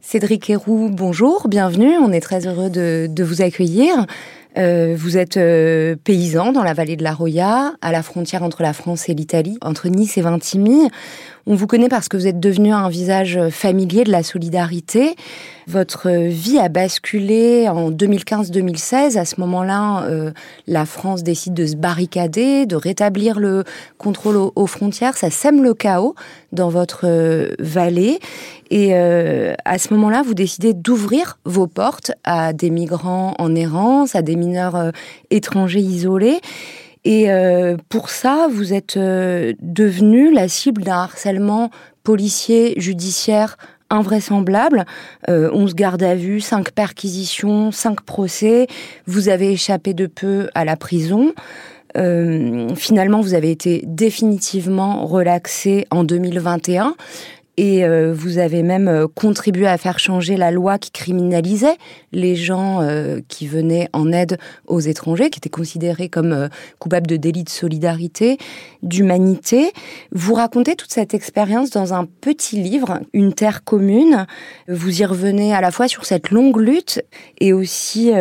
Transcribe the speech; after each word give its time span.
Cédric 0.00 0.48
Héroux, 0.50 0.90
bonjour, 0.92 1.48
bienvenue. 1.48 1.96
On 1.98 2.12
est 2.12 2.20
très 2.20 2.46
heureux 2.46 2.68
de, 2.70 3.22
vous 3.22 3.40
accueillir. 3.40 4.06
Euh, 4.56 4.94
vous 4.96 5.16
êtes 5.16 5.36
euh, 5.36 5.96
paysan 5.96 6.52
dans 6.52 6.62
la 6.62 6.74
vallée 6.74 6.96
de 6.96 7.02
la 7.02 7.12
Roya, 7.12 7.72
à 7.80 7.90
la 7.90 8.02
frontière 8.02 8.42
entre 8.42 8.62
la 8.62 8.72
France 8.72 9.08
et 9.08 9.14
l'Italie, 9.14 9.58
entre 9.62 9.88
Nice 9.88 10.16
et 10.16 10.20
Vintimille. 10.20 10.88
On 11.46 11.54
vous 11.56 11.66
connaît 11.66 11.90
parce 11.90 12.08
que 12.08 12.16
vous 12.16 12.26
êtes 12.26 12.40
devenu 12.40 12.72
un 12.72 12.88
visage 12.88 13.38
familier 13.50 14.04
de 14.04 14.10
la 14.10 14.22
solidarité. 14.22 15.14
Votre 15.66 16.10
vie 16.10 16.58
a 16.58 16.70
basculé 16.70 17.68
en 17.68 17.90
2015-2016. 17.90 19.18
À 19.18 19.26
ce 19.26 19.38
moment-là, 19.40 20.04
euh, 20.04 20.30
la 20.66 20.86
France 20.86 21.22
décide 21.22 21.52
de 21.52 21.66
se 21.66 21.76
barricader, 21.76 22.64
de 22.64 22.76
rétablir 22.76 23.38
le 23.38 23.64
contrôle 23.98 24.36
aux, 24.36 24.66
frontières. 24.66 25.18
Ça 25.18 25.30
sème 25.30 25.62
le 25.62 25.74
chaos 25.74 26.14
dans 26.52 26.70
votre 26.70 27.02
euh, 27.04 27.54
vallée. 27.58 28.20
Et 28.70 28.94
euh, 28.94 29.52
à 29.66 29.78
ce 29.78 29.92
moment-là, 29.92 30.22
vous 30.22 30.34
décidez 30.34 30.72
d'ouvrir 30.72 31.38
vos 31.44 31.66
portes 31.66 32.12
à 32.24 32.54
des 32.54 32.70
migrants 32.70 33.34
en 33.38 33.54
errance, 33.54 34.14
à 34.14 34.22
des 34.22 34.36
mineurs 34.36 34.92
étrangers 35.30 35.80
isolés. 35.80 36.40
Et 37.04 37.30
euh, 37.30 37.76
pour 37.88 38.10
ça, 38.10 38.48
vous 38.50 38.72
êtes 38.72 38.96
euh, 38.96 39.52
devenu 39.60 40.32
la 40.32 40.48
cible 40.48 40.82
d'un 40.82 40.96
harcèlement 40.96 41.70
policier, 42.02 42.74
judiciaire 42.78 43.56
invraisemblable. 43.90 44.84
Euh, 45.28 45.50
11 45.52 45.74
gardes 45.74 46.02
à 46.02 46.14
vue, 46.14 46.40
5 46.40 46.72
perquisitions, 46.72 47.70
5 47.70 48.00
procès. 48.02 48.66
Vous 49.06 49.28
avez 49.28 49.52
échappé 49.52 49.94
de 49.94 50.06
peu 50.06 50.48
à 50.54 50.64
la 50.64 50.76
prison. 50.76 51.34
Euh, 51.96 52.74
finalement, 52.74 53.20
vous 53.20 53.34
avez 53.34 53.50
été 53.50 53.82
définitivement 53.86 55.06
relaxé 55.06 55.86
en 55.90 56.02
2021 56.04 56.96
et 57.56 57.84
euh, 57.84 58.12
vous 58.12 58.38
avez 58.38 58.62
même 58.64 58.88
euh, 58.88 59.06
contribué 59.06 59.66
à 59.66 59.78
faire 59.78 60.00
changer 60.00 60.36
la 60.36 60.50
loi 60.50 60.78
qui 60.78 60.90
criminalisait 60.90 61.76
les 62.12 62.34
gens 62.34 62.82
euh, 62.82 63.20
qui 63.28 63.46
venaient 63.46 63.88
en 63.92 64.10
aide 64.10 64.38
aux 64.66 64.80
étrangers, 64.80 65.30
qui 65.30 65.38
étaient 65.38 65.48
considérés 65.48 66.08
comme 66.08 66.48
coupables 66.80 67.06
de 67.06 67.16
délits 67.16 67.44
de 67.44 67.48
solidarité, 67.48 68.38
d'humanité. 68.82 69.72
Vous 70.10 70.34
racontez 70.34 70.74
toute 70.74 70.92
cette 70.92 71.14
expérience 71.14 71.70
dans 71.70 71.94
un 71.94 72.06
petit 72.20 72.60
livre, 72.60 73.00
Une 73.12 73.32
terre 73.32 73.62
commune. 73.62 74.26
Vous 74.68 75.00
y 75.00 75.04
revenez 75.04 75.54
à 75.54 75.60
la 75.60 75.70
fois 75.70 75.86
sur 75.86 76.04
cette 76.04 76.30
longue 76.30 76.58
lutte 76.58 77.02
et 77.38 77.52
aussi 77.52 78.12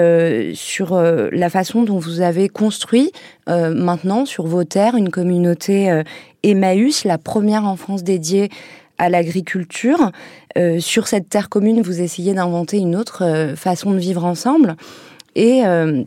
sur 0.54 0.96
la 0.96 1.50
façon 1.50 1.84
dont 1.84 1.98
vous 1.98 2.22
avez 2.22 2.50
construit 2.50 3.12
maintenant 3.48 4.26
sur 4.26 4.46
vos 4.46 4.64
terres 4.64 4.96
une 4.96 5.10
communauté 5.10 6.04
Emmaüs, 6.44 7.06
la 7.06 7.18
première 7.18 7.66
en 7.66 7.76
France 7.76 8.04
dédiée 8.04 8.50
à 8.98 9.10
l'agriculture. 9.10 10.12
Euh, 10.58 10.80
sur 10.80 11.08
cette 11.08 11.30
terre 11.30 11.50
commune, 11.50 11.82
vous 11.82 12.02
essayez 12.02 12.34
d'inventer 12.34 12.78
une 12.78 12.96
autre 12.96 13.24
euh, 13.24 13.56
façon 13.56 13.92
de 13.92 13.98
vivre 13.98 14.24
ensemble. 14.26 14.76
Et 15.36 15.66
euh, 15.66 16.04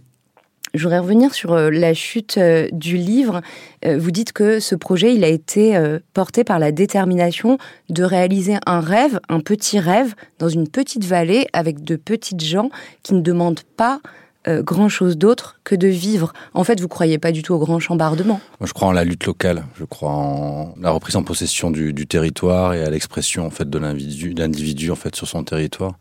je 0.74 0.82
voudrais 0.82 1.00
revenir 1.00 1.34
sur 1.34 1.56
la 1.56 1.94
chute 1.94 2.38
du 2.70 2.98
livre. 2.98 3.40
vous 3.82 4.10
dites 4.10 4.32
que 4.32 4.60
ce 4.60 4.74
projet, 4.74 5.14
il 5.14 5.24
a 5.24 5.28
été 5.28 5.80
porté 6.12 6.44
par 6.44 6.58
la 6.58 6.70
détermination 6.70 7.56
de 7.88 8.04
réaliser 8.04 8.56
un 8.66 8.80
rêve, 8.80 9.18
un 9.30 9.40
petit 9.40 9.78
rêve, 9.78 10.14
dans 10.38 10.50
une 10.50 10.68
petite 10.68 11.04
vallée 11.04 11.46
avec 11.54 11.82
de 11.82 11.96
petites 11.96 12.42
gens 12.42 12.68
qui 13.02 13.14
ne 13.14 13.22
demandent 13.22 13.62
pas 13.78 14.00
euh, 14.48 14.62
grand 14.62 14.88
chose 14.88 15.18
d'autre 15.18 15.58
que 15.64 15.74
de 15.74 15.88
vivre. 15.88 16.32
En 16.54 16.62
fait, 16.62 16.80
vous 16.80 16.88
croyez 16.88 17.18
pas 17.18 17.32
du 17.32 17.42
tout 17.42 17.54
au 17.54 17.58
grand 17.58 17.80
chambardement. 17.80 18.40
Moi, 18.60 18.66
je 18.66 18.72
crois 18.72 18.88
en 18.88 18.92
la 18.92 19.04
lutte 19.04 19.26
locale. 19.26 19.64
Je 19.78 19.84
crois 19.84 20.10
en 20.10 20.74
la 20.80 20.90
reprise 20.90 21.16
en 21.16 21.22
possession 21.24 21.70
du, 21.70 22.06
territoire 22.06 22.74
et 22.74 22.84
à 22.84 22.90
l'expression 22.90 23.44
en 23.44 23.50
fait 23.50 23.68
de 23.68 23.78
l'individu, 23.78 24.90
en 24.90 24.94
fait 24.94 25.16
sur 25.16 25.26
son 25.26 25.42
territoire. 25.42 25.94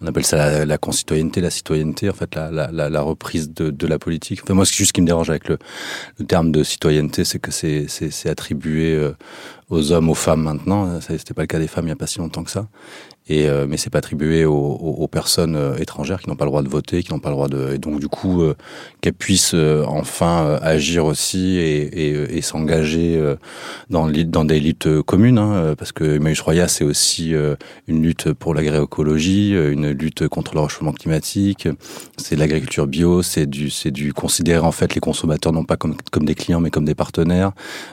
On 0.00 0.06
appelle 0.06 0.26
ça 0.26 0.64
la, 0.64 0.78
concitoyenneté, 0.78 1.40
la 1.40 1.50
citoyenneté, 1.50 2.10
en 2.10 2.12
fait, 2.12 2.34
la, 2.34 3.00
reprise 3.00 3.52
de, 3.52 3.86
la 3.86 3.98
politique. 3.98 4.40
Enfin, 4.42 4.54
moi, 4.54 4.66
ce 4.66 4.74
juste 4.74 4.92
qui 4.92 5.00
me 5.00 5.06
dérange 5.06 5.30
avec 5.30 5.48
le, 5.48 5.58
terme 6.26 6.52
de 6.52 6.62
citoyenneté, 6.62 7.24
c'est 7.24 7.38
que 7.38 7.50
c'est 7.50 8.28
attribué 8.28 8.94
euh, 8.94 9.12
aux 9.70 9.92
hommes, 9.92 10.10
aux 10.10 10.14
femmes 10.14 10.42
maintenant. 10.42 11.00
C'était 11.00 11.32
pas 11.32 11.42
le 11.42 11.46
cas 11.46 11.58
des 11.58 11.68
femmes 11.68 11.84
il 11.84 11.88
n'y 11.88 11.92
a 11.92 11.96
pas 11.96 12.06
si 12.06 12.18
longtemps 12.18 12.44
que 12.44 12.50
ça. 12.50 12.66
Et 13.26 13.48
euh, 13.48 13.66
mais 13.66 13.78
c'est 13.78 13.88
pas 13.88 13.98
attribué 13.98 14.44
aux, 14.44 14.52
aux, 14.54 15.08
personnes 15.08 15.56
euh, 15.56 15.78
étrangères 15.78 16.20
qui 16.20 16.28
n'ont 16.28 16.36
pas 16.36 16.44
le 16.44 16.50
droit 16.50 16.62
de 16.62 16.68
voter, 16.68 17.02
qui 17.02 17.10
n'ont 17.10 17.20
pas 17.20 17.30
le 17.30 17.34
droit 17.34 17.48
de 17.48 17.72
et 17.72 17.78
donc 17.78 17.98
du 17.98 18.08
coup 18.08 18.42
euh, 18.42 18.54
qu'elles 19.00 19.14
puissent 19.14 19.54
enfin 19.86 20.58
agir 20.60 21.06
aussi 21.06 21.56
et, 21.56 22.10
et, 22.10 22.36
et 22.36 22.42
s'engager 22.42 23.18
dans 23.88 24.08
dans 24.08 24.44
des 24.44 24.60
luttes 24.60 25.00
communes 25.02 25.38
hein, 25.38 25.74
parce 25.78 25.92
que 25.92 26.16
Emmaüs 26.16 26.40
Roya 26.40 26.68
c'est 26.68 26.84
aussi 26.84 27.32
une 27.86 28.02
lutte 28.02 28.32
pour 28.32 28.52
l'agroécologie, 28.52 29.52
une 29.52 29.90
lutte 29.90 30.28
contre 30.28 30.54
le 30.54 30.60
réchauffement 30.60 30.92
climatique, 30.92 31.68
c'est 32.18 32.34
de 32.34 32.40
l'agriculture 32.40 32.86
bio, 32.86 33.22
c'est 33.22 33.46
du 33.46 33.70
c'est 33.70 33.90
du 33.90 34.12
considérer 34.12 34.64
en 34.64 34.72
fait 34.72 34.94
les 34.94 35.00
consommateurs 35.00 35.52
non 35.52 35.64
pas 35.64 35.76
comme 35.76 35.96
comme 36.10 36.26
des 36.26 36.34
clients 36.34 36.60
mais 36.60 36.70
comme 36.70 36.84
des 36.84 36.94
partenaires, 36.94 37.52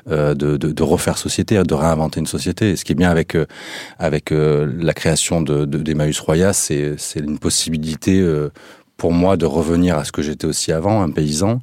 de, 0.09 0.33
de, 0.33 0.57
de 0.57 0.83
refaire 0.83 1.17
société, 1.17 1.61
de 1.63 1.73
réinventer 1.73 2.19
une 2.19 2.27
société. 2.27 2.71
Et 2.71 2.75
ce 2.75 2.83
qui 2.83 2.91
est 2.91 2.95
bien 2.95 3.09
avec 3.09 3.37
avec 3.99 4.31
la 4.31 4.93
création 4.93 5.20
de, 5.29 5.65
d'Emmaüs 5.65 6.19
Roya, 6.19 6.53
c'est, 6.53 6.97
une 7.15 7.39
possibilité 7.39 8.19
euh, 8.19 8.49
pour 8.97 9.11
moi 9.11 9.37
de 9.37 9.45
revenir 9.45 9.97
à 9.97 10.03
ce 10.03 10.11
que 10.11 10.21
j'étais 10.21 10.45
aussi 10.45 10.71
avant, 10.71 11.01
un 11.01 11.11
paysan. 11.11 11.59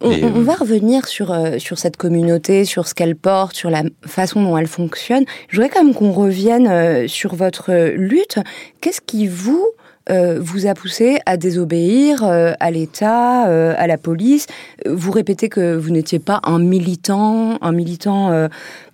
On, 0.00 0.40
va 0.40 0.54
revenir 0.54 1.06
sur, 1.06 1.30
euh, 1.30 1.58
sur 1.58 1.78
cette 1.78 1.96
communauté, 1.96 2.64
sur 2.64 2.88
ce 2.88 2.94
qu'elle 2.94 3.14
porte, 3.14 3.54
sur 3.54 3.70
la 3.70 3.84
façon 4.04 4.42
dont 4.42 4.58
elle 4.58 4.66
fonctionne. 4.66 5.24
Je 5.48 5.56
voudrais 5.56 5.68
quand 5.68 5.84
même 5.84 5.94
qu'on 5.94 6.10
revienne 6.10 6.66
euh, 6.66 7.06
sur 7.06 7.36
votre 7.36 7.72
lutte. 7.94 8.38
Qu'est-ce 8.80 9.00
qui 9.00 9.28
vous 9.28 9.64
vous 10.08 10.66
a 10.66 10.74
poussé 10.74 11.18
à 11.26 11.36
désobéir 11.36 12.24
à 12.24 12.70
l'État, 12.70 13.42
à 13.42 13.86
la 13.86 13.98
police. 13.98 14.46
Vous 14.86 15.10
répétez 15.10 15.48
que 15.48 15.76
vous 15.76 15.90
n'étiez 15.90 16.18
pas 16.18 16.40
un 16.44 16.58
militant, 16.58 17.58
un 17.60 17.72
militant 17.72 18.48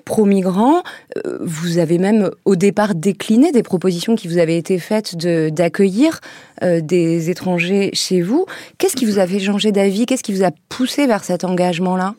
pro-migrants. 0.09 0.83
Euh, 1.19 1.39
vous 1.43 1.79
avez 1.79 1.99
même 1.99 2.31
au 2.47 2.57
départ 2.57 2.95
décliné 2.95 3.53
des 3.53 3.63
propositions 3.63 4.17
qui 4.17 4.27
vous 4.27 4.39
avaient 4.39 4.57
été 4.57 4.79
faites 4.79 5.17
d'accueillir 5.17 6.21
euh, 6.63 6.81
des 6.81 7.31
étrangers 7.31 7.91
chez 7.93 8.23
vous. 8.23 8.47
Qu'est-ce 8.79 8.97
qui 8.97 9.05
vous 9.05 9.19
a 9.19 9.27
fait 9.27 9.39
changer 9.39 9.71
d'avis? 9.71 10.07
Qu'est-ce 10.07 10.23
qui 10.23 10.33
vous 10.33 10.45
a 10.45 10.51
poussé 10.71 11.07
vers 11.07 11.25
cet 11.25 11.45
engagement-là? 11.45 12.15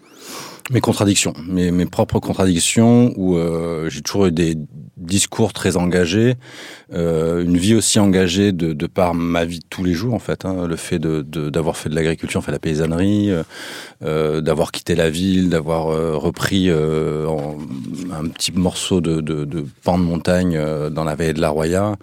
Mes 0.70 0.82
contradictions, 0.82 1.34
mes, 1.48 1.72
mes 1.72 1.86
propres 1.86 2.20
contradictions, 2.20 3.14
où 3.16 3.38
euh, 3.38 3.90
j'ai 3.90 4.02
toujours 4.02 4.28
eu 4.28 4.32
des 4.32 4.56
discours 5.00 5.54
très 5.54 5.78
engagés, 5.78 6.36
euh, 6.94 7.44
une 7.44 7.58
vie 7.58 7.76
aussi 7.76 8.00
engagée 8.00 8.52
de, 8.52 8.74
de, 8.74 8.88
par 8.88 9.14
ma 9.14 9.46
vie 9.46 9.60
de 9.60 9.66
tous 9.70 9.84
les 9.84 9.94
jours 9.94 10.14
en 10.14 10.20
fait. 10.20 10.46
Hein, 10.46 10.68
le 10.68 10.76
fait 10.76 11.00
de 11.00 11.22
d'avoir 11.22 11.78
fait 11.78 11.90
de 11.90 11.96
l'agriculture, 11.96 12.44
fait 12.44 12.52
la 12.52 12.60
paysannerie, 12.60 13.32
euh, 13.32 13.44
euh 14.04 14.42
d'avoir 14.42 14.72
quitté 14.72 14.96
la 14.96 15.10
ville, 15.10 15.50
d'avoir 15.50 15.88
euh, 15.88 16.16
repris 16.16 16.70
euh, 16.70 17.28
un 18.12 18.28
petit 18.28 18.52
morceau 18.52 19.02
de, 19.02 19.22
de, 19.22 19.46
de, 19.46 19.66
pan 19.84 19.98
de 19.98 20.04
montagne 20.04 20.60
dans 20.92 21.04
la 21.04 21.16
vallée 21.16 21.34
de 21.34 21.42
la 21.42 21.50
Roya, 21.50 21.96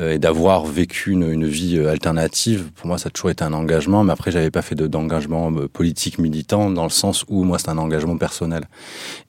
et 0.00 0.18
d'avoir 0.18 0.66
vécu 0.66 1.12
une, 1.12 1.30
une, 1.30 1.46
vie 1.46 1.78
alternative. 1.78 2.70
Pour 2.74 2.86
moi, 2.86 2.98
ça 2.98 3.08
a 3.08 3.10
toujours 3.10 3.30
été 3.30 3.44
un 3.44 3.52
engagement. 3.52 4.04
Mais 4.04 4.12
après, 4.12 4.30
j'avais 4.30 4.50
pas 4.50 4.62
fait 4.62 4.74
d'engagement 4.74 5.52
politique 5.72 6.18
militant 6.18 6.70
dans 6.70 6.84
le 6.84 6.90
sens 6.90 7.24
où 7.28 7.44
moi, 7.44 7.58
c'est 7.58 7.68
un 7.68 7.78
engagement 7.78 8.09
personnel. 8.16 8.64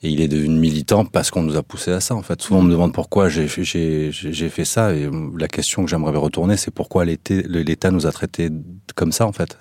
Et 0.04 0.10
il 0.10 0.22
est 0.22 0.28
devenu 0.28 0.60
militant 0.60 1.06
parce 1.06 1.32
qu'on 1.32 1.44
nous 1.44 1.58
a 1.58 1.64
poussé 1.64 1.92
à 1.92 2.00
ça. 2.00 2.16
En 2.16 2.22
fait, 2.22 2.42
souvent 2.42 2.60
on 2.60 2.64
me 2.64 2.72
demande 2.72 2.94
pourquoi 2.94 3.30
j'ai 3.30 3.48
fait 3.48 4.66
ça. 4.66 4.94
Et 4.94 5.10
la 5.38 5.48
question 5.48 5.84
que 5.84 5.90
j'aimerais 5.90 6.18
retourner, 6.18 6.58
c'est 6.58 6.72
pourquoi 6.72 7.06
l'État 7.06 7.92
nous 7.92 8.08
a 8.08 8.12
traités 8.12 8.50
comme 8.96 9.12
ça, 9.12 9.26
en 9.26 9.32
fait. 9.32 9.58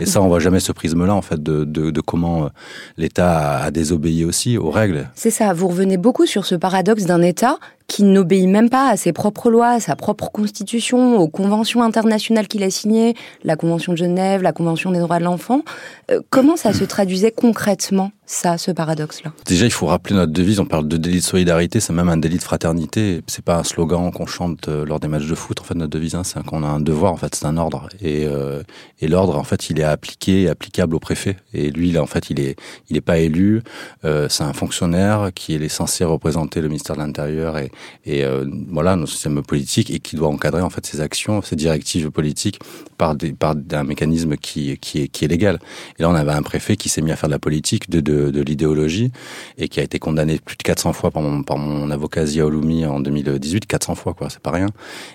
Et 0.00 0.06
ça, 0.06 0.20
on 0.22 0.28
voit 0.28 0.40
jamais 0.40 0.60
ce 0.60 0.72
prisme-là, 0.72 1.14
en 1.14 1.22
fait, 1.22 1.42
de, 1.42 1.64
de, 1.64 1.90
de 1.90 2.00
comment 2.00 2.44
euh, 2.44 2.48
l'État 2.96 3.58
a 3.58 3.70
désobéi 3.70 4.24
aussi 4.24 4.58
aux 4.58 4.70
règles. 4.70 5.10
C'est 5.14 5.30
ça. 5.30 5.52
Vous 5.52 5.68
revenez 5.68 5.96
beaucoup 5.96 6.26
sur 6.26 6.44
ce 6.44 6.54
paradoxe 6.54 7.04
d'un 7.04 7.22
État 7.22 7.58
qui 7.88 8.02
n'obéit 8.04 8.46
même 8.46 8.68
pas 8.68 8.90
à 8.90 8.96
ses 8.98 9.12
propres 9.12 9.50
lois, 9.50 9.70
à 9.70 9.80
sa 9.80 9.96
propre 9.96 10.30
constitution, 10.30 11.16
aux 11.16 11.28
conventions 11.28 11.82
internationales 11.82 12.46
qu'il 12.46 12.62
a 12.62 12.70
signées, 12.70 13.14
la 13.44 13.56
Convention 13.56 13.92
de 13.92 13.98
Genève, 13.98 14.42
la 14.42 14.52
Convention 14.52 14.92
des 14.92 15.00
droits 15.00 15.18
de 15.18 15.24
l'enfant. 15.24 15.62
Euh, 16.10 16.20
comment 16.28 16.56
ça 16.56 16.74
se 16.74 16.84
traduisait 16.84 17.32
concrètement, 17.32 18.12
ça, 18.26 18.58
ce 18.58 18.70
paradoxe-là? 18.70 19.32
Déjà, 19.46 19.64
il 19.64 19.72
faut 19.72 19.86
rappeler 19.86 20.14
notre 20.14 20.32
devise, 20.32 20.60
on 20.60 20.66
parle 20.66 20.86
de 20.86 20.98
délit 20.98 21.20
de 21.20 21.24
solidarité, 21.24 21.80
c'est 21.80 21.94
même 21.94 22.10
un 22.10 22.18
délit 22.18 22.36
de 22.36 22.42
fraternité, 22.42 23.22
c'est 23.26 23.44
pas 23.44 23.56
un 23.56 23.64
slogan 23.64 24.12
qu'on 24.12 24.26
chante 24.26 24.68
euh, 24.68 24.84
lors 24.84 25.00
des 25.00 25.08
matchs 25.08 25.26
de 25.26 25.34
foot, 25.34 25.58
en 25.60 25.64
fait, 25.64 25.74
notre 25.74 25.90
devise, 25.90 26.14
hein, 26.14 26.24
c'est 26.24 26.44
qu'on 26.44 26.62
a 26.62 26.68
un 26.68 26.80
devoir, 26.80 27.14
en 27.14 27.16
fait, 27.16 27.34
c'est 27.34 27.46
un 27.46 27.56
ordre. 27.56 27.88
Et, 28.02 28.26
euh, 28.26 28.62
et 29.00 29.08
l'ordre, 29.08 29.38
en 29.38 29.44
fait, 29.44 29.70
il 29.70 29.80
est 29.80 29.84
appliqué 29.84 30.50
applicable 30.50 30.94
au 30.94 31.00
préfet. 31.00 31.36
Et 31.54 31.70
lui, 31.70 31.90
là, 31.90 32.02
en 32.02 32.06
fait, 32.06 32.28
il 32.28 32.38
est, 32.38 32.56
il 32.90 32.98
est 32.98 33.00
pas 33.02 33.16
élu, 33.16 33.62
c'est 34.02 34.44
un 34.44 34.52
fonctionnaire 34.52 35.30
qui 35.34 35.54
est 35.54 35.68
censé 35.68 36.04
représenter 36.04 36.60
le 36.60 36.68
ministère 36.68 36.96
de 36.96 37.00
l'Intérieur 37.00 37.56
et 37.56 37.70
et 38.04 38.24
voilà 38.70 38.96
nos 38.96 39.06
systèmes 39.06 39.42
politiques 39.42 39.90
et 39.90 39.98
qui 39.98 40.16
doit 40.16 40.28
encadrer 40.28 40.62
en 40.62 40.70
fait 40.70 40.84
ces 40.86 41.00
actions, 41.00 41.42
ces 41.42 41.56
directives 41.56 42.10
politiques 42.10 42.58
par 42.96 43.14
des 43.14 43.32
par 43.32 43.54
un 43.72 43.84
mécanisme 43.84 44.36
qui 44.36 44.76
qui 44.78 45.02
est 45.02 45.08
qui 45.08 45.24
est 45.24 45.28
légal. 45.28 45.58
Et 45.98 46.02
là, 46.02 46.10
on 46.10 46.14
avait 46.14 46.32
un 46.32 46.42
préfet 46.42 46.76
qui 46.76 46.88
s'est 46.88 47.02
mis 47.02 47.12
à 47.12 47.16
faire 47.16 47.28
de 47.28 47.34
la 47.34 47.38
politique, 47.38 47.90
de 47.90 48.00
de, 48.00 48.30
de 48.30 48.42
l'idéologie 48.42 49.12
et 49.56 49.68
qui 49.68 49.80
a 49.80 49.82
été 49.82 49.98
condamné 49.98 50.38
plus 50.38 50.56
de 50.56 50.62
400 50.62 50.92
fois 50.92 51.10
par 51.10 51.22
mon 51.22 51.42
par 51.42 51.58
mon 51.58 51.90
avocat 51.90 52.26
Zia 52.26 52.46
Oloumi 52.46 52.86
en 52.86 53.00
2018, 53.00 53.66
400 53.66 53.94
fois 53.94 54.14
quoi, 54.14 54.30
c'est 54.30 54.42
pas 54.42 54.50
rien, 54.52 54.68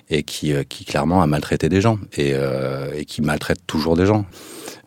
et 0.09 0.23
qui 0.23 0.53
qui 0.69 0.85
clairement 0.85 1.21
a 1.21 1.27
maltraité 1.27 1.69
des 1.69 1.81
gens 1.81 1.99
et 2.17 2.33
et 2.95 3.05
qui 3.05 3.21
maltraite 3.21 3.59
toujours 3.67 3.95
des 3.95 4.05
gens. 4.05 4.25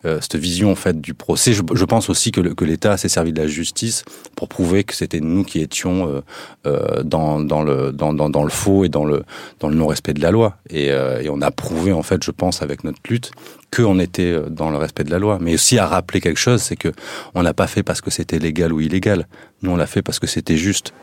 Euh, 0.05 0.19
cette 0.21 0.35
vision 0.35 0.71
en 0.71 0.75
fait 0.75 1.01
du 1.01 1.15
procès. 1.15 1.53
Je, 1.53 1.85
pense 1.85 2.11
aussi 2.11 2.31
que, 2.31 2.39
l'État 2.63 2.97
s'est 2.97 3.09
servi 3.09 3.33
de 3.33 3.41
la 3.41 3.47
justice 3.47 4.03
pour 4.35 4.47
prouver 4.47 4.83
que 4.83 4.93
c'était 4.93 5.21
nous 5.21 5.43
qui 5.43 5.59
étions 5.59 6.07
euh, 6.07 6.21
euh, 6.67 7.01
dans, 7.01 7.39
dans, 7.39 7.63
le, 7.63 8.49
faux 8.49 8.85
et 8.85 8.89
dans 8.89 9.05
le, 9.05 9.23
non-respect 9.63 10.13
de 10.13 10.21
la 10.21 10.29
loi. 10.29 10.57
Et, 10.69 10.91
euh, 10.91 11.23
et, 11.23 11.29
on 11.29 11.41
a 11.41 11.49
prouvé 11.49 11.93
en 11.93 12.03
fait, 12.03 12.23
je 12.23 12.29
pense, 12.29 12.61
avec 12.61 12.83
notre 12.83 12.99
lutte, 13.09 13.31
qu'on 13.75 13.97
était 13.97 14.39
dans 14.51 14.69
le 14.69 14.77
respect 14.77 15.03
de 15.03 15.09
la 15.09 15.17
loi. 15.17 15.39
Mais 15.41 15.55
aussi 15.55 15.79
à 15.79 15.87
rappeler 15.87 16.21
quelque 16.21 16.39
chose, 16.39 16.61
c'est 16.61 16.75
que 16.75 16.89
on 17.33 17.41
n'a 17.41 17.55
pas 17.55 17.65
fait 17.65 17.81
parce 17.81 17.99
que 17.99 18.11
c'était 18.11 18.37
légal 18.37 18.71
ou 18.73 18.81
illégal. 18.81 19.27
Nous, 19.63 19.71
on 19.71 19.77
l'a 19.77 19.87
fait 19.87 20.03
parce 20.03 20.19
que 20.19 20.27
c'était 20.27 20.57
juste. 20.57 20.93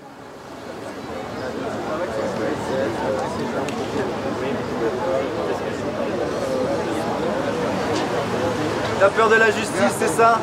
La 9.05 9.11
peur 9.11 9.29
de 9.29 9.35
la 9.35 9.51
justice, 9.51 9.95
c'est 9.99 10.09
ça 10.09 10.39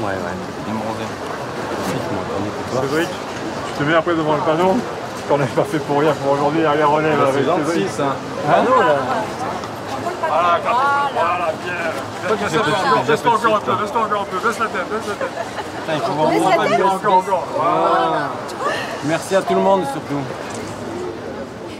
Ouais, 0.00 0.06
ouais. 0.06 0.36
Cédric, 2.80 3.08
je 3.72 3.78
te 3.78 3.88
mets 3.88 3.94
après 3.94 4.14
devant 4.16 4.34
le 4.34 4.40
panneau. 4.40 4.76
Qu'on 5.28 5.38
n'a 5.38 5.46
pas 5.46 5.62
fait 5.62 5.78
pour 5.78 6.00
rien 6.00 6.12
pour 6.14 6.32
aujourd'hui, 6.32 6.66
allez 6.66 6.82
relève 6.82 7.22
avec 7.22 7.46
gentil, 7.46 7.86
ça. 7.88 8.16
Panneau 8.50 8.80
là 8.80 8.96
Voilà, 10.26 10.58
quand 10.66 10.74
voilà, 11.14 11.52
bien. 11.62 13.04
Baisse-toi 13.06 13.32
encore 13.32 13.56
un 13.56 13.60
peu, 13.60 13.72
baisse-toi 13.80 14.02
encore 14.02 14.22
un 14.22 14.24
peu, 14.24 14.48
baisse 14.48 14.58
la 14.58 14.66
tête, 14.66 14.90
baisse 14.90 15.08
la 15.08 15.14
tête. 15.14 15.30
Putain, 15.76 15.94
il 15.94 16.00
faut 16.00 16.12
vraiment 16.14 16.50
pas 16.50 16.66
dire 16.66 16.94
Encore, 16.94 17.14
encore. 17.18 17.46
Voilà. 17.54 18.30
Merci 19.06 19.34
à 19.34 19.40
tout 19.40 19.54
le 19.54 19.60
monde 19.60 19.82
surtout. 19.92 20.20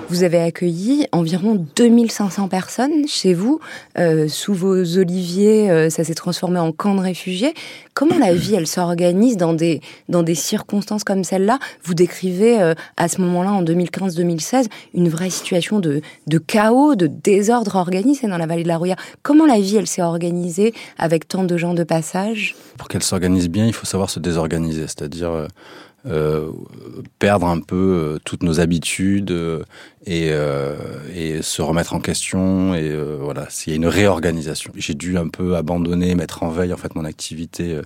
Vous 0.09 0.25
avez 0.25 0.41
accueilli 0.41 1.07
environ 1.13 1.65
2500 1.77 2.49
personnes 2.49 3.07
chez 3.07 3.33
vous, 3.33 3.61
euh, 3.97 4.27
sous 4.27 4.55
vos 4.55 4.99
oliviers, 4.99 5.71
euh, 5.71 5.89
ça 5.89 6.03
s'est 6.03 6.15
transformé 6.15 6.59
en 6.59 6.73
camp 6.73 6.97
de 6.97 7.01
réfugiés. 7.01 7.55
Comment 7.95 8.19
la 8.19 8.35
vie, 8.35 8.57
elle 8.57 8.67
s'organise 8.67 9.37
dans 9.37 9.53
des, 9.53 9.81
dans 10.09 10.25
des 10.25 10.35
circonstances 10.35 11.05
comme 11.05 11.23
celle-là? 11.23 11.61
Vous 11.85 11.95
décrivez 11.95 12.61
euh, 12.61 12.75
à 12.97 13.07
ce 13.07 13.21
moment-là, 13.21 13.53
en 13.53 13.63
2015-2016, 13.63 14.67
une 14.95 15.09
vraie 15.09 15.31
situation 15.31 15.79
de, 15.79 16.01
de 16.27 16.39
chaos, 16.39 16.97
de 16.97 17.07
désordre 17.07 17.77
organisé 17.77 18.27
dans 18.27 18.39
la 18.39 18.47
vallée 18.47 18.65
de 18.65 18.69
la 18.69 18.79
Roya. 18.79 18.97
Comment 19.23 19.47
la 19.47 19.61
vie, 19.61 19.77
elle 19.77 19.87
s'est 19.87 20.03
organisée 20.03 20.75
avec 20.99 21.29
tant 21.29 21.45
de 21.45 21.57
gens 21.57 21.75
de 21.75 21.85
passage? 21.85 22.57
Pour 22.79 22.89
qu'elle 22.89 23.05
s'organise 23.05 23.49
bien, 23.49 23.67
il 23.67 23.75
faut 23.75 23.87
savoir 23.87 24.11
se 24.11 24.19
désorganiser, 24.19 24.89
c'est-à-dire 24.89 25.47
perdre 27.19 27.47
un 27.47 27.61
peu 27.61 27.77
euh, 27.77 28.19
toutes 28.25 28.43
nos 28.43 28.61
habitudes 28.61 29.31
euh, 29.31 29.63
et, 30.07 30.29
euh, 30.31 30.75
et 31.15 31.43
se 31.43 31.61
remettre 31.61 31.95
en 31.95 32.01
question 32.01 32.75
et 32.75 32.89
euh, 32.89 33.19
voilà 33.21 33.47
s'il 33.51 33.73
y 33.73 33.75
a 33.75 33.77
une 33.77 33.87
réorganisation. 33.87 34.73
J'ai 34.77 34.95
dû 34.95 35.19
un 35.19 35.29
peu 35.29 35.57
abandonner 35.57 36.15
mettre 36.15 36.43
en 36.43 36.49
veille 36.49 36.73
en 36.73 36.77
fait 36.77 36.95
mon 36.95 37.05
activité 37.05 37.75
euh, 37.75 37.83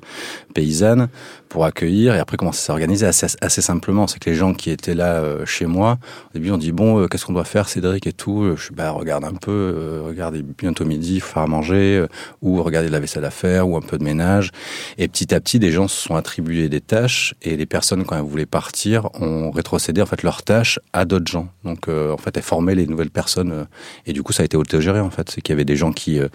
paysanne 0.54 1.08
pour 1.48 1.64
accueillir 1.64 2.14
et 2.14 2.18
après 2.18 2.36
commencer 2.36 2.60
à 2.60 2.66
s'organiser 2.66 3.06
assez, 3.06 3.26
assez 3.40 3.62
simplement. 3.62 4.06
C'est 4.06 4.18
que 4.18 4.30
les 4.30 4.36
gens 4.36 4.54
qui 4.54 4.70
étaient 4.70 4.94
là 4.94 5.16
euh, 5.16 5.44
chez 5.44 5.66
moi 5.66 5.98
au 6.30 6.38
début 6.38 6.50
on 6.50 6.58
dit 6.58 6.72
bon 6.72 7.00
euh, 7.00 7.08
qu'est-ce 7.08 7.26
qu'on 7.26 7.32
doit 7.32 7.44
faire 7.44 7.68
Cédric 7.68 8.06
et 8.06 8.12
tout 8.12 8.54
je 8.56 8.62
suis 8.62 8.74
bah 8.74 8.90
regarde 8.90 9.24
un 9.24 9.34
peu 9.34 9.50
euh, 9.50 10.02
regardez 10.04 10.42
bientôt 10.42 10.84
midi 10.84 11.16
il 11.16 11.20
faut 11.20 11.34
faire 11.34 11.42
à 11.42 11.46
manger 11.46 11.98
euh, 11.98 12.08
ou 12.42 12.62
regardez 12.62 12.88
la 12.88 13.00
vaisselle 13.00 13.24
à 13.24 13.30
faire 13.30 13.68
ou 13.68 13.76
un 13.76 13.80
peu 13.80 13.98
de 13.98 14.04
ménage. 14.04 14.50
Et 14.98 15.08
petit 15.08 15.34
à 15.34 15.40
petit 15.40 15.58
des 15.58 15.72
gens 15.72 15.88
se 15.88 16.00
sont 16.00 16.16
attribués 16.16 16.68
des 16.68 16.80
tâches 16.80 17.34
et 17.42 17.56
les 17.56 17.66
personnes 17.66 18.04
quand 18.04 18.16
elles 18.16 18.22
voulaient 18.22 18.46
partir 18.46 19.08
ont 19.20 19.50
rétrocédé 19.50 20.02
en 20.02 20.06
fait 20.06 20.22
leurs 20.22 20.42
tâches 20.42 20.78
à 20.92 21.04
d'autres 21.04 21.30
gens. 21.30 21.48
Donc 21.64 21.88
euh, 21.88 22.03
en 22.12 22.16
fait 22.16 22.36
elles 22.36 22.42
formaient 22.42 22.74
les 22.74 22.86
nouvelles 22.86 23.10
personnes 23.10 23.52
euh, 23.52 23.64
et 24.06 24.12
du 24.12 24.22
coup 24.22 24.32
ça 24.32 24.42
a 24.42 24.44
été 24.44 24.56
autogéré 24.56 25.00
en 25.00 25.10
fait 25.10 25.30
c'est 25.30 25.40
qu'il 25.40 25.52
y 25.52 25.56
avait 25.56 25.64
des 25.64 25.76
gens 25.76 25.92
qui 25.92 26.18
euh, 26.18 26.28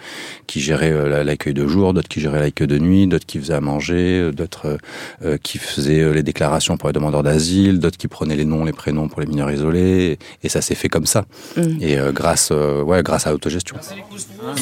qui 0.47 0.59
géraient 0.61 0.91
euh, 0.91 1.23
l'accueil 1.23 1.53
de 1.53 1.67
jour 1.67 1.93
d'autres 1.93 2.07
qui 2.09 2.21
géraient 2.21 2.39
l'accueil 2.39 2.67
de 2.67 2.77
nuit 2.79 3.07
d'autres 3.07 3.25
qui 3.25 3.39
faisaient 3.39 3.53
à 3.53 3.61
manger 3.61 4.19
euh, 4.19 4.31
d'autres 4.31 4.65
euh, 4.67 4.77
euh, 5.25 5.37
qui 5.41 5.57
faisaient 5.57 6.01
euh, 6.01 6.11
les 6.11 6.23
déclarations 6.23 6.77
pour 6.77 6.89
les 6.89 6.93
demandeurs 6.93 7.23
d'asile 7.23 7.79
d'autres 7.79 7.97
qui 7.97 8.07
prenaient 8.07 8.35
les 8.37 8.45
noms 8.45 8.63
les 8.65 8.73
prénoms 8.73 9.07
pour 9.07 9.21
les 9.21 9.27
mineurs 9.27 9.51
isolés 9.51 10.17
et, 10.43 10.45
et 10.45 10.49
ça 10.49 10.61
s'est 10.61 10.75
fait 10.75 10.89
comme 10.89 11.05
ça 11.05 11.25
Mm. 11.57 11.61
et 11.81 11.97
euh, 11.97 12.11
grâce 12.11 12.49
euh, 12.51 12.81
ouais 12.83 13.01
grâce 13.03 13.25
à 13.27 13.31
l'autogestion 13.31 13.75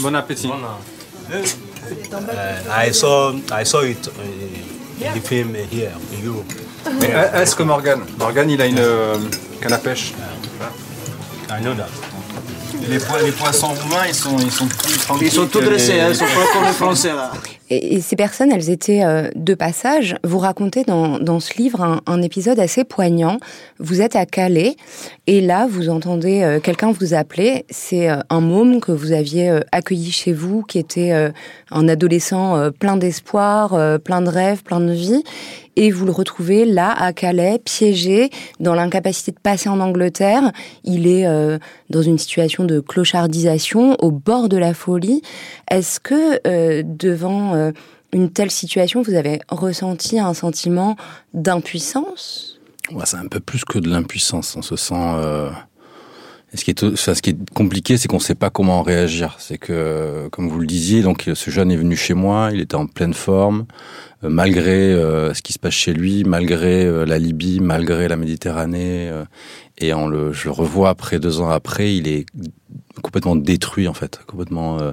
Bon 0.01 0.13
appétit. 0.15 0.49
Uh, 1.29 1.43
I 2.69 2.91
saw 2.93 3.33
I 3.51 3.63
saw 3.65 3.81
it 3.83 4.09
in 5.01 5.13
the 5.13 5.19
film 5.21 5.53
here 5.71 5.91
in 6.13 6.25
Europe. 6.25 6.51
Mais 7.01 7.11
est-ce 7.41 7.55
que 7.55 7.63
Morgan 7.63 7.99
Morgan, 8.17 8.49
il 8.49 8.61
a 8.61 8.65
une 8.65 8.79
euh, 8.79 9.17
canne 9.61 9.73
à 9.73 9.77
pêche? 9.77 10.13
I 11.49 11.61
know 11.61 11.73
that. 11.75 11.87
Les, 12.89 12.99
po- 12.99 13.17
les 13.23 13.31
poissons 13.31 13.73
roumains, 13.73 14.05
ils 14.07 14.13
sont, 14.15 14.37
ils 14.39 14.51
sont 14.51 14.67
plus 14.67 14.97
tranquilles. 14.97 15.27
Ils 15.27 15.31
sont 15.31 15.47
tout 15.47 15.61
dressés, 15.61 15.93
les- 15.93 15.99
hein, 16.01 16.07
ils 16.09 16.15
sont 16.15 16.25
pas 16.25 16.45
comme 16.53 16.65
les 16.65 16.71
Français 16.73 17.13
là. 17.13 17.31
Et, 17.69 18.01
ces 18.01 18.15
personnes, 18.15 18.51
elles 18.51 18.69
étaient 18.69 19.03
euh, 19.03 19.29
de 19.35 19.53
passage. 19.53 20.15
Vous 20.23 20.39
racontez 20.39 20.83
dans, 20.83 21.19
dans 21.19 21.39
ce 21.39 21.57
livre 21.57 22.01
un, 22.05 22.21
épisode 22.21 22.59
assez 22.59 22.83
poignant. 22.83 23.37
Vous 23.79 24.01
êtes 24.01 24.15
à 24.15 24.25
Calais 24.25 24.75
et 25.27 25.41
là, 25.41 25.67
vous 25.69 25.89
entendez 25.89 26.41
euh, 26.41 26.59
quelqu'un 26.59 26.91
vous 26.91 27.13
appeler. 27.13 27.65
C'est 27.69 28.09
euh, 28.09 28.17
un 28.29 28.41
môme 28.41 28.79
que 28.79 28.91
vous 28.91 29.11
aviez 29.11 29.59
accueilli 29.71 30.11
chez 30.11 30.33
vous, 30.33 30.63
qui 30.63 30.79
était 30.79 31.11
un 31.71 31.87
adolescent 31.87 32.71
plein 32.71 32.97
d'espoir, 32.97 33.99
plein 33.99 34.21
de 34.21 34.29
rêves, 34.29 34.63
plein 34.63 34.79
de 34.79 34.91
vie. 34.91 35.23
Et 35.75 35.91
vous 35.91 36.05
le 36.05 36.11
retrouvez 36.11 36.65
là, 36.65 36.91
à 36.91 37.13
Calais, 37.13 37.59
piégé, 37.63 38.31
dans 38.59 38.73
l'incapacité 38.73 39.31
de 39.31 39.39
passer 39.39 39.69
en 39.69 39.79
Angleterre. 39.79 40.51
Il 40.83 41.05
est 41.05 41.27
dans 41.89 42.01
une 42.01 42.17
situation 42.17 42.63
de 42.63 42.79
clochardisation, 42.79 43.95
au 43.99 44.11
bord 44.11 44.49
de 44.49 44.57
la 44.57 44.73
folie. 44.73 45.21
Est-ce 45.69 45.99
que 45.99 46.81
devant 46.81 47.55
euh, 47.57 47.71
une 48.13 48.29
telle 48.31 48.51
situation, 48.51 49.01
vous 49.01 49.15
avez 49.15 49.39
ressenti 49.49 50.19
un 50.19 50.33
sentiment 50.33 50.95
d'impuissance? 51.33 52.59
Ouais, 52.91 53.03
c'est 53.05 53.17
un 53.17 53.27
peu 53.27 53.39
plus 53.39 53.65
que 53.65 53.79
de 53.79 53.89
l'impuissance. 53.89 54.55
On 54.55 54.61
se 54.61 54.75
sent. 54.75 54.93
Euh... 54.95 55.49
Ce 56.53 56.63
qui 56.63 56.71
est, 56.71 56.95
ce 56.95 57.21
qui 57.21 57.31
est 57.31 57.49
compliqué, 57.53 57.97
c'est 57.97 58.07
qu'on 58.07 58.17
ne 58.17 58.21
sait 58.21 58.33
pas 58.33 58.49
comment 58.49 58.81
réagir. 58.81 59.35
C'est 59.37 59.57
que, 59.57 60.29
comme 60.31 60.47
vous 60.47 60.59
le 60.59 60.65
disiez, 60.65 61.01
donc 61.01 61.29
ce 61.33 61.51
jeune 61.51 61.69
est 61.71 61.75
venu 61.75 61.97
chez 61.97 62.13
moi, 62.13 62.51
il 62.53 62.61
était 62.61 62.75
en 62.75 62.87
pleine 62.87 63.13
forme, 63.13 63.65
euh, 64.23 64.29
malgré 64.29 64.93
ce 65.33 65.41
qui 65.41 65.51
se 65.51 65.59
passe 65.59 65.73
chez 65.73 65.93
lui, 65.93 66.23
malgré 66.23 67.05
la 67.05 67.19
Libye, 67.19 67.59
malgré 67.59 68.07
la 68.07 68.15
Méditerranée, 68.15 69.11
et 69.77 69.93
on 69.93 70.07
le, 70.07 70.31
je 70.31 70.45
le 70.45 70.51
revois 70.51 70.89
après 70.89 71.19
deux 71.19 71.41
ans 71.41 71.49
après, 71.49 71.93
il 71.93 72.07
est 72.07 72.25
complètement 73.07 73.37
détruit 73.37 73.87
en 73.87 73.93
fait, 73.93 74.19
complètement 74.27 74.79
euh, 74.79 74.91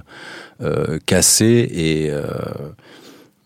euh, 0.62 0.98
cassé 1.04 1.68
et 1.72 2.10
euh, 2.10 2.22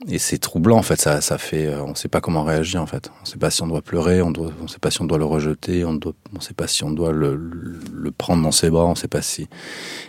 et 0.07 0.19
c'est 0.19 0.39
troublant 0.39 0.77
en 0.77 0.83
fait. 0.83 1.01
Ça, 1.01 1.21
ça 1.21 1.39
fait, 1.39 1.75
on 1.75 1.91
ne 1.91 1.95
sait 1.95 2.09
pas 2.09 2.21
comment 2.21 2.45
réagir 2.45 2.81
en 2.81 2.87
fait. 2.87 3.11
On 3.19 3.23
ne 3.23 3.27
sait 3.27 3.37
pas 3.37 3.51
si 3.51 3.63
on 3.63 3.67
doit 3.67 3.83
pleurer, 3.83 4.23
on 4.23 4.33
on 4.63 4.69
sait 4.69 4.79
pas 4.79 4.93
si 4.93 5.03
on 5.03 5.07
doit 5.07 5.19
le 5.19 5.25
rejeter, 5.25 5.85
on 5.85 5.99
on 6.37 6.41
sait 6.41 6.55
pas 6.55 6.69
si 6.69 6.85
on 6.85 6.93
doit 6.93 7.11
le, 7.11 7.35
le, 7.35 8.11
prendre 8.13 8.45
dans 8.45 8.53
ses 8.53 8.71
bras, 8.71 8.87
on 8.87 8.95
sait 8.95 9.09
pas 9.09 9.23
si. 9.23 9.49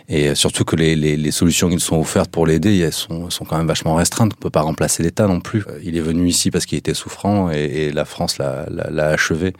Et 0.08 0.36
surtout 0.36 0.64
que 0.64 0.76
les, 0.76 0.94
les, 0.94 1.16
les 1.16 1.30
solutions 1.32 1.68
qui 1.68 1.74
nous 1.74 1.80
sont 1.80 1.98
offertes 1.98 2.30
pour 2.30 2.46
l'aider, 2.46 2.78
elles 2.78 2.92
sont, 2.92 3.30
sont 3.30 3.44
quand 3.44 3.58
même 3.58 3.66
vachement 3.66 3.96
restreintes. 3.96 4.32
On 4.36 4.40
peut 4.40 4.48
pas 4.48 4.62
remplacer 4.62 5.02
l'État 5.02 5.26
non 5.26 5.40
plus. 5.40 5.64
Il 5.82 5.96
est 5.96 6.02
venu 6.02 6.28
ici 6.28 6.52
parce 6.52 6.66
qu'il 6.66 6.78
était 6.78 6.94
souffrant 6.94 7.50
et, 7.50 7.58
et 7.58 7.92
la 7.92 8.04
France 8.04 8.38
l'a, 8.38 8.68
achevé. 9.08 9.54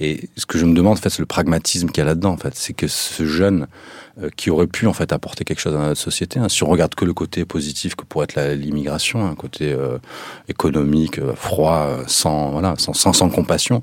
Et 0.00 0.30
ce 0.38 0.46
que 0.46 0.56
je 0.56 0.64
me 0.64 0.74
demande 0.74 0.94
en 0.94 1.00
fait, 1.00 1.10
c'est 1.10 1.20
le 1.20 1.26
pragmatisme 1.26 1.88
qu'il 1.88 1.98
y 1.98 2.02
a 2.02 2.06
là-dedans 2.06 2.32
en 2.32 2.38
fait, 2.38 2.54
c'est 2.54 2.72
que 2.72 2.86
ce 2.88 3.26
jeune 3.26 3.66
qui 4.36 4.50
aurait 4.50 4.66
pu 4.66 4.86
en 4.86 4.92
fait 4.92 5.12
apporter 5.12 5.44
quelque 5.44 5.60
chose 5.60 5.74
à 5.74 5.78
notre 5.78 6.00
société. 6.00 6.38
Hein. 6.38 6.48
Si 6.48 6.62
on 6.62 6.68
regarde 6.68 6.94
que 6.94 7.04
le 7.04 7.12
côté 7.12 7.44
positif 7.44 7.94
que 7.96 8.04
pourrait 8.04 8.26
être 8.30 8.54
l'immigration, 8.54 9.26
un 9.26 9.34
côté 9.34 9.72
euh, 9.72 9.98
économique, 10.48 11.18
euh, 11.18 11.34
froid, 11.34 11.86
euh, 11.88 12.04
sans 12.06 12.50
voilà, 12.50 12.74
sans, 12.78 12.92
sans, 12.92 13.12
sans 13.12 13.28
compassion, 13.28 13.82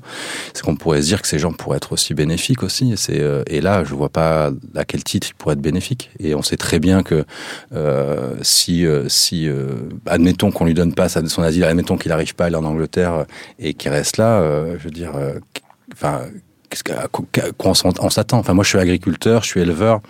c'est 0.54 0.62
qu'on 0.62 0.76
pourrait 0.76 1.02
se 1.02 1.06
dire 1.08 1.22
que 1.22 1.28
ces 1.28 1.38
gens 1.38 1.52
pourraient 1.52 1.76
être 1.76 1.92
aussi 1.92 2.14
bénéfiques 2.14 2.62
aussi. 2.62 2.92
Et, 2.92 3.20
euh, 3.20 3.42
et 3.46 3.60
là, 3.60 3.84
je 3.84 3.94
vois 3.94 4.08
pas 4.08 4.50
à 4.74 4.84
quel 4.84 5.04
titre 5.04 5.28
ils 5.30 5.34
pourraient 5.34 5.54
être 5.54 5.60
bénéfiques. 5.60 6.10
Et 6.18 6.34
on 6.34 6.42
sait 6.42 6.56
très 6.56 6.78
bien 6.78 7.02
que 7.02 7.24
euh, 7.74 8.34
si 8.42 8.86
euh, 8.86 9.08
si 9.08 9.48
euh, 9.48 9.74
admettons 10.06 10.50
qu'on 10.50 10.64
lui 10.64 10.74
donne 10.74 10.94
pas 10.94 11.08
son 11.08 11.42
asile, 11.42 11.64
admettons 11.64 11.96
qu'il 11.96 12.10
n'arrive 12.10 12.34
pas 12.34 12.44
à 12.44 12.46
aller 12.48 12.56
en 12.56 12.64
Angleterre 12.64 13.12
euh, 13.12 13.24
et 13.58 13.74
qu'il 13.74 13.90
reste 13.90 14.16
là, 14.16 14.40
euh, 14.40 14.76
je 14.78 14.84
veux 14.84 14.90
dire, 14.90 15.14
euh, 15.16 15.38
enfin 15.92 16.22
qu'est-ce 16.72 16.84
qu'à 16.84 17.08
quoi 17.52 17.70
on 17.70 17.74
s'en- 17.74 17.92
on 18.00 18.10
s'attend? 18.10 18.38
Enfin, 18.38 18.54
moi, 18.54 18.64
je 18.64 18.70
suis 18.70 18.78
agriculteur, 18.78 19.42
je 19.42 19.48
suis 19.48 19.60
éleveur. 19.60 20.00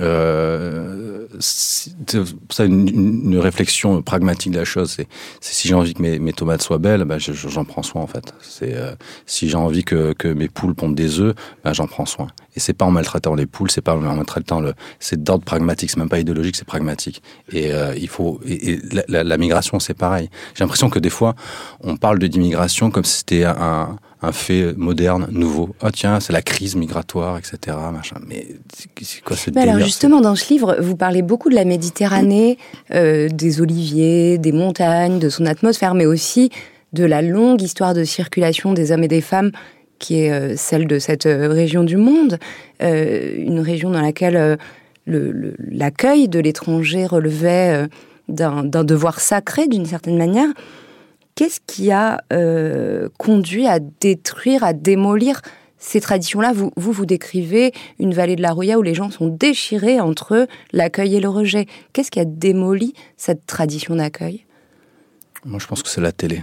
euh, 0.00 1.26
ça 1.40 2.64
une, 2.64 2.88
une, 2.88 3.38
réflexion 3.38 4.00
pragmatique 4.00 4.52
de 4.52 4.58
la 4.58 4.64
chose. 4.64 4.90
C'est 4.92 5.08
si 5.40 5.66
j'ai 5.66 5.74
envie 5.74 5.92
que 5.92 6.00
mes, 6.02 6.32
tomates 6.32 6.62
soient 6.62 6.78
belles, 6.78 7.04
ben 7.04 7.18
j'en 7.18 7.64
prends 7.64 7.82
soin 7.82 8.02
en 8.02 8.06
fait. 8.06 8.32
C'est 8.40 8.74
euh, 8.74 8.92
si 9.26 9.48
j'ai 9.48 9.56
envie 9.56 9.82
que, 9.82 10.12
que, 10.12 10.28
mes 10.28 10.48
poules 10.48 10.76
pondent 10.76 10.94
des 10.94 11.18
œufs, 11.18 11.34
ben 11.64 11.72
j'en 11.72 11.88
prends 11.88 12.06
soin. 12.06 12.28
Et 12.54 12.60
c'est 12.60 12.74
pas 12.74 12.84
en 12.84 12.92
maltraitant 12.92 13.34
les 13.34 13.46
poules, 13.46 13.72
c'est 13.72 13.80
pas 13.80 13.96
en 13.96 14.00
maltraitant 14.00 14.60
le, 14.60 14.74
c'est 15.00 15.20
d'ordre 15.20 15.44
pragmatique, 15.44 15.90
c'est 15.90 15.98
même 15.98 16.08
pas 16.08 16.20
idéologique, 16.20 16.54
c'est 16.54 16.64
pragmatique. 16.66 17.20
Et 17.50 17.72
euh, 17.72 17.92
il 17.96 18.08
faut 18.08 18.40
et, 18.46 18.78
la, 18.92 19.02
la, 19.08 19.24
la, 19.24 19.36
migration 19.36 19.80
c'est 19.80 19.94
pareil. 19.94 20.30
J'ai 20.54 20.62
l'impression 20.62 20.90
que 20.90 21.00
des 21.00 21.10
fois 21.10 21.34
on 21.80 21.96
parle 21.96 22.20
de 22.20 22.28
d'immigration 22.28 22.92
comme 22.92 23.04
si 23.04 23.18
c'était 23.18 23.44
un 23.44 23.98
un 24.20 24.32
fait 24.32 24.74
moderne, 24.76 25.28
nouveau. 25.30 25.70
Ah 25.80 25.90
tiens, 25.92 26.18
c'est 26.20 26.32
la 26.32 26.42
crise 26.42 26.74
migratoire, 26.74 27.38
etc. 27.38 27.76
Machin. 27.92 28.16
Mais 28.26 28.46
c'est 29.02 29.22
quoi 29.22 29.36
ce 29.36 29.50
Mais 29.54 29.62
alors 29.62 29.78
justement, 29.78 30.20
dans 30.20 30.34
ce 30.34 30.52
livre, 30.52 30.76
vous 30.80 30.96
parlez 30.96 31.22
beaucoup 31.22 31.50
de 31.50 31.54
la 31.54 31.64
Méditerranée, 31.64 32.58
euh, 32.92 33.28
des 33.28 33.60
oliviers, 33.60 34.38
des 34.38 34.52
montagnes, 34.52 35.20
de 35.20 35.28
son 35.28 35.46
atmosphère, 35.46 35.94
mais 35.94 36.06
aussi 36.06 36.50
de 36.92 37.04
la 37.04 37.22
longue 37.22 37.62
histoire 37.62 37.94
de 37.94 38.02
circulation 38.02 38.72
des 38.72 38.90
hommes 38.90 39.04
et 39.04 39.08
des 39.08 39.20
femmes 39.20 39.52
qui 40.00 40.20
est 40.20 40.32
euh, 40.32 40.54
celle 40.56 40.86
de 40.86 40.98
cette 40.98 41.26
euh, 41.26 41.48
région 41.48 41.84
du 41.84 41.96
monde, 41.96 42.38
une 42.80 43.60
région 43.60 43.90
dans 43.90 44.00
laquelle 44.00 44.58
l'accueil 45.06 46.22
le, 46.22 46.28
de 46.28 46.38
l'étranger 46.38 47.06
relevait 47.06 47.88
d'un 48.28 48.62
devoir 48.62 49.20
sacré 49.20 49.66
d'une 49.66 49.86
certaine 49.86 50.16
manière. 50.16 50.48
Qu'est-ce 51.38 51.60
qui 51.64 51.92
a 51.92 52.20
euh, 52.32 53.08
conduit 53.16 53.68
à 53.68 53.78
détruire, 53.78 54.64
à 54.64 54.72
démolir 54.72 55.40
ces 55.78 56.00
traditions-là 56.00 56.52
vous, 56.52 56.72
vous, 56.74 56.90
vous 56.90 57.06
décrivez 57.06 57.72
une 58.00 58.12
vallée 58.12 58.34
de 58.34 58.42
la 58.42 58.50
Roya 58.50 58.76
où 58.76 58.82
les 58.82 58.92
gens 58.92 59.08
sont 59.08 59.28
déchirés 59.28 60.00
entre 60.00 60.48
l'accueil 60.72 61.14
et 61.14 61.20
le 61.20 61.28
rejet. 61.28 61.66
Qu'est-ce 61.92 62.10
qui 62.10 62.18
a 62.18 62.24
démoli 62.24 62.92
cette 63.16 63.46
tradition 63.46 63.94
d'accueil 63.94 64.46
Moi, 65.44 65.60
je 65.60 65.68
pense 65.68 65.84
que 65.84 65.88
c'est 65.88 66.00
la 66.00 66.10
télé. 66.10 66.42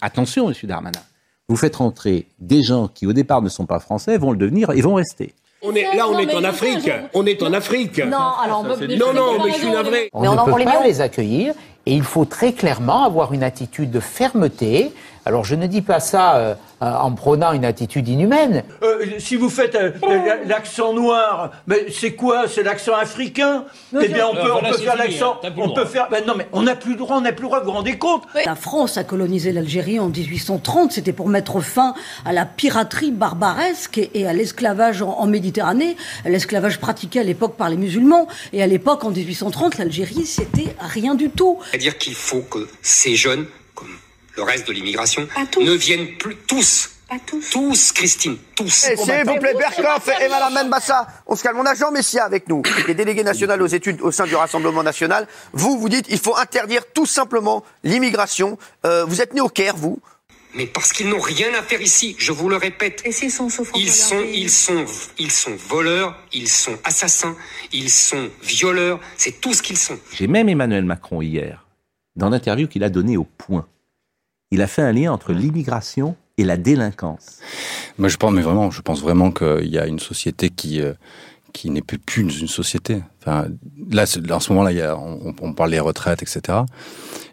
Attention, 0.00 0.48
monsieur 0.48 0.66
Darmanin. 0.66 1.02
Vous 1.46 1.56
faites 1.56 1.76
rentrer 1.76 2.28
des 2.38 2.62
gens 2.62 2.88
qui, 2.88 3.06
au 3.06 3.12
départ, 3.12 3.42
ne 3.42 3.50
sont 3.50 3.66
pas 3.66 3.78
français, 3.78 4.16
vont 4.16 4.32
le 4.32 4.38
devenir 4.38 4.70
et 4.70 4.80
vont 4.80 4.94
rester. 4.94 5.34
On 5.62 5.74
est, 5.74 5.94
là, 5.94 6.08
on 6.08 6.18
est 6.18 6.34
en 6.34 6.44
Afrique. 6.44 6.90
On 7.12 7.26
est 7.26 7.42
en 7.42 7.52
Afrique. 7.52 7.98
Non, 7.98 8.16
alors, 8.42 8.64
non, 8.64 9.12
non, 9.12 9.44
mais 9.44 9.52
je 9.52 9.58
suis 9.58 9.70
navré. 9.70 10.08
On 10.14 10.22
ne 10.22 10.44
peut 10.50 10.64
pas 10.64 10.82
les 10.82 11.02
accueillir 11.02 11.52
et 11.90 11.94
il 11.94 12.04
faut 12.04 12.24
très 12.24 12.52
clairement 12.52 13.02
avoir 13.02 13.32
une 13.32 13.42
attitude 13.42 13.90
de 13.90 13.98
fermeté. 13.98 14.94
Alors 15.26 15.44
je 15.44 15.54
ne 15.54 15.66
dis 15.66 15.82
pas 15.82 16.00
ça 16.00 16.36
euh, 16.36 16.54
en 16.80 17.12
prônant 17.12 17.52
une 17.52 17.64
attitude 17.64 18.08
inhumaine. 18.08 18.64
Euh, 18.82 19.04
si 19.18 19.36
vous 19.36 19.50
faites 19.50 19.74
euh, 19.74 19.90
l'accent 20.46 20.94
noir, 20.94 21.50
mais 21.66 21.86
c'est 21.90 22.12
quoi? 22.14 22.48
C'est 22.48 22.62
l'accent 22.62 22.94
africain? 22.94 23.64
Eh 24.00 24.08
bien, 24.08 24.26
on 24.26 24.34
peut, 24.34 24.52
on 24.52 24.60
peut 24.60 24.78
faire 24.78 24.96
l'accent. 24.96 25.40
On 25.58 25.74
peut 25.74 25.84
faire. 25.84 26.08
Ben 26.10 26.24
non, 26.26 26.34
mais 26.36 26.46
on 26.52 26.62
n'a 26.62 26.74
plus 26.76 26.92
le 26.92 26.96
droit. 26.96 27.16
On 27.16 27.20
n'a 27.20 27.32
plus 27.32 27.42
le 27.42 27.48
droit. 27.48 27.60
Vous 27.60 27.66
vous 27.66 27.72
rendez 27.72 27.98
compte? 27.98 28.22
La 28.46 28.54
France 28.54 28.96
a 28.96 29.04
colonisé 29.04 29.52
l'Algérie 29.52 30.00
en 30.00 30.08
1830. 30.08 30.92
C'était 30.92 31.12
pour 31.12 31.28
mettre 31.28 31.60
fin 31.60 31.94
à 32.24 32.32
la 32.32 32.46
piraterie 32.46 33.10
barbaresque 33.10 34.00
et 34.14 34.26
à 34.26 34.32
l'esclavage 34.32 35.02
en, 35.02 35.10
en 35.10 35.26
Méditerranée. 35.26 35.96
L'esclavage 36.24 36.78
pratiqué 36.80 37.20
à 37.20 37.24
l'époque 37.24 37.56
par 37.56 37.68
les 37.68 37.76
musulmans. 37.76 38.26
Et 38.52 38.62
à 38.62 38.66
l'époque, 38.66 39.04
en 39.04 39.10
1830, 39.10 39.78
l'Algérie, 39.78 40.24
c'était 40.24 40.74
rien 40.80 41.14
du 41.14 41.28
tout. 41.30 41.58
C'est-à-dire 41.70 41.98
qu'il 41.98 42.14
faut 42.14 42.40
que 42.42 42.66
ces 42.80 43.16
jeunes, 43.16 43.46
comme 43.74 43.88
le 44.40 44.44
reste 44.44 44.66
de 44.66 44.72
l'immigration, 44.72 45.28
ne 45.60 45.72
viennent 45.72 46.16
plus 46.16 46.36
tous. 46.36 46.90
Pas 47.08 47.16
tous. 47.26 47.50
Tous, 47.50 47.92
Christine, 47.92 48.38
tous. 48.54 48.84
Hey, 48.84 48.96
S'il 48.96 49.24
vous 49.26 49.36
plaît, 49.38 49.54
Berkoff 49.54 50.08
et 50.20 50.28
Madame 50.28 50.68
Mbassa, 50.68 51.08
on 51.26 51.34
se 51.34 51.42
calme. 51.42 51.58
On 51.58 51.66
a 51.66 51.74
Jean 51.74 51.90
Messia 51.90 52.24
avec 52.24 52.48
nous, 52.48 52.62
qui 52.62 52.90
est 52.90 52.94
délégué 52.94 53.24
national 53.24 53.60
aux 53.60 53.66
études 53.66 54.00
au 54.00 54.12
sein 54.12 54.26
du 54.26 54.36
Rassemblement 54.36 54.82
national. 54.82 55.26
Vous, 55.52 55.78
vous 55.78 55.88
dites 55.88 56.06
il 56.08 56.18
faut 56.18 56.36
interdire 56.36 56.82
tout 56.94 57.06
simplement 57.06 57.64
l'immigration. 57.82 58.58
Euh, 58.86 59.04
vous 59.04 59.20
êtes 59.20 59.34
né 59.34 59.40
au 59.40 59.48
Caire, 59.48 59.76
vous 59.76 59.98
mais 60.52 60.66
parce 60.66 60.92
qu'ils 60.92 61.08
n'ont 61.08 61.20
rien 61.20 61.54
à 61.56 61.62
faire 61.62 61.80
ici, 61.80 62.16
je 62.18 62.32
vous 62.32 62.48
le 62.48 62.56
répète. 62.56 63.02
Et 63.04 63.12
s'ils 63.12 63.30
sont 63.30 63.46
ils 63.76 63.88
sont, 63.88 64.20
ils 64.32 64.50
sont, 64.50 64.84
ils 65.16 65.30
sont 65.30 65.54
voleurs, 65.54 66.18
ils 66.32 66.48
sont 66.48 66.76
assassins, 66.82 67.36
ils 67.72 67.88
sont 67.88 68.30
violeurs, 68.42 68.98
c'est 69.16 69.40
tout 69.40 69.54
ce 69.54 69.62
qu'ils 69.62 69.76
sont. 69.78 69.96
J'ai 70.12 70.26
même 70.26 70.48
Emmanuel 70.48 70.84
Macron 70.84 71.22
hier, 71.22 71.68
dans 72.16 72.30
l'interview 72.30 72.66
qu'il 72.66 72.82
a 72.82 72.88
donnée 72.88 73.16
au 73.16 73.22
Point, 73.22 73.68
il 74.50 74.62
a 74.62 74.66
fait 74.66 74.82
un 74.82 74.92
lien 74.92 75.12
entre 75.12 75.32
l'immigration 75.32 76.16
et 76.38 76.44
la 76.44 76.56
délinquance. 76.56 77.40
Moi, 77.98 78.08
je 78.08 78.16
pense, 78.16 78.32
mais 78.32 78.42
vraiment, 78.42 78.70
je 78.70 78.80
pense 78.80 79.02
vraiment 79.02 79.30
qu'il 79.30 79.68
y 79.68 79.78
a 79.78 79.86
une 79.86 79.98
société 79.98 80.48
qui 80.50 80.80
euh, 80.80 80.94
qui 81.52 81.70
n'est 81.70 81.82
plus, 81.82 81.98
plus 81.98 82.40
une 82.40 82.48
société. 82.48 83.02
Enfin, 83.20 83.46
là, 83.90 84.04
en 84.30 84.40
ce 84.40 84.52
moment-là, 84.52 84.96
on, 84.96 85.52
parle 85.52 85.70
des 85.70 85.80
retraites, 85.80 86.22
etc. 86.22 86.58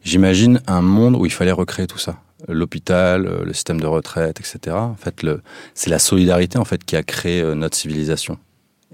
J'imagine 0.04 0.62
un 0.68 0.82
monde 0.82 1.16
où 1.16 1.26
il 1.26 1.32
fallait 1.32 1.52
recréer 1.52 1.88
tout 1.88 1.98
ça 1.98 2.18
l'hôpital, 2.48 3.24
le 3.46 3.54
système 3.54 3.82
de 3.82 3.88
retraite, 3.88 4.40
etc. 4.40 4.76
En 4.76 4.96
fait, 4.96 5.26
c'est 5.74 5.90
la 5.90 5.98
solidarité 5.98 6.60
en 6.60 6.66
fait 6.66 6.84
qui 6.84 6.96
a 6.96 7.02
créé 7.02 7.42
euh, 7.42 7.56
notre 7.56 7.76
civilisation. 7.76 8.38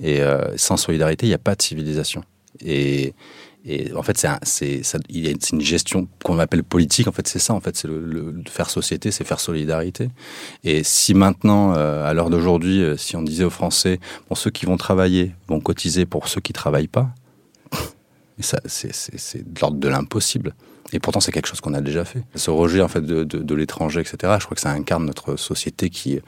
Et 0.01 0.21
euh, 0.21 0.55
sans 0.57 0.77
solidarité, 0.77 1.25
il 1.25 1.29
n'y 1.29 1.35
a 1.35 1.39
pas 1.39 1.55
de 1.55 1.61
civilisation. 1.61 2.23
Et, 2.61 3.13
et 3.65 3.93
en 3.93 4.03
fait, 4.03 4.25
c'est 4.43 4.81
une 5.51 5.61
gestion 5.61 6.07
qu'on 6.23 6.37
appelle 6.39 6.63
politique. 6.63 7.07
En 7.07 7.13
fait, 7.13 7.27
c'est 7.27 7.39
ça. 7.39 7.53
En 7.53 7.61
fait, 7.61 7.77
c'est 7.77 7.87
le, 7.87 8.35
faire 8.49 8.69
société, 8.69 9.09
c'est 9.09 9.23
faire 9.23 9.39
solidarité. 9.39 10.09
Et 10.65 10.83
si 10.83 11.13
maintenant, 11.13 11.73
euh, 11.73 12.03
à 12.05 12.13
l'heure 12.13 12.29
d'aujourd'hui, 12.29 12.83
euh, 12.83 12.97
si 12.97 13.15
on 13.15 13.21
disait 13.21 13.45
aux 13.45 13.49
Français, 13.49 14.01
bon, 14.29 14.35
ceux 14.35 14.51
qui 14.51 14.65
vont 14.65 14.75
travailler 14.75 15.31
vont 15.47 15.61
cotiser 15.61 16.05
pour 16.05 16.27
ceux 16.27 16.41
qui 16.41 16.51
travaillent 16.51 16.89
pas, 16.89 17.09
c'est 18.39 19.53
de 19.53 19.61
l'ordre 19.61 19.77
de 19.77 19.87
l'impossible. 19.87 20.55
Et 20.91 20.99
pourtant, 20.99 21.21
c'est 21.21 21.31
quelque 21.31 21.47
chose 21.47 21.61
qu'on 21.61 21.73
a 21.73 21.81
déjà 21.81 22.03
fait. 22.03 22.23
Ce 22.35 22.51
rejet 22.51 22.81
en 22.81 22.89
fait 22.89 23.01
de, 23.01 23.55
l'étranger, 23.55 24.01
etc. 24.01 24.17
Je 24.39 24.45
crois 24.45 24.55
que 24.55 24.61
ça 24.61 24.71
incarne 24.71 25.05
notre 25.05 25.37
société 25.37 25.89
qui, 25.89 26.19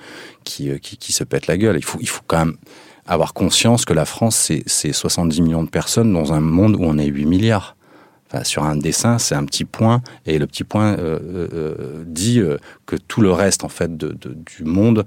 qui, 0.45 0.79
qui, 0.79 0.97
qui 0.97 1.11
se 1.11 1.25
pète 1.25 1.47
la 1.47 1.57
gueule. 1.57 1.75
Il 1.75 1.83
faut, 1.83 1.99
il 2.01 2.07
faut 2.07 2.23
quand 2.25 2.45
même 2.45 2.57
avoir 3.05 3.33
conscience 3.33 3.85
que 3.85 3.93
la 3.93 4.05
France, 4.05 4.51
c'est 4.65 4.93
70 4.93 5.41
millions 5.41 5.63
de 5.63 5.69
personnes 5.69 6.11
dans 6.11 6.33
un 6.33 6.39
monde 6.39 6.75
où 6.75 6.83
on 6.83 6.97
est 6.97 7.05
8 7.05 7.25
milliards. 7.25 7.74
Enfin, 8.35 8.43
sur 8.43 8.63
un 8.63 8.75
dessin, 8.75 9.17
c'est 9.17 9.35
un 9.35 9.45
petit 9.45 9.63
point, 9.63 10.01
et 10.25 10.39
le 10.39 10.45
petit 10.45 10.65
point 10.65 10.97
euh, 10.97 11.19
euh, 11.53 12.03
dit 12.05 12.39
euh, 12.39 12.57
que 12.85 12.97
tout 12.97 13.21
le 13.21 13.31
reste 13.31 13.63
en 13.63 13.69
fait 13.69 13.95
de, 13.95 14.09
de, 14.09 14.35
du 14.57 14.65
monde, 14.65 15.05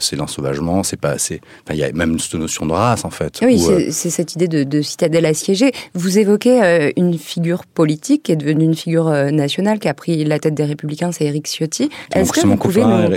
c'est 0.00 0.16
l'ensauvagement, 0.16 0.82
c'est 0.82 0.96
pas 0.96 1.10
assez. 1.10 1.40
Enfin, 1.64 1.74
il 1.74 1.80
y 1.80 1.84
a 1.84 1.90
même 1.92 2.18
cette 2.18 2.34
notion 2.34 2.66
de 2.66 2.72
race 2.72 3.04
en 3.04 3.10
fait. 3.10 3.40
Oui, 3.42 3.60
c'est 3.90 4.10
cette 4.10 4.34
idée 4.34 4.46
de, 4.46 4.62
de, 4.62 4.80
citadelle 4.82 5.26
assiégée. 5.26 5.72
Vous 5.94 6.18
évoquez 6.18 6.92
une 6.96 7.18
figure 7.18 7.66
politique 7.66 8.24
qui 8.24 8.32
est 8.32 8.36
devenue 8.36 8.64
une 8.64 8.76
figure 8.76 9.10
nationale 9.32 9.78
qui 9.78 9.88
a 9.88 9.94
pris 9.94 10.24
la 10.24 10.38
tête 10.38 10.54
des 10.54 10.64
Républicains, 10.64 11.10
c'est 11.10 11.24
Éric 11.24 11.46
Ciotti. 11.46 11.90
Est-ce 12.14 12.32
que, 12.32 12.46
vous 12.46 12.56
pouvez 12.56 12.84
nous... 12.84 13.14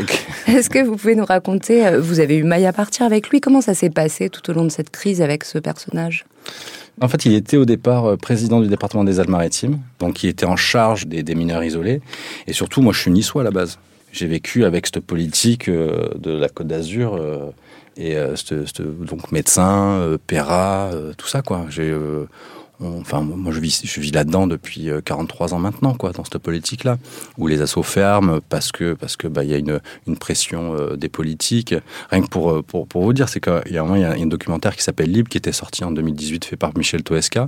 Est-ce 0.48 0.70
que 0.70 0.84
vous 0.84 0.96
pouvez 0.96 1.16
nous 1.16 1.26
raconter 1.26 1.98
Vous 2.00 2.20
avez 2.20 2.36
eu 2.38 2.44
maille 2.44 2.66
à 2.66 2.74
partir 2.74 3.06
avec 3.06 3.30
lui. 3.30 3.42
Comment 3.42 3.62
ça 3.62 3.74
s'est 3.74 3.90
passé 3.90 4.30
tout 4.30 4.50
au 4.50 4.54
long 4.54 4.64
de 4.64 4.70
cette 4.70 4.90
crise 4.90 5.22
avec 5.22 5.44
ce 5.44 5.60
personnage? 5.60 6.26
En 7.02 7.08
fait, 7.08 7.26
il 7.26 7.34
était 7.34 7.58
au 7.58 7.66
départ 7.66 8.06
euh, 8.06 8.18
président 8.18 8.62
du 8.62 8.68
département 8.68 9.04
des 9.04 9.20
Alpes-Maritimes, 9.20 9.80
donc 10.00 10.24
il 10.24 10.30
était 10.30 10.46
en 10.46 10.56
charge 10.56 11.08
des, 11.08 11.36
mineurs 11.36 11.64
isolés. 11.64 12.02
Et 12.48 12.54
surtout, 12.54 12.82
moi, 12.82 12.94
je 12.94 13.00
suis 13.00 13.12
niçois 13.12 13.42
à 13.42 13.46
la 13.46 13.52
base. 13.52 13.80
J'ai 14.12 14.28
vécu 14.28 14.64
avec 14.64 14.88
cette 14.88 15.02
politique 15.02 15.68
euh, 15.68 16.08
de 16.18 16.32
la 16.32 16.48
Côte 16.48 16.68
d'Azur 16.68 17.16
euh, 17.16 17.52
et 17.98 18.18
donc 19.08 19.32
médecin, 19.32 20.18
Péra, 20.28 20.92
tout 21.18 21.28
ça 21.28 21.42
quoi. 21.42 21.66
J'ai 21.70 21.96
enfin 22.82 23.22
moi 23.22 23.52
je 23.52 23.60
vis 23.60 23.82
je 23.86 24.02
vis 24.02 24.12
là-dedans 24.12 24.48
depuis 24.48 24.90
43 25.04 25.54
ans 25.54 25.60
maintenant 25.60 25.94
quoi 25.94 26.12
dans 26.12 26.24
cette 26.24 26.38
politique 26.40 26.84
là 26.84 26.98
où 27.38 27.48
les 27.48 27.62
assauts 27.62 27.84
ferment 27.84 28.40
parce 28.50 28.72
que 28.72 28.94
parce 28.94 29.16
que 29.16 29.28
bah 29.28 29.44
il 29.44 29.50
y 29.50 29.54
a 29.54 29.58
une 29.58 29.80
une 30.08 30.18
pression 30.18 30.76
euh, 30.76 30.96
des 30.96 31.10
politiques. 31.10 31.76
Rien 32.10 32.22
que 32.22 32.28
pour 32.28 32.64
pour 32.64 32.88
pour 32.88 33.04
vous 33.04 33.14
dire 33.14 33.30
c'est 33.30 33.40
qu'il 33.40 33.72
y 33.72 33.78
a 33.78 33.84
un 33.84 33.96
il 33.96 34.02
y 34.02 34.06
a 34.06 34.12
un 34.12 34.26
documentaire 34.26 34.76
qui 34.76 34.84
s'appelle 34.84 35.12
Libre 35.12 35.30
qui 35.30 35.38
était 35.38 35.52
sorti 35.52 35.84
en 35.84 35.92
2018 35.92 36.46
fait 36.46 36.58
par 36.58 36.78
Michel 36.78 37.04
Toesca. 37.04 37.48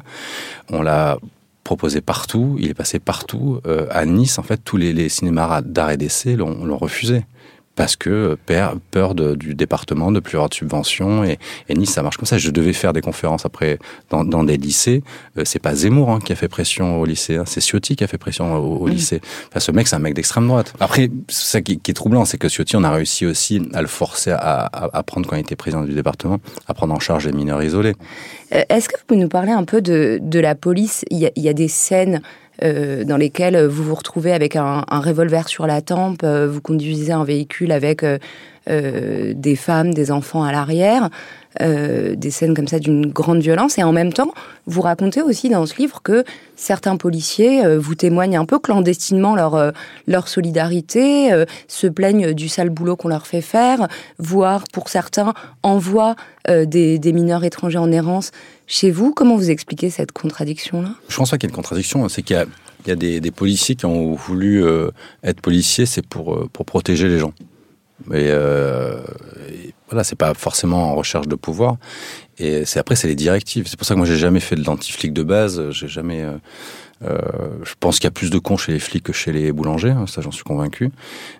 On 0.69 0.81
l'a 0.81 1.17
proposé 1.63 1.99
partout. 1.99 2.55
Il 2.59 2.69
est 2.69 2.73
passé 2.73 2.99
partout 2.99 3.59
euh, 3.65 3.87
à 3.89 4.05
Nice 4.05 4.39
en 4.39 4.43
fait 4.43 4.61
tous 4.63 4.77
les, 4.77 4.93
les 4.93 5.09
cinémas 5.09 5.61
d'art 5.61 5.91
et 5.91 5.97
d'essai 5.97 6.35
l'ont 6.35 6.77
refusé 6.77 7.23
parce 7.77 7.95
que 7.95 8.37
peur, 8.91 9.15
de, 9.15 9.35
du 9.35 9.55
département 9.55 10.11
de 10.11 10.19
plus 10.19 10.35
avoir 10.35 10.49
de 10.49 10.55
subventions 10.55 11.23
et, 11.23 11.39
et, 11.69 11.75
Nice 11.75 11.91
ça 11.91 12.03
marche 12.03 12.17
comme 12.17 12.25
ça. 12.25 12.37
Je 12.37 12.51
devais 12.51 12.73
faire 12.73 12.91
des 12.91 13.01
conférences 13.01 13.45
après 13.45 13.79
dans, 14.09 14.25
dans 14.25 14.43
des 14.43 14.57
lycées. 14.57 15.03
Euh, 15.37 15.43
c'est 15.45 15.59
pas 15.59 15.73
Zemmour 15.75 16.09
hein, 16.09 16.19
qui 16.19 16.33
a 16.33 16.35
fait 16.35 16.49
pression 16.49 16.99
au 16.99 17.05
lycée 17.05 17.37
hein, 17.37 17.43
c'est 17.45 17.61
Ciotti 17.61 17.95
qui 17.95 18.03
a 18.03 18.07
fait 18.07 18.17
pression 18.17 18.55
au, 18.55 18.79
au 18.79 18.87
mmh. 18.87 18.91
lycée. 18.91 19.21
Enfin, 19.47 19.61
ce 19.61 19.71
mec 19.71 19.87
c'est 19.87 19.95
un 19.95 19.99
mec 19.99 20.15
d'extrême 20.15 20.47
droite. 20.47 20.73
Après 20.81 21.09
ça 21.29 21.61
qui, 21.61 21.79
qui 21.79 21.91
est 21.91 21.93
troublant 21.93 22.25
c'est 22.25 22.37
que 22.37 22.49
Ciotti 22.49 22.75
on 22.75 22.83
a 22.83 22.91
réussi 22.91 23.25
aussi 23.25 23.61
à 23.73 23.81
le 23.81 23.87
forcer 23.87 24.31
à, 24.31 24.37
à, 24.37 24.97
à 24.97 25.03
prendre 25.03 25.27
quand 25.27 25.37
il 25.37 25.41
était 25.41 25.55
président 25.55 25.83
du 25.83 25.93
département 25.93 26.39
à 26.67 26.73
prendre 26.73 26.93
en 26.93 26.99
charge 26.99 27.27
les 27.27 27.31
mineurs 27.31 27.63
isolés. 27.63 27.93
Euh, 28.53 28.63
est-ce 28.69 28.89
que 28.89 28.97
vous 28.97 29.03
pouvez 29.05 29.19
nous 29.19 29.29
parler 29.29 29.51
un 29.51 29.63
peu 29.63 29.81
de, 29.81 30.19
de 30.21 30.39
la 30.39 30.55
police? 30.55 31.05
Il 31.11 31.19
y, 31.19 31.27
a, 31.27 31.31
il 31.35 31.43
y 31.43 31.49
a 31.49 31.53
des 31.53 31.67
scènes 31.67 32.21
euh, 32.63 33.03
dans 33.03 33.17
lesquels 33.17 33.65
vous 33.65 33.83
vous 33.83 33.95
retrouvez 33.95 34.33
avec 34.33 34.55
un, 34.55 34.85
un 34.87 34.99
revolver 34.99 35.47
sur 35.47 35.67
la 35.67 35.81
tempe, 35.81 36.21
euh, 36.23 36.47
vous 36.47 36.61
conduisez 36.61 37.11
un 37.11 37.23
véhicule 37.23 37.71
avec 37.71 38.03
euh, 38.03 38.17
euh, 38.69 39.33
des 39.35 39.55
femmes, 39.55 39.93
des 39.93 40.11
enfants 40.11 40.43
à 40.43 40.51
l'arrière. 40.51 41.09
Euh, 41.61 42.15
des 42.15 42.31
scènes 42.31 42.53
comme 42.53 42.67
ça 42.67 42.79
d'une 42.79 43.07
grande 43.07 43.41
violence. 43.41 43.77
Et 43.77 43.83
en 43.83 43.91
même 43.91 44.13
temps, 44.13 44.31
vous 44.65 44.81
racontez 44.81 45.21
aussi 45.21 45.49
dans 45.49 45.65
ce 45.65 45.75
livre 45.77 46.01
que 46.03 46.23
certains 46.55 46.97
policiers 46.97 47.65
euh, 47.65 47.79
vous 47.79 47.95
témoignent 47.95 48.37
un 48.37 48.45
peu 48.45 48.59
clandestinement 48.59 49.35
leur, 49.35 49.55
euh, 49.55 49.71
leur 50.07 50.27
solidarité, 50.27 51.31
se 51.67 51.87
plaignent 51.87 52.33
du 52.33 52.49
sale 52.49 52.69
boulot 52.69 52.95
qu'on 52.95 53.07
leur 53.07 53.27
fait 53.27 53.41
faire, 53.41 53.87
voire 54.19 54.63
pour 54.71 54.89
certains 54.89 55.33
envoient 55.63 56.15
des, 56.47 56.97
des 56.99 57.13
mineurs 57.13 57.43
étrangers 57.43 57.77
en 57.77 57.91
errance 57.91 58.31
chez 58.67 58.91
vous. 58.91 59.13
Comment 59.13 59.35
vous 59.35 59.49
expliquez 59.49 59.89
cette 59.89 60.11
contradiction-là? 60.11 60.89
Je 61.09 61.17
pense 61.17 61.31
pas 61.31 61.37
qu'il 61.37 61.47
y 61.47 61.51
ait 61.51 61.53
une 61.53 61.55
contradiction, 61.55 62.07
c'est 62.09 62.21
qu'il 62.21 62.35
y 62.35 62.39
a 62.39 62.45
a 62.91 62.95
des, 62.95 63.31
policiers 63.31 63.75
qui 63.75 63.85
ont 63.85 64.15
voulu 64.15 64.63
être 65.23 65.41
policiers, 65.41 65.85
c'est 65.85 66.05
pour, 66.05 66.47
pour 66.49 66.65
protéger 66.65 67.09
les 67.09 67.19
gens. 67.19 67.33
Voilà, 69.89 70.03
c'est 70.03 70.15
pas 70.15 70.33
forcément 70.33 70.91
en 70.91 70.95
recherche 70.95 71.27
de 71.27 71.35
pouvoir. 71.35 71.77
Et 72.39 72.65
c'est 72.65 72.79
après, 72.79 72.95
c'est 72.95 73.07
les 73.07 73.15
directives. 73.15 73.67
C'est 73.67 73.77
pour 73.77 73.87
ça 73.87 73.93
que 73.93 73.97
moi, 73.97 74.07
j'ai 74.07 74.17
jamais 74.17 74.39
fait 74.39 74.55
de 74.55 74.63
l'anti-flic 74.63 75.13
de 75.13 75.23
base. 75.23 75.69
J'ai 75.71 75.87
jamais. 75.87 76.23
Euh, 76.23 76.37
euh, 77.03 77.19
je 77.63 77.73
pense 77.79 77.97
qu'il 77.97 78.05
y 78.05 78.07
a 78.07 78.11
plus 78.11 78.31
de 78.31 78.39
cons 78.39 78.57
chez 78.57 78.71
les 78.71 78.79
flics 78.79 79.03
que 79.03 79.13
chez 79.13 79.31
les 79.31 79.51
boulangers, 79.51 79.91
hein, 79.91 80.05
ça 80.07 80.21
j'en 80.21 80.31
suis 80.31 80.43
convaincu. 80.43 80.89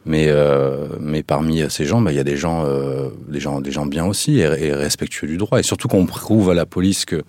Mais 0.06 0.28
euh, 0.28 0.88
mais 1.00 1.24
parmi 1.24 1.64
ces 1.70 1.86
gens, 1.86 2.00
bah, 2.00 2.12
il 2.12 2.16
y 2.16 2.20
a 2.20 2.24
des 2.24 2.38
gens, 2.38 2.64
euh, 2.66 3.10
des 3.28 3.40
gens, 3.40 3.60
des 3.60 3.72
gens 3.72 3.86
bien 3.86 4.06
aussi 4.06 4.40
et, 4.40 4.42
et, 4.42 4.74
respectueux 4.74 5.28
du 5.28 5.38
droit. 5.38 5.60
Et 5.60 5.64
surtout 5.64 5.88
qu'on 5.88 6.06
prouve 6.06 6.52
à 6.52 6.54
la 6.54 6.66
police 6.66 7.06
que 7.06 7.24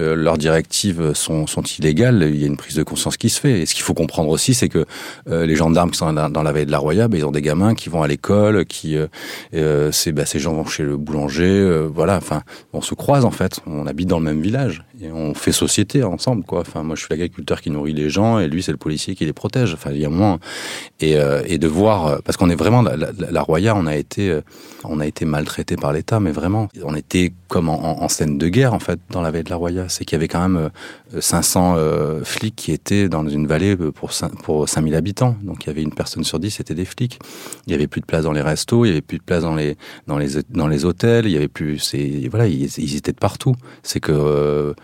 euh, 0.00 0.14
leurs 0.14 0.38
directives 0.38 1.12
sont, 1.12 1.46
sont 1.46 1.62
illégales, 1.62 2.22
il 2.32 2.40
y 2.40 2.44
a 2.44 2.46
une 2.46 2.56
prise 2.56 2.76
de 2.76 2.82
conscience 2.82 3.18
qui 3.18 3.28
se 3.28 3.38
fait. 3.38 3.60
Et 3.60 3.66
ce 3.66 3.74
qu'il 3.74 3.84
faut 3.84 3.92
comprendre 3.92 4.30
aussi, 4.30 4.54
c'est 4.54 4.68
que 4.68 4.86
euh, 5.28 5.44
les 5.44 5.54
gendarmes 5.54 5.90
qui 5.90 5.98
sont 5.98 6.12
dans, 6.12 6.42
la 6.42 6.52
veille 6.52 6.64
de 6.64 6.70
la 6.70 6.78
Roya, 6.78 7.08
bah, 7.08 7.18
ils 7.18 7.26
ont 7.26 7.30
des 7.30 7.42
gamins 7.42 7.74
qui 7.74 7.90
vont 7.90 8.02
à 8.02 8.08
l'école, 8.08 8.64
qui 8.64 8.96
euh, 8.96 9.92
c'est 9.92 10.12
bah, 10.12 10.24
ces 10.24 10.38
gens 10.38 10.54
vont 10.54 10.64
chez 10.64 10.82
le 10.82 10.96
boulanger, 10.96 11.86
voilà. 11.92 12.16
Enfin, 12.16 12.42
on 12.72 12.80
se 12.80 12.94
croise 12.94 13.24
en 13.24 13.30
fait, 13.30 13.60
on 13.66 13.86
habite 13.86 14.08
dans 14.08 14.18
le 14.18 14.24
même 14.24 14.40
village 14.40 14.84
et 15.00 15.10
on 15.10 15.34
fait 15.34 15.52
société 15.52 16.02
ensemble, 16.02 16.44
quoi. 16.44 16.60
Enfin, 16.60 16.82
moi, 16.82 16.96
je 16.96 17.00
suis 17.00 17.08
l'agriculteur 17.10 17.60
qui 17.60 17.70
nourrit 17.70 17.92
les 17.92 18.08
gens 18.08 18.38
et 18.38 18.48
lui, 18.48 18.62
c'est 18.62 18.72
le 18.72 18.78
policier 18.78 19.14
qui 19.14 19.26
les 19.26 19.32
protège. 19.32 19.74
Enfin, 19.74 19.90
il 19.92 20.00
y 20.00 20.06
a 20.06 20.10
moins 20.10 20.38
et, 21.00 21.16
et 21.46 21.58
de 21.58 21.68
voir 21.68 22.22
parce 22.22 22.36
qu'on 22.36 22.48
est 22.48 22.54
vraiment 22.54 22.82
la, 22.82 23.42
Roya, 23.42 23.74
on 23.76 23.86
a 23.86 23.96
été 23.96 24.38
on 24.84 25.00
a 25.00 25.06
été 25.06 25.24
maltraité 25.24 25.76
par 25.76 25.92
l'État, 25.92 26.20
mais 26.20 26.32
vraiment, 26.32 26.68
on 26.82 26.94
était 26.94 27.32
comme 27.48 27.68
en, 27.68 28.02
en, 28.02 28.08
scène 28.08 28.38
de 28.38 28.48
guerre 28.48 28.74
en 28.74 28.78
fait 28.78 28.98
dans 29.10 29.20
la 29.20 29.30
veille 29.30 29.44
de 29.44 29.50
la 29.50 29.56
Roya 29.56 29.81
c'est 29.88 30.04
qu'il 30.04 30.16
y 30.16 30.20
avait 30.20 30.28
quand 30.28 30.48
même 30.48 30.70
500 31.18 31.74
euh, 31.76 32.24
flics 32.24 32.56
qui 32.56 32.72
étaient 32.72 33.08
dans 33.08 33.26
une 33.28 33.46
vallée 33.46 33.76
pour, 33.76 34.12
5, 34.12 34.42
pour 34.42 34.68
5000 34.68 34.94
habitants. 34.94 35.36
Donc 35.42 35.64
il 35.64 35.66
y 35.68 35.70
avait 35.70 35.82
une 35.82 35.94
personne 35.94 36.24
sur 36.24 36.38
10, 36.38 36.50
c'était 36.50 36.74
des 36.74 36.84
flics. 36.84 37.18
Il 37.66 37.72
y 37.72 37.74
avait 37.74 37.86
plus 37.86 38.00
de 38.00 38.06
place 38.06 38.24
dans 38.24 38.32
les 38.32 38.42
restos, 38.42 38.84
il 38.84 38.88
y 38.88 38.92
avait 38.92 39.00
plus 39.00 39.18
de 39.18 39.22
place 39.22 39.42
dans 39.42 39.54
les, 39.56 40.84
hôtels, 40.84 41.26
il 41.26 41.32
y 41.32 41.36
avait 41.36 41.48
plus, 41.48 41.94
voilà, 42.30 42.46
ils, 42.46 42.96
étaient 42.96 43.12
de 43.12 43.18
partout. 43.18 43.54
C'est 43.82 44.00
que, 44.00 44.12
euh, 44.12 44.74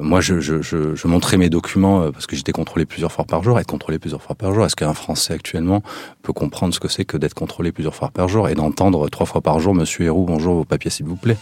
moi, 0.00 0.20
je, 0.20 0.40
je, 0.40 1.06
montrais 1.08 1.36
mes 1.36 1.50
documents 1.50 2.12
parce 2.12 2.26
que 2.26 2.36
j'étais 2.36 2.52
contrôlé 2.52 2.86
plusieurs 2.86 3.10
fois 3.10 3.24
par 3.24 3.42
jour. 3.42 3.58
Être 3.58 3.66
contrôlé 3.66 3.98
plusieurs 3.98 4.22
fois 4.22 4.36
par 4.36 4.54
jour, 4.54 4.64
est-ce 4.64 4.76
qu'un 4.76 4.94
Français 4.94 5.34
actuellement 5.34 5.82
peut 6.22 6.32
comprendre 6.32 6.72
ce 6.72 6.80
que 6.80 6.88
c'est 6.88 7.04
que 7.04 7.16
d'être 7.16 7.34
contrôlé 7.34 7.72
plusieurs 7.72 7.94
fois 7.94 8.10
par 8.10 8.28
jour 8.28 8.48
et 8.48 8.54
d'entendre 8.54 9.08
trois 9.08 9.26
fois 9.26 9.40
par 9.40 9.58
jour 9.58 9.74
Monsieur 9.74 10.04
Héroux, 10.04 10.24
bonjour, 10.24 10.54
vos 10.54 10.64
papiers 10.64 10.90
s'il 10.90 11.06
vous 11.06 11.16
plaît? 11.16 11.36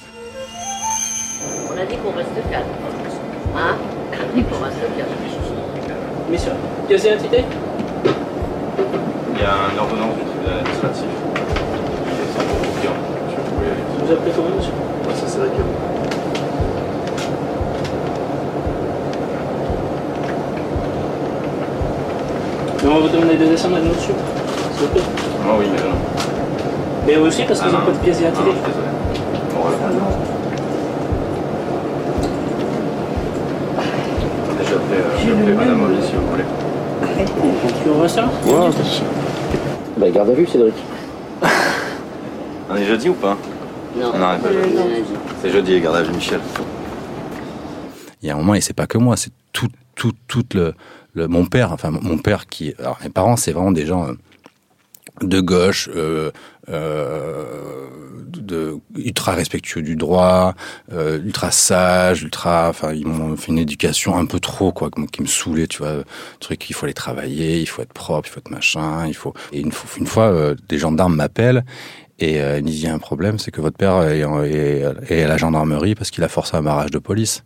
Mission. 6.30 6.52
Pièce 6.86 7.02
d'identité 7.02 7.44
Il 9.34 9.40
y 9.40 9.44
a 9.44 9.52
un 9.52 9.78
ordonnance 9.80 10.14
administratif. 10.60 11.06
Vous 13.98 14.12
appelez 14.12 14.32
comment, 14.34 14.56
monsieur? 14.56 14.72
Ouais, 15.06 15.14
ça 15.14 15.26
c'est 15.26 15.40
Riquet. 15.40 15.56
Mais 22.82 22.88
on 22.88 22.94
va 22.94 23.00
vous 23.00 23.08
demander 23.08 23.36
de 23.36 23.44
descendre 23.46 23.76
avec 23.76 23.88
nous 23.88 23.94
dessus. 23.94 24.12
S'il 24.76 24.86
vous 24.86 24.92
plaît. 24.92 25.02
Ah 25.44 25.54
oui, 25.58 25.66
mais 25.72 25.82
non. 25.82 25.96
Mais 27.06 27.14
eux 27.16 27.22
aussi, 27.22 27.42
parce 27.44 27.60
qu'ils 27.60 27.70
ah, 27.74 27.78
n'ont 27.78 27.86
pas 27.86 27.92
de 27.92 27.98
pièce 27.98 28.18
d'identité. 28.18 28.50
Ah, 28.50 28.68
désolé. 28.68 28.88
Bon, 29.54 29.60
voilà. 29.60 30.19
Euh, 35.30 35.54
Madame 35.54 35.80
si 36.02 36.12
vous 36.14 36.26
voulez. 36.30 36.44
Tu 37.82 37.90
rester 37.90 38.20
là 38.20 38.28
Ouais, 38.46 38.70
Bah, 39.96 40.10
garde 40.10 40.30
à 40.30 40.32
vue, 40.34 40.46
Cédric. 40.46 40.74
On 42.70 42.76
est 42.76 42.84
jeudi 42.84 43.08
ou 43.08 43.14
pas 43.14 43.36
Non. 43.96 44.12
Non, 44.12 44.38
pas 44.38 44.52
jeudi. 44.52 44.76
C'est 45.42 45.50
jeudi, 45.50 45.80
garde 45.80 45.96
à 45.96 46.02
vue, 46.02 46.12
Michel. 46.12 46.40
Il 48.22 48.28
y 48.28 48.30
a 48.30 48.34
un 48.34 48.38
moment, 48.38 48.54
et 48.54 48.60
c'est 48.60 48.74
pas 48.74 48.86
que 48.86 48.98
moi, 48.98 49.16
c'est 49.16 49.32
tout, 49.52 49.68
tout, 49.94 50.12
tout 50.28 50.44
le, 50.54 50.74
le, 51.14 51.26
mon 51.26 51.46
père, 51.46 51.72
enfin 51.72 51.90
mon 51.90 52.18
père 52.18 52.46
qui, 52.46 52.74
alors 52.78 52.98
mes 53.02 53.08
parents, 53.08 53.36
c'est 53.36 53.52
vraiment 53.52 53.72
des 53.72 53.86
gens 53.86 54.08
de 55.22 55.40
gauche, 55.40 55.88
euh, 55.94 55.96
euh, 55.96 56.30
de, 56.70 57.50
ultra 58.96 59.32
respectueux 59.32 59.82
du 59.82 59.96
droit, 59.96 60.54
euh, 60.92 61.20
ultra 61.22 61.50
sage, 61.50 62.22
ultra, 62.22 62.68
enfin 62.68 62.92
ils 62.92 63.06
m'ont 63.06 63.36
fait 63.36 63.52
une 63.52 63.58
éducation 63.58 64.16
un 64.16 64.26
peu 64.26 64.40
trop 64.40 64.72
quoi, 64.72 64.90
qui 65.12 65.22
me 65.22 65.26
saoulait, 65.26 65.66
tu 65.66 65.78
vois, 65.78 66.04
truc 66.38 66.68
il 66.70 66.72
faut 66.72 66.86
aller 66.86 66.94
travailler, 66.94 67.60
il 67.60 67.66
faut 67.66 67.82
être 67.82 67.92
propre, 67.92 68.28
il 68.28 68.32
faut 68.32 68.40
être 68.40 68.50
machin, 68.50 69.06
il 69.06 69.14
faut. 69.14 69.34
Et 69.52 69.60
une, 69.60 69.72
une 69.98 70.06
fois, 70.06 70.24
euh, 70.24 70.54
des 70.68 70.78
gendarmes 70.78 71.16
m'appellent 71.16 71.64
et 72.18 72.40
euh, 72.40 72.58
ils 72.58 72.64
disent 72.64 72.82
il 72.82 72.86
y 72.86 72.88
a 72.88 72.94
un 72.94 72.98
problème, 72.98 73.38
c'est 73.38 73.50
que 73.50 73.60
votre 73.60 73.76
père 73.76 74.02
est, 74.02 74.20
est, 74.20 74.84
est 75.10 75.22
à 75.22 75.28
la 75.28 75.36
gendarmerie 75.36 75.94
parce 75.94 76.10
qu'il 76.10 76.24
a 76.24 76.28
forcé 76.28 76.56
un 76.56 76.62
barrage 76.62 76.90
de 76.90 76.98
police. 76.98 77.44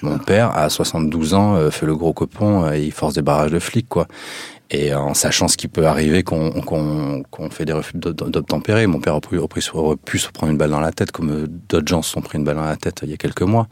Mon 0.00 0.18
père, 0.18 0.56
à 0.56 0.70
72 0.70 1.34
ans, 1.34 1.56
euh, 1.56 1.70
fait 1.70 1.86
le 1.86 1.96
gros 1.96 2.12
copon 2.12 2.70
et 2.70 2.84
il 2.84 2.92
force 2.92 3.14
des 3.14 3.22
barrages 3.22 3.50
de 3.50 3.58
flics, 3.58 3.88
quoi. 3.88 4.06
Et 4.70 4.94
en 4.94 5.14
sachant 5.14 5.48
ce 5.48 5.56
qui 5.56 5.66
peut 5.66 5.86
arriver 5.86 6.22
qu'on 6.22 7.22
fait 7.50 7.64
des 7.64 7.72
refus 7.72 7.96
d'obtempérer. 7.96 8.86
Mon 8.86 9.00
père 9.00 9.14
aurait 9.14 9.20
pu, 9.20 9.38
aurait 9.38 9.96
pu 9.96 10.18
se 10.18 10.28
prendre 10.28 10.52
une 10.52 10.58
balle 10.58 10.70
dans 10.70 10.80
la 10.80 10.92
tête, 10.92 11.10
comme 11.10 11.46
d'autres 11.68 11.88
gens 11.88 12.02
se 12.02 12.10
sont 12.10 12.20
pris 12.20 12.38
une 12.38 12.44
balle 12.44 12.56
dans 12.56 12.64
la 12.64 12.76
tête 12.76 13.00
il 13.02 13.10
y 13.10 13.14
a 13.14 13.16
quelques 13.16 13.42
mois. 13.42 13.68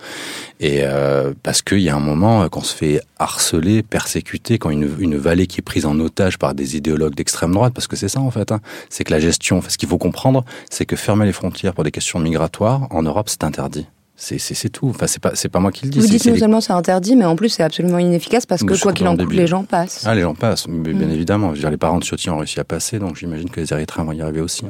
Et 0.58 0.80
euh, 0.82 1.34
parce 1.42 1.60
qu'il 1.60 1.80
y 1.80 1.90
a 1.90 1.96
un 1.96 2.00
moment, 2.00 2.48
qu'on 2.48 2.62
se 2.62 2.74
fait 2.74 3.00
harceler, 3.18 3.82
persécuter, 3.82 4.58
quand 4.58 4.70
une, 4.70 4.90
une 4.98 5.16
vallée 5.16 5.46
qui 5.46 5.60
est 5.60 5.62
prise 5.62 5.84
en 5.84 5.98
otage 6.00 6.38
par 6.38 6.54
des 6.54 6.76
idéologues 6.76 7.14
d'extrême 7.14 7.52
droite, 7.52 7.74
parce 7.74 7.86
que 7.86 7.96
c'est 7.96 8.08
ça 8.08 8.20
en 8.20 8.30
fait, 8.30 8.50
hein, 8.50 8.60
c'est 8.88 9.04
que 9.04 9.12
la 9.12 9.20
gestion, 9.20 9.60
ce 9.66 9.76
qu'il 9.76 9.88
faut 9.88 9.98
comprendre, 9.98 10.44
c'est 10.70 10.86
que 10.86 10.96
fermer 10.96 11.26
les 11.26 11.32
frontières 11.32 11.74
pour 11.74 11.84
des 11.84 11.90
questions 11.90 12.18
migratoires, 12.18 12.86
en 12.90 13.02
Europe, 13.02 13.28
c'est 13.28 13.44
interdit. 13.44 13.86
C'est 14.16 14.70
tout. 14.70 14.88
Enfin, 14.88 15.06
c'est 15.06 15.20
pas, 15.20 15.32
c'est 15.34 15.50
pas 15.50 15.60
moi 15.60 15.70
qui 15.70 15.84
le 15.84 15.90
dis. 15.90 15.98
Vous 15.98 16.06
dites 16.06 16.24
non 16.26 16.36
seulement 16.36 16.60
c'est 16.60 16.72
interdit, 16.72 17.16
mais 17.16 17.26
en 17.26 17.36
plus 17.36 17.50
c'est 17.50 17.62
absolument 17.62 17.98
inefficace 17.98 18.46
parce 18.46 18.62
que 18.62 18.80
quoi 18.80 18.92
qu'il 18.92 19.06
en 19.08 19.16
coûte, 19.16 19.32
les 19.32 19.46
gens 19.46 19.64
passent. 19.64 20.04
Ah, 20.06 20.14
les 20.14 20.22
gens 20.22 20.34
passent, 20.34 20.66
mais 20.68 20.94
bien 20.94 21.06
mm. 21.06 21.10
évidemment. 21.10 21.48
Je 21.50 21.54
veux 21.54 21.60
dire, 21.60 21.70
les 21.70 21.76
parents 21.76 21.98
de 21.98 22.04
Ciotti 22.04 22.30
ont 22.30 22.38
réussi 22.38 22.58
à 22.58 22.64
passer, 22.64 22.98
donc 22.98 23.16
j'imagine 23.16 23.50
que 23.50 23.60
les 23.60 23.72
Érythréens 23.72 24.04
vont 24.04 24.12
y 24.12 24.22
arriver 24.22 24.40
aussi. 24.40 24.64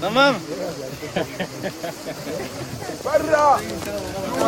Tamam. 0.00 0.34
Barra 3.04 3.58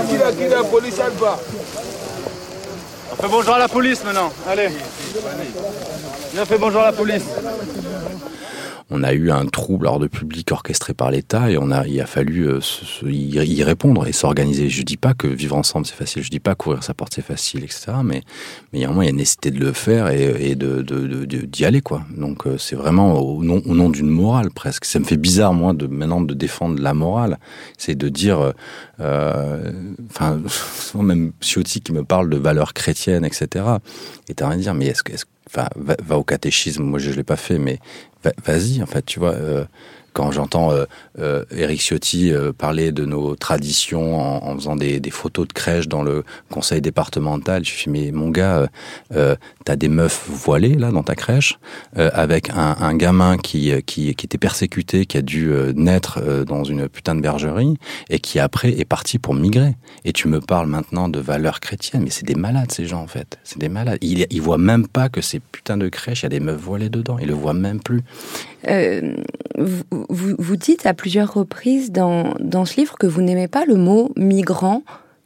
Kira, 0.09 0.33
kira, 0.33 0.65
police 0.65 1.01
Alba. 1.01 1.39
On 3.13 3.17
fait 3.17 3.29
bonjour 3.29 3.55
à 3.55 3.59
la 3.59 3.69
police 3.69 4.05
maintenant. 4.05 4.33
Allez. 4.49 4.69
on 6.39 6.45
fait 6.45 6.59
bonjour 6.59 6.83
à 6.83 6.87
la 6.87 6.93
police 6.93 7.25
on 8.91 9.03
a 9.03 9.13
eu 9.13 9.31
un 9.31 9.47
trouble 9.47 9.87
hors 9.87 10.01
de 10.01 10.09
public 10.09 10.51
orchestré 10.51 10.95
par 10.95 11.11
l'État 11.11 11.51
et 11.51 11.57
on 11.57 11.71
a, 11.71 11.87
il 11.87 12.01
a 12.01 12.07
fallu 12.07 12.49
euh, 12.49 12.61
y, 13.05 13.63
répondre 13.63 14.07
et 14.07 14.13
s'organiser. 14.13 14.69
Je 14.69 14.83
dis 14.83 14.97
pas 14.97 15.15
que 15.15 15.29
vivre 15.29 15.57
ensemble 15.57 15.87
c'est 15.87 15.95
facile, 15.95 16.23
je 16.23 16.31
dis 16.31 16.41
pas 16.41 16.55
courir 16.55 16.83
sa 16.83 16.93
porte 16.93 17.15
c'est 17.15 17.25
facile, 17.25 17.63
etc. 17.63 17.93
Mais, 18.05 18.23
mais 18.73 18.81
il 18.81 18.83
y 18.83 18.85
a 18.85 18.91
il 18.91 19.09
a 19.09 19.13
nécessité 19.13 19.51
de 19.51 19.61
le 19.61 19.73
faire 19.73 20.09
et, 20.09 20.55
de, 20.55 20.83
d'y 20.83 21.65
aller, 21.65 21.81
quoi. 21.81 22.03
Donc 22.17 22.47
euh, 22.47 22.59
c'est 22.59 22.77
vraiment 22.77 23.19
au 23.21 23.43
nom, 23.45 23.91
d'une 23.91 24.11
morale 24.11 24.51
presque. 24.51 24.85
Ça 24.85 24.99
me 24.99 25.05
fait 25.05 25.17
bizarre, 25.17 25.55
moi, 25.55 25.73
de 25.73 25.87
maintenant 25.87 26.21
de 26.21 26.35
défendre 26.35 26.81
la 26.83 26.93
morale. 26.93 27.39
C'est 27.79 27.95
de 27.95 28.09
dire, 28.09 28.53
euh, 29.01 29.73
enfin, 30.11 30.41
même 31.01 31.33
Ciotti 31.41 31.81
qui 31.81 31.93
me 31.93 32.05
parle 32.05 32.29
de 32.29 32.37
valeurs 32.37 32.75
chrétiennes, 32.75 33.25
etc. 33.25 33.65
Et 34.29 34.35
t'as 34.35 34.49
rien 34.49 34.59
à 34.59 34.61
dire, 34.61 34.75
mais 34.75 34.87
est-ce 34.87 35.03
que, 35.03 35.13
Enfin, 35.53 35.69
va, 35.75 35.97
va, 36.01 36.17
au 36.17 36.23
catéchisme, 36.23 36.85
moi 36.85 37.01
je 37.01 37.11
ne 37.11 37.17
l'ai 37.17 37.25
pas 37.25 37.35
fait, 37.35 37.59
mais 37.59 37.81
vas-y, 38.45 38.83
en 38.83 38.87
fait, 38.87 39.03
tu 39.05 39.19
vois. 39.19 39.33
Euh, 39.33 39.65
quand 40.13 40.33
j'entends 40.33 40.73
euh, 40.73 40.85
euh, 41.19 41.45
Eric 41.55 41.81
Ciotti 41.81 42.33
euh, 42.33 42.53
parler 42.53 42.93
de 42.93 43.05
nos 43.05 43.37
traditions 43.37 44.19
en, 44.19 44.55
faisant 44.55 44.77
des, 44.77 45.01
photos 45.11 45.49
de 45.49 45.53
crèche 45.53 45.89
dans 45.89 46.03
le 46.03 46.25
conseil 46.51 46.81
départemental, 46.81 47.65
je 47.65 47.71
suis 47.71 47.91
mais 47.91 48.13
mon 48.13 48.31
gars, 48.31 48.69
euh, 49.15 49.35
t'as 49.65 49.77
des 49.77 49.89
meufs 49.89 50.29
voilées 50.29 50.75
là 50.75 50.93
dans 50.93 51.03
ta 51.03 51.15
crèche 51.15 51.59
avec 51.97 52.51
un, 52.51 52.95
gamin 52.95 53.37
qui, 53.37 53.73
qui 53.85 54.15
qui 54.15 54.27
était 54.27 54.39
persécuté, 54.39 55.07
qui 55.07 55.17
a 55.17 55.23
dû 55.23 55.53
naître 55.75 56.21
dans 56.45 56.65
une 56.65 56.89
putain 56.89 57.15
de 57.15 57.21
bergerie 57.21 57.77
et 58.09 58.21
qui 58.21 58.39
après 58.39 58.71
est 58.79 58.85
parti 58.85 59.19
pour 59.19 59.35
migrer. 59.35 59.75
Et 60.05 60.13
tu 60.13 60.29
me 60.29 60.41
parles 60.41 60.69
maintenant 60.69 61.09
de 61.09 61.19
valeurs 61.19 61.61
chrétiennes, 61.61 62.05
mais 62.05 62.11
c'est 62.11 62.27
des 62.27 62.35
malades 62.35 62.71
ces 62.71 62.87
gens 62.87 63.03
en 63.03 63.07
fait, 63.07 63.39
c'est 63.45 63.59
des 63.59 63.69
malades. 63.69 63.99
Ils, 64.03 64.27
ils 64.31 64.43
voient 64.43 64.59
même 64.59 64.87
pas 64.87 65.09
que 65.09 65.21
ces 65.21 65.41
putains 65.41 65.77
de 65.77 65.89
crèches, 65.89 66.21
il 66.21 66.25
y 66.25 66.27
a 66.27 66.31
des 66.31 66.41
meufs 66.41 66.61
voilées 66.61 66.91
dedans, 66.91 67.19
ils 67.19 67.29
le 67.29 67.35
voient 67.35 67.55
même 67.55 67.81
plus. 67.81 68.03
Euh, 68.69 69.15
vous, 69.57 70.57
dites 70.57 70.87
à 70.87 70.95
plusieurs 70.95 71.33
reprises 71.33 71.93
dans, 71.93 72.35
dans 72.41 72.65
ce 72.65 72.77
livre 72.77 72.97
que 72.99 73.07
vous 73.07 73.23
n'aimez 73.23 73.49
pas 73.49 73.65
le 73.65 73.77
mot 73.77 74.11
migrant. 74.17 74.83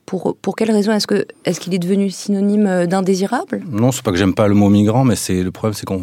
Pour, 0.07 0.37
pour 0.37 0.55
quelle 0.55 0.71
raison 0.71 0.93
Est-ce 0.93 1.07
que 1.07 1.27
est-ce 1.47 1.61
qu'il 1.61 1.73
est 1.73 1.79
devenu 1.79 2.11
synonyme 2.11 2.87
d'indésirable? 2.87 3.63
Non, 3.71 3.91
c'est 3.91 4.03
pas 4.03 4.11
que 4.11 4.19
j'aime 4.19 4.35
pas 4.35 4.49
le 4.49 4.55
mot 4.55 4.69
migrant, 4.69 5.03
mais 5.03 5.15
le 5.29 5.51
problème, 5.51 5.73
c'est 5.73 5.87
qu'on 5.87 6.03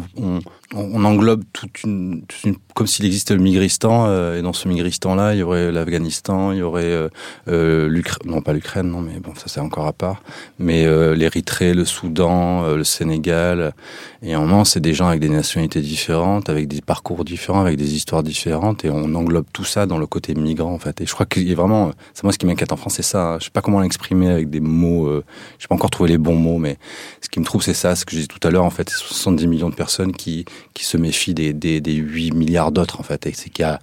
on, 0.74 1.04
englobe 1.04 1.42
toute 1.52 1.82
une, 1.82 2.22
toute 2.26 2.44
une 2.44 2.56
comme 2.74 2.86
s'il 2.86 3.04
existait 3.04 3.34
le 3.34 3.40
Migristan, 3.40 4.06
euh, 4.06 4.38
et 4.38 4.42
dans 4.42 4.52
ce 4.52 4.66
Migristan-là, 4.68 5.34
il 5.34 5.40
y 5.40 5.42
aurait 5.42 5.70
l'Afghanistan, 5.70 6.52
il 6.52 6.58
y 6.58 6.62
aurait 6.62 6.84
euh, 6.84 7.08
euh 7.48 7.88
l'Ukraine, 7.88 8.30
non 8.30 8.40
pas 8.40 8.52
l'Ukraine, 8.52 8.88
non, 8.88 9.00
mais 9.00 9.20
bon, 9.20 9.34
ça 9.34 9.44
c'est 9.46 9.60
encore 9.60 9.86
à 9.86 9.92
part, 9.92 10.22
mais 10.58 10.86
euh, 10.86 11.14
l'Érythrée, 11.14 11.74
le 11.74 11.84
Soudan, 11.84 12.64
euh, 12.64 12.76
le 12.76 12.84
Sénégal, 12.84 13.74
et 14.22 14.34
en 14.36 14.42
moment, 14.42 14.64
c'est 14.64 14.80
des 14.80 14.94
gens 14.94 15.08
avec 15.08 15.20
des 15.20 15.28
nationalités 15.28 15.80
différentes, 15.80 16.48
avec 16.48 16.68
des 16.68 16.80
parcours 16.80 17.24
différents, 17.24 17.60
avec 17.60 17.76
des 17.76 17.94
histoires 17.94 18.22
différentes, 18.22 18.84
et 18.84 18.90
on 18.90 19.14
englobe 19.14 19.46
tout 19.52 19.64
ça 19.64 19.86
dans 19.86 19.98
le 19.98 20.06
côté 20.06 20.34
migrant, 20.34 20.72
en 20.72 20.78
fait. 20.78 21.00
Et 21.00 21.06
je 21.06 21.12
crois 21.12 21.26
qu'il 21.26 21.50
a 21.50 21.54
vraiment, 21.54 21.90
c'est 22.14 22.24
moi 22.24 22.32
ce 22.32 22.38
qui 22.38 22.46
m'inquiète 22.46 22.72
en 22.72 22.76
France, 22.76 22.94
c'est 22.94 23.02
ça. 23.02 23.34
Hein. 23.34 23.36
Je 23.40 23.44
sais 23.46 23.50
pas 23.50 23.60
comment 23.60 23.80
l'exprimer 23.80 24.28
avec 24.28 24.48
des 24.48 24.60
mots, 24.60 25.10
je 25.58 25.66
pas 25.66 25.74
encore 25.74 25.90
trouvé 25.90 26.10
les 26.10 26.18
bons 26.18 26.36
mots, 26.36 26.58
mais 26.58 26.78
ce 27.20 27.28
qui 27.28 27.40
me 27.40 27.44
trouve, 27.44 27.62
c'est 27.62 27.74
ça, 27.74 27.96
ce 27.96 28.04
que 28.04 28.12
j'ai 28.12 28.22
dit 28.22 28.28
tout 28.28 28.46
à 28.46 28.50
l'heure, 28.50 28.64
en 28.64 28.70
fait, 28.70 28.88
70 28.88 29.46
millions 29.46 29.70
de 29.70 29.74
personnes 29.74 30.12
qui, 30.12 30.44
qui 30.74 30.84
se 30.84 30.96
méfient 30.96 31.34
des, 31.34 31.52
des, 31.52 31.80
des 31.80 31.94
8 31.94 32.32
milliards 32.32 32.72
d'autres 32.72 33.00
en 33.00 33.02
fait. 33.02 33.26
Et 33.26 33.32
c'est 33.34 33.50
qu'il 33.50 33.64
y 33.64 33.66
a 33.66 33.80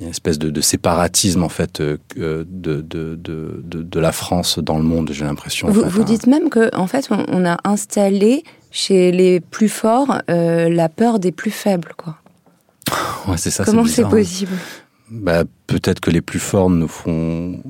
une 0.00 0.08
espèce 0.08 0.38
de, 0.38 0.50
de, 0.50 0.60
séparatisme 0.60 1.42
en 1.42 1.48
fait 1.48 1.80
euh, 1.80 1.98
de, 2.16 2.44
de, 2.80 3.14
de, 3.16 3.62
de, 3.62 4.00
la 4.00 4.12
France 4.12 4.58
dans 4.58 4.78
le 4.78 4.84
monde, 4.84 5.10
j'ai 5.12 5.24
l'impression. 5.24 5.68
Vous, 5.68 5.80
en 5.80 5.84
fait, 5.84 5.90
vous 5.90 6.00
hein. 6.00 6.04
dites 6.04 6.26
même 6.26 6.48
que 6.48 6.74
en 6.74 6.86
fait 6.86 7.08
on, 7.10 7.24
on 7.28 7.44
a 7.44 7.58
installé 7.64 8.44
chez 8.70 9.12
les 9.12 9.40
plus 9.40 9.68
forts 9.68 10.22
euh, 10.30 10.68
la 10.68 10.88
peur 10.88 11.18
des 11.18 11.32
plus 11.32 11.50
faibles, 11.50 11.92
quoi. 11.96 12.16
Ouais, 13.28 13.36
c'est 13.36 13.50
ça. 13.50 13.64
Comment 13.64 13.84
c'est 13.86 14.04
hein. 14.04 14.10
Bah, 15.10 15.44
peut-être 15.66 16.00
que 16.00 16.10
les 16.10 16.20
plus 16.20 16.38
forts 16.38 16.70
nous 16.70 16.88
font 16.88 17.60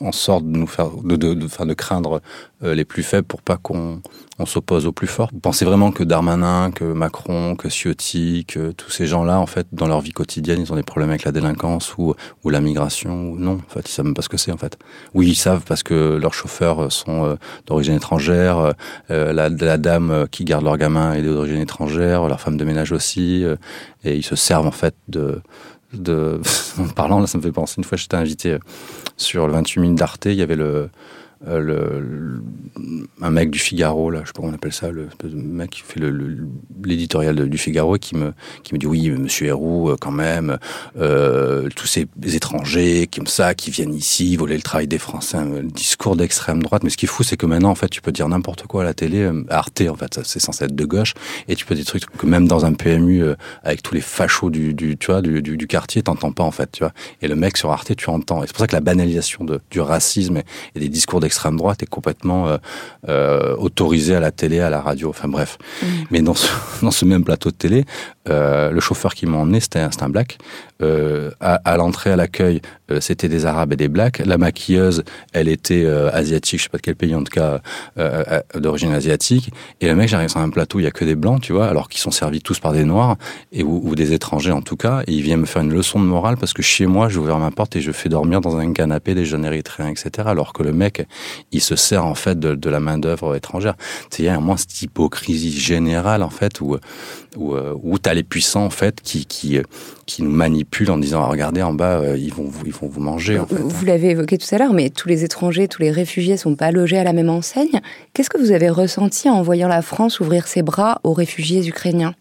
en 0.00 0.12
sorte 0.12 0.44
de 0.44 0.56
nous 0.56 0.66
faire 0.66 0.90
de, 0.90 1.16
de, 1.16 1.34
de, 1.34 1.64
de 1.64 1.74
craindre 1.74 2.20
euh, 2.62 2.74
les 2.74 2.84
plus 2.84 3.02
faibles 3.02 3.26
pour 3.26 3.42
pas 3.42 3.56
qu'on 3.56 4.00
on 4.38 4.46
s'oppose 4.46 4.86
aux 4.86 4.92
plus 4.92 5.06
forts. 5.06 5.30
Pensez 5.42 5.64
vraiment 5.64 5.92
que 5.92 6.02
Darmanin, 6.02 6.70
que 6.72 6.84
Macron, 6.84 7.54
que 7.54 7.68
Ciotti, 7.68 8.44
que 8.46 8.72
tous 8.72 8.90
ces 8.90 9.06
gens-là, 9.06 9.38
en 9.38 9.46
fait, 9.46 9.66
dans 9.72 9.86
leur 9.86 10.00
vie 10.00 10.12
quotidienne, 10.12 10.60
ils 10.60 10.72
ont 10.72 10.76
des 10.76 10.82
problèmes 10.82 11.10
avec 11.10 11.24
la 11.24 11.32
délinquance 11.32 11.96
ou, 11.98 12.14
ou 12.42 12.50
la 12.50 12.60
migration 12.60 13.30
ou 13.30 13.38
non 13.38 13.60
En 13.64 13.72
fait, 13.72 13.88
ils 13.88 13.92
savent 13.92 14.06
même 14.06 14.14
pas 14.14 14.22
ce 14.22 14.28
que 14.28 14.36
c'est, 14.36 14.50
en 14.50 14.56
fait. 14.56 14.76
Oui, 15.14 15.28
ils 15.28 15.36
savent 15.36 15.62
parce 15.66 15.82
que 15.82 16.18
leurs 16.20 16.34
chauffeurs 16.34 16.90
sont 16.90 17.24
euh, 17.24 17.34
d'origine 17.66 17.94
étrangère, 17.94 18.72
euh, 19.10 19.32
la, 19.32 19.48
la, 19.48 19.78
dame 19.78 20.26
qui 20.30 20.44
garde 20.44 20.64
leur 20.64 20.78
gamin 20.78 21.14
est 21.14 21.22
d'origine 21.22 21.60
étrangère, 21.60 22.26
leur 22.26 22.40
femme 22.40 22.56
de 22.56 22.64
ménage 22.64 22.92
aussi, 22.92 23.44
euh, 23.44 23.56
et 24.04 24.16
ils 24.16 24.24
se 24.24 24.36
servent 24.36 24.66
en 24.66 24.72
fait 24.72 24.94
de 25.08 25.40
de 25.96 26.40
en 26.78 26.88
parlant 26.88 27.20
là 27.20 27.26
ça 27.26 27.38
me 27.38 27.42
fait 27.42 27.52
penser 27.52 27.74
une 27.78 27.84
fois 27.84 27.96
j'étais 27.96 28.16
invité 28.16 28.58
sur 29.16 29.46
le 29.46 29.52
28 29.52 29.80
minutes 29.80 29.98
d'Arte 29.98 30.26
il 30.26 30.34
y 30.34 30.42
avait 30.42 30.56
le 30.56 30.90
euh, 31.46 32.38
un 33.20 33.30
mec 33.30 33.50
du 33.50 33.58
Figaro 33.58 34.10
là 34.10 34.20
je 34.22 34.28
sais 34.28 34.32
pas 34.32 34.40
comment 34.40 34.52
on 34.52 34.54
appelle 34.54 34.72
ça 34.72 34.90
le, 34.90 35.08
mec 35.34 35.70
qui 35.70 35.82
fait 35.82 36.00
l'éditorial 36.84 37.48
du 37.48 37.58
Figaro 37.58 37.98
qui 37.98 38.16
me 38.16 38.32
qui 38.62 38.72
me 38.72 38.78
dit 38.78 38.86
oui 38.86 39.10
monsieur 39.10 39.48
Héroux 39.48 39.94
quand 40.00 40.10
même 40.10 40.58
euh, 40.98 41.68
tous 41.76 41.86
ces 41.86 42.06
étrangers 42.24 43.08
comme 43.14 43.26
ça 43.26 43.54
qui 43.54 43.70
viennent 43.70 43.94
ici 43.94 44.36
voler 44.36 44.56
le 44.56 44.62
travail 44.62 44.88
des 44.88 44.98
Français 44.98 45.44
le 45.44 45.62
discours 45.64 46.16
d'extrême 46.16 46.62
droite. 46.62 46.82
Mais 46.82 46.90
ce 46.90 46.96
qui 46.96 47.04
est 47.04 47.08
fou 47.08 47.22
c'est 47.22 47.36
que 47.36 47.46
maintenant 47.46 47.70
en 47.70 47.74
fait 47.74 47.88
tu 47.88 48.00
peux 48.00 48.12
dire 48.12 48.28
n'importe 48.28 48.66
quoi 48.66 48.82
à 48.82 48.84
la 48.84 48.94
télé 48.94 49.30
Arte 49.50 49.82
en 49.88 49.96
fait 49.96 50.20
c'est 50.24 50.40
censé 50.40 50.64
être 50.64 50.74
de 50.74 50.84
gauche 50.84 51.14
et 51.48 51.56
tu 51.56 51.66
peux 51.66 51.74
des 51.74 51.84
trucs 51.84 52.06
que 52.06 52.26
même 52.26 52.48
dans 52.48 52.64
un 52.64 52.72
PMU 52.72 53.22
euh, 53.22 53.34
avec 53.62 53.82
tous 53.82 53.94
les 53.94 54.00
fachos 54.00 54.50
du, 54.50 54.72
du 54.72 54.96
tu 54.96 55.10
vois 55.10 55.20
du, 55.20 55.42
du, 55.42 55.66
quartier 55.66 56.02
t'entends 56.02 56.32
pas 56.32 56.44
en 56.44 56.50
fait 56.50 56.70
tu 56.72 56.80
vois. 56.80 56.92
Et 57.20 57.28
le 57.28 57.36
mec 57.36 57.56
sur 57.56 57.70
Arte 57.70 57.94
tu 57.94 58.08
entends. 58.08 58.42
Et 58.42 58.46
c'est 58.46 58.52
pour 58.52 58.60
ça 58.60 58.66
que 58.66 58.74
la 58.74 58.80
banalisation 58.80 59.44
de, 59.44 59.60
du 59.70 59.80
racisme 59.80 60.38
et, 60.38 60.44
et 60.74 60.80
des 60.80 60.88
discours 60.88 61.20
d'extrême 61.20 61.33
droite 61.52 61.82
est 61.82 61.86
complètement 61.86 62.48
euh, 62.48 62.56
euh, 63.08 63.56
autorisé 63.56 64.14
à 64.14 64.20
la 64.20 64.30
télé, 64.30 64.60
à 64.60 64.70
la 64.70 64.80
radio, 64.80 65.10
enfin 65.10 65.28
bref. 65.28 65.58
Mmh. 65.82 65.86
Mais 66.10 66.22
dans 66.22 66.34
ce, 66.34 66.48
dans 66.82 66.90
ce 66.90 67.04
même 67.04 67.24
plateau 67.24 67.50
de 67.50 67.56
télé, 67.56 67.84
euh, 68.28 68.70
le 68.70 68.80
chauffeur 68.80 69.14
qui 69.14 69.26
m'a 69.26 69.36
emmené, 69.36 69.60
c'était 69.60 69.80
un, 69.80 69.90
un 70.00 70.08
black. 70.08 70.38
Euh, 70.82 71.30
à, 71.40 71.54
à 71.64 71.76
l'entrée, 71.76 72.10
à 72.10 72.16
l'accueil, 72.16 72.60
euh, 72.90 73.00
c'était 73.00 73.28
des 73.28 73.46
arabes 73.46 73.72
et 73.72 73.76
des 73.76 73.88
blacks. 73.88 74.18
La 74.18 74.38
maquilleuse, 74.38 75.04
elle 75.32 75.48
était 75.48 75.84
euh, 75.84 76.10
asiatique, 76.12 76.58
je 76.58 76.64
sais 76.64 76.68
pas 76.68 76.78
de 76.78 76.82
quel 76.82 76.96
pays, 76.96 77.14
en 77.14 77.22
tout 77.22 77.32
cas 77.32 77.60
euh, 77.98 78.40
d'origine 78.54 78.92
asiatique. 78.92 79.50
Et 79.80 79.86
le 79.86 79.94
mec, 79.94 80.08
j'arrive 80.08 80.28
sur 80.28 80.40
un 80.40 80.50
plateau, 80.50 80.80
il 80.80 80.84
y 80.84 80.86
a 80.86 80.90
que 80.90 81.04
des 81.04 81.14
blancs, 81.14 81.40
tu 81.40 81.52
vois, 81.52 81.66
alors 81.66 81.88
qu'ils 81.88 82.00
sont 82.00 82.10
servis 82.10 82.40
tous 82.40 82.58
par 82.58 82.72
des 82.72 82.84
noirs 82.84 83.16
et 83.52 83.62
ou, 83.62 83.80
ou, 83.84 83.94
des 83.94 84.12
étrangers 84.12 84.52
en 84.52 84.62
tout 84.62 84.76
cas. 84.76 85.02
Et 85.06 85.12
il 85.12 85.22
vient 85.22 85.36
me 85.36 85.46
faire 85.46 85.62
une 85.62 85.72
leçon 85.72 86.00
de 86.00 86.04
morale 86.04 86.36
parce 86.36 86.52
que 86.52 86.62
chez 86.62 86.86
moi, 86.86 87.08
j'ai 87.08 87.18
ouvert 87.18 87.38
ma 87.38 87.50
porte 87.50 87.76
et 87.76 87.80
je 87.80 87.92
fais 87.92 88.08
dormir 88.08 88.40
dans 88.40 88.56
un 88.56 88.72
canapé 88.72 89.14
des 89.14 89.24
jeunes 89.24 89.44
érythréens, 89.44 89.88
etc. 89.88 90.10
Alors 90.26 90.52
que 90.52 90.62
le 90.62 90.72
mec, 90.72 91.06
il 91.52 91.60
se 91.60 91.76
sert 91.76 92.04
en 92.04 92.14
fait 92.14 92.38
de, 92.38 92.54
de 92.54 92.70
la 92.70 92.80
main 92.80 92.98
d'œuvre 92.98 93.34
étrangère. 93.36 93.74
Tu 94.10 94.22
il 94.22 94.24
y 94.26 94.28
a 94.28 94.40
moins 94.40 94.56
cette 94.56 94.80
hypocrisie 94.82 95.58
générale 95.58 96.22
en 96.22 96.30
fait 96.30 96.60
où 96.60 96.78
où, 97.36 97.56
où 97.56 97.98
tu 97.98 98.08
as 98.08 98.13
les 98.14 98.22
puissants 98.22 98.64
en 98.64 98.70
fait 98.70 99.00
qui 99.02 99.26
qui 99.26 99.58
qui 100.06 100.22
nous 100.22 100.30
manipulent 100.30 100.90
en 100.90 100.98
disant 100.98 101.22
ah, 101.22 101.26
regardez 101.26 101.62
en 101.62 101.72
bas 101.72 102.00
euh, 102.00 102.16
ils 102.16 102.32
vont 102.32 102.44
vous 102.44 102.66
ils 102.66 102.72
vont 102.72 102.88
vous 102.88 103.00
manger 103.00 103.38
en 103.38 103.46
fait. 103.46 103.56
Vous 103.56 103.84
l'avez 103.84 104.10
évoqué 104.10 104.38
tout 104.38 104.46
à 104.54 104.58
l'heure 104.58 104.72
mais 104.72 104.90
tous 104.90 105.08
les 105.08 105.24
étrangers 105.24 105.68
tous 105.68 105.82
les 105.82 105.90
réfugiés 105.90 106.36
sont 106.36 106.54
pas 106.54 106.70
logés 106.70 106.98
à 106.98 107.04
la 107.04 107.12
même 107.12 107.30
enseigne. 107.30 107.80
Qu'est-ce 108.12 108.30
que 108.30 108.38
vous 108.38 108.52
avez 108.52 108.70
ressenti 108.70 109.28
en 109.28 109.42
voyant 109.42 109.68
la 109.68 109.82
France 109.82 110.20
ouvrir 110.20 110.46
ses 110.46 110.62
bras 110.62 111.00
aux 111.04 111.12
réfugiés 111.12 111.66
ukrainiens? 111.66 112.14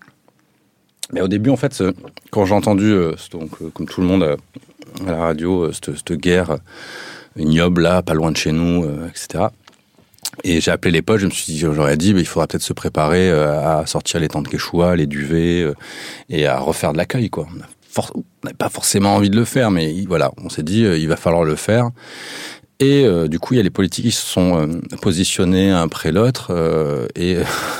Mais 1.11 1.21
au 1.21 1.27
début 1.27 1.49
en 1.49 1.57
fait 1.57 1.83
quand 2.31 2.45
j'ai 2.45 2.55
entendu 2.55 2.91
euh, 2.91 3.13
donc 3.31 3.51
euh, 3.61 3.69
comme 3.73 3.87
tout 3.87 4.01
le 4.01 4.07
monde 4.07 4.37
à 5.05 5.11
la 5.11 5.17
radio 5.17 5.71
cette, 5.71 5.95
cette 5.95 6.13
guerre 6.13 6.57
ignoble 7.35 7.81
là 7.81 8.01
pas 8.01 8.13
loin 8.13 8.31
de 8.31 8.37
chez 8.37 8.51
nous 8.51 8.85
etc. 9.09 9.45
Et 10.43 10.61
j'ai 10.61 10.71
appelé 10.71 10.91
les 10.91 11.01
potes, 11.01 11.19
je 11.19 11.25
me 11.25 11.31
suis 11.31 11.53
dit, 11.53 11.59
j'aurais 11.59 11.97
dit, 11.97 12.13
bah, 12.13 12.19
il 12.19 12.25
faudra 12.25 12.47
peut-être 12.47 12.63
se 12.63 12.73
préparer 12.73 13.29
euh, 13.29 13.81
à 13.81 13.85
sortir 13.85 14.19
les 14.19 14.27
tentes 14.27 14.47
Quechua, 14.47 14.95
les 14.95 15.07
duvets, 15.07 15.61
euh, 15.61 15.75
et 16.29 16.47
à 16.47 16.59
refaire 16.59 16.93
de 16.93 16.97
l'accueil, 16.97 17.29
quoi. 17.29 17.47
On 17.95 18.23
n'avait 18.43 18.55
pas 18.55 18.69
forcément 18.69 19.15
envie 19.15 19.29
de 19.29 19.35
le 19.35 19.45
faire, 19.45 19.69
mais 19.69 19.93
voilà, 20.07 20.31
on 20.37 20.49
s'est 20.49 20.63
dit, 20.63 20.83
euh, 20.83 20.97
il 20.97 21.07
va 21.07 21.15
falloir 21.15 21.43
le 21.43 21.55
faire. 21.55 21.91
Et 22.83 23.05
euh, 23.05 23.29
du 23.29 23.39
coup, 23.39 23.53
il 23.53 23.57
y 23.57 23.59
a 23.61 23.63
les 23.63 23.69
politiques 23.69 24.03
qui 24.05 24.11
se 24.11 24.25
sont 24.25 24.59
euh, 24.59 24.97
positionnés 25.01 25.71
un 25.71 25.83
après 25.83 26.11
l'autre. 26.11 26.47
Euh, 26.49 27.07
et 27.15 27.37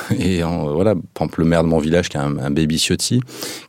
voilà, 0.41 0.95
par 0.95 1.25
exemple, 1.25 1.41
le 1.41 1.45
maire 1.45 1.63
de 1.63 1.67
mon 1.67 1.79
village, 1.79 2.07
qui 2.07 2.15
est 2.15 2.21
un, 2.21 2.37
un 2.37 2.51
baby 2.51 2.79
Ciotti, 2.79 3.19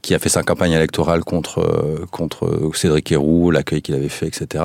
qui 0.01 0.15
a 0.15 0.21
fait 0.21 0.29
sa 0.29 0.45
campagne 0.45 0.71
électorale 0.71 1.25
contre 1.25 2.07
contre 2.13 2.71
Cédric 2.75 3.11
Héroux, 3.11 3.51
l'accueil 3.51 3.83
qu'il 3.83 3.97
avait 3.97 4.09
fait, 4.09 4.29
etc. 4.29 4.65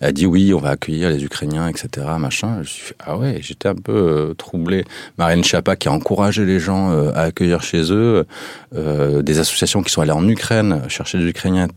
a 0.00 0.12
dit 0.12 0.24
oui, 0.24 0.54
on 0.54 0.58
va 0.58 0.70
accueillir 0.70 1.10
les 1.10 1.22
Ukrainiens, 1.22 1.68
etc. 1.68 2.06
Machin. 2.18 2.62
Je 2.62 2.68
suis 2.70 2.94
ah 3.04 3.16
ouais, 3.16 3.38
j'étais 3.40 3.68
un 3.68 3.74
peu 3.74 3.92
euh, 3.92 4.34
troublé. 4.34 4.84
Marine 5.18 5.44
Chapa 5.44 5.76
qui 5.76 5.88
a 5.88 5.92
encouragé 5.92 6.44
les 6.44 6.58
gens 6.58 6.90
euh, 6.90 7.12
à 7.14 7.22
accueillir 7.22 7.62
chez 7.62 7.92
eux, 7.92 8.26
euh, 8.74 9.22
des 9.22 9.38
associations 9.38 9.82
qui 9.82 9.92
sont 9.92 10.00
allées 10.00 10.12
en 10.12 10.26
Ukraine 10.28 10.82
chercher 10.88 11.18
des 11.18 11.26
Ukrainiens, 11.26 11.68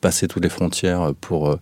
passer 0.00 0.28
toutes 0.28 0.42
les 0.42 0.48
frontières 0.48 1.12
pour 1.20 1.56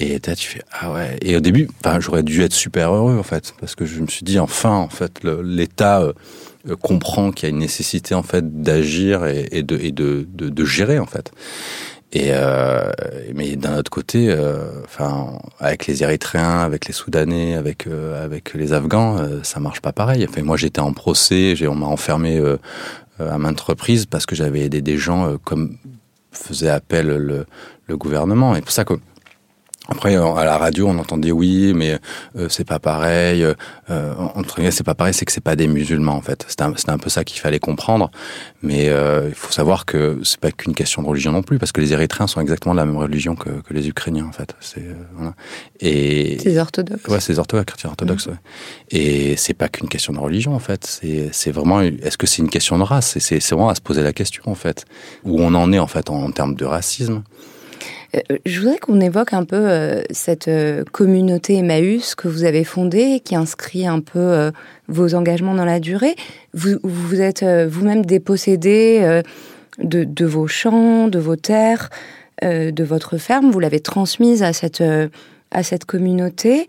et 0.00 0.18
là, 0.26 0.34
tu 0.34 0.48
fais 0.48 0.62
ah 0.72 0.92
ouais. 0.92 1.18
Et 1.20 1.36
au 1.36 1.40
début, 1.40 1.68
enfin, 1.84 2.00
j'aurais 2.00 2.22
dû 2.22 2.42
être 2.42 2.54
super 2.54 2.94
heureux 2.94 3.18
en 3.18 3.22
fait, 3.22 3.52
parce 3.60 3.74
que 3.74 3.84
je 3.84 4.00
me 4.00 4.06
suis 4.06 4.24
dit 4.24 4.38
enfin, 4.38 4.74
en 4.74 4.88
fait, 4.88 5.22
l'État 5.22 6.00
euh, 6.00 6.76
comprend 6.76 7.32
qu'il 7.32 7.48
y 7.48 7.52
a 7.52 7.54
une 7.54 7.60
nécessité 7.60 8.14
en 8.14 8.22
fait 8.22 8.62
d'agir 8.62 9.26
et, 9.26 9.62
de, 9.62 9.78
et 9.78 9.92
de, 9.92 10.26
de, 10.32 10.64
gérer 10.64 10.98
en 10.98 11.06
fait. 11.06 11.32
Et 12.12 12.28
euh, 12.30 12.90
mais 13.34 13.56
d'un 13.56 13.76
autre 13.76 13.90
côté, 13.90 14.30
euh, 14.30 14.82
enfin, 14.84 15.38
avec 15.58 15.86
les 15.86 16.02
Érythréens, 16.02 16.60
avec 16.60 16.86
les 16.86 16.92
Soudanais, 16.92 17.54
avec 17.54 17.86
euh, 17.86 18.24
avec 18.24 18.54
les 18.54 18.72
Afghans, 18.72 19.18
euh, 19.18 19.40
ça 19.42 19.60
marche 19.60 19.80
pas 19.80 19.92
pareil. 19.92 20.26
Enfin, 20.28 20.42
moi, 20.42 20.56
j'étais 20.56 20.80
en 20.80 20.92
procès, 20.92 21.54
on 21.68 21.74
m'a 21.74 21.86
enfermé 21.86 22.38
euh, 22.38 22.56
à 23.18 23.38
maintes 23.38 23.60
reprises 23.60 24.06
parce 24.06 24.26
que 24.26 24.34
j'avais 24.34 24.60
aidé 24.60 24.80
des 24.80 24.96
gens 24.96 25.36
comme 25.44 25.76
faisait 26.32 26.70
appel 26.70 27.06
le, 27.06 27.46
le 27.86 27.96
gouvernement. 27.96 28.56
Et 28.56 28.62
pour 28.62 28.72
ça 28.72 28.84
que 28.84 28.94
Après, 29.88 30.14
à 30.14 30.44
la 30.44 30.58
radio, 30.58 30.86
on 30.88 30.98
entendait 30.98 31.32
oui, 31.32 31.72
mais 31.74 31.98
euh, 32.36 32.48
c'est 32.48 32.66
pas 32.66 32.78
pareil. 32.78 33.44
Euh, 33.90 34.14
entre 34.34 34.56
guillemets, 34.56 34.70
c'est 34.70 34.84
pas 34.84 34.94
pareil, 34.94 35.14
c'est 35.14 35.24
que 35.24 35.32
c'est 35.32 35.40
pas 35.40 35.56
des 35.56 35.66
musulmans 35.66 36.14
en 36.14 36.20
fait. 36.20 36.44
C'était 36.48 36.62
un, 36.62 36.74
un, 36.88 36.98
peu 36.98 37.08
ça 37.08 37.24
qu'il 37.24 37.40
fallait 37.40 37.58
comprendre. 37.58 38.10
Mais 38.62 38.88
euh, 38.88 39.26
il 39.28 39.34
faut 39.34 39.50
savoir 39.50 39.86
que 39.86 40.20
c'est 40.22 40.38
pas 40.38 40.52
qu'une 40.52 40.74
question 40.74 41.02
de 41.02 41.08
religion 41.08 41.32
non 41.32 41.42
plus, 41.42 41.58
parce 41.58 41.72
que 41.72 41.80
les 41.80 41.92
Érythréens 41.92 42.26
sont 42.26 42.40
exactement 42.40 42.74
de 42.74 42.78
la 42.78 42.86
même 42.86 42.98
religion 42.98 43.34
que, 43.34 43.48
que 43.48 43.72
les 43.72 43.88
Ukrainiens 43.88 44.26
en 44.26 44.32
fait. 44.32 44.54
C'est 44.60 44.80
euh, 44.80 44.94
voilà. 45.14 45.34
et 45.80 46.38
c'est 46.40 46.58
orthodoxes. 46.58 47.08
Ouais, 47.08 47.20
c'est 47.20 47.38
orthodoxes, 47.38 47.66
chrétiens 47.66 47.90
orthodoxes. 47.90 48.26
Mmh. 48.26 48.30
Ouais. 48.30 48.36
Et 48.90 49.36
c'est 49.36 49.54
pas 49.54 49.68
qu'une 49.68 49.88
question 49.88 50.12
de 50.12 50.18
religion 50.18 50.54
en 50.54 50.60
fait. 50.60 50.86
C'est 50.86 51.30
c'est 51.32 51.50
vraiment. 51.50 51.80
Est-ce 51.80 52.18
que 52.18 52.26
c'est 52.26 52.42
une 52.42 52.50
question 52.50 52.78
de 52.78 52.84
race? 52.84 53.18
C'est 53.18 53.40
c'est 53.40 53.54
vraiment 53.54 53.70
à 53.70 53.74
se 53.74 53.80
poser 53.80 54.02
la 54.02 54.12
question 54.12 54.42
en 54.46 54.54
fait. 54.54 54.84
Où 55.24 55.40
on 55.40 55.54
en 55.54 55.72
est 55.72 55.78
en 55.78 55.86
fait 55.88 56.10
en, 56.10 56.22
en 56.22 56.30
termes 56.30 56.54
de 56.54 56.64
racisme. 56.66 57.22
Euh, 58.14 58.38
je 58.44 58.60
voudrais 58.60 58.78
qu'on 58.78 59.00
évoque 59.00 59.32
un 59.32 59.44
peu 59.44 59.56
euh, 59.56 60.02
cette 60.10 60.48
euh, 60.48 60.84
communauté 60.92 61.56
Emmaüs 61.56 62.14
que 62.14 62.28
vous 62.28 62.44
avez 62.44 62.64
fondée, 62.64 63.20
qui 63.20 63.36
inscrit 63.36 63.86
un 63.86 64.00
peu 64.00 64.50
vos 64.88 65.14
engagements 65.14 65.54
dans 65.54 65.64
la 65.64 65.80
durée. 65.80 66.14
Vous, 66.54 66.78
vous 66.82 67.20
êtes 67.20 67.44
vous-même 67.44 68.04
dépossédé 68.04 69.22
de, 69.78 70.24
vos 70.24 70.46
champs, 70.46 71.08
de 71.08 71.18
vos 71.18 71.36
terres, 71.36 71.90
de 72.42 72.84
votre 72.84 73.18
ferme. 73.18 73.50
Vous 73.50 73.60
l'avez 73.60 73.80
transmise 73.80 74.42
à 74.42 74.52
cette, 74.52 74.82
à 75.50 75.62
cette 75.62 75.84
communauté. 75.84 76.66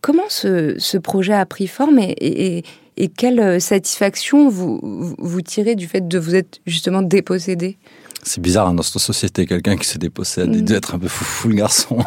comment 0.00 0.28
ce, 0.28 0.98
projet 0.98 1.34
a 1.34 1.46
pris 1.46 1.66
forme 1.66 1.98
et, 1.98 2.14
et, 2.20 2.64
et 2.96 3.08
quelle 3.08 3.60
satisfaction 3.60 4.48
vous, 4.48 5.14
vous 5.18 5.40
tirez 5.42 5.74
du 5.74 5.86
fait 5.86 6.06
de 6.06 6.18
vous 6.18 6.34
être 6.34 6.60
justement 6.66 7.02
dépossédé 7.02 7.78
c'est 8.22 8.40
bizarre 8.40 8.66
hein, 8.66 8.70
dans 8.70 8.76
notre 8.76 8.98
société, 8.98 9.46
quelqu'un 9.46 9.76
qui 9.76 9.86
se 9.86 9.98
dépossède, 9.98 10.54
il 10.54 10.64
doit 10.64 10.76
être 10.76 10.94
un 10.94 10.98
peu 10.98 11.08
fou, 11.08 11.48
le 11.48 11.54
garçon. 11.54 11.98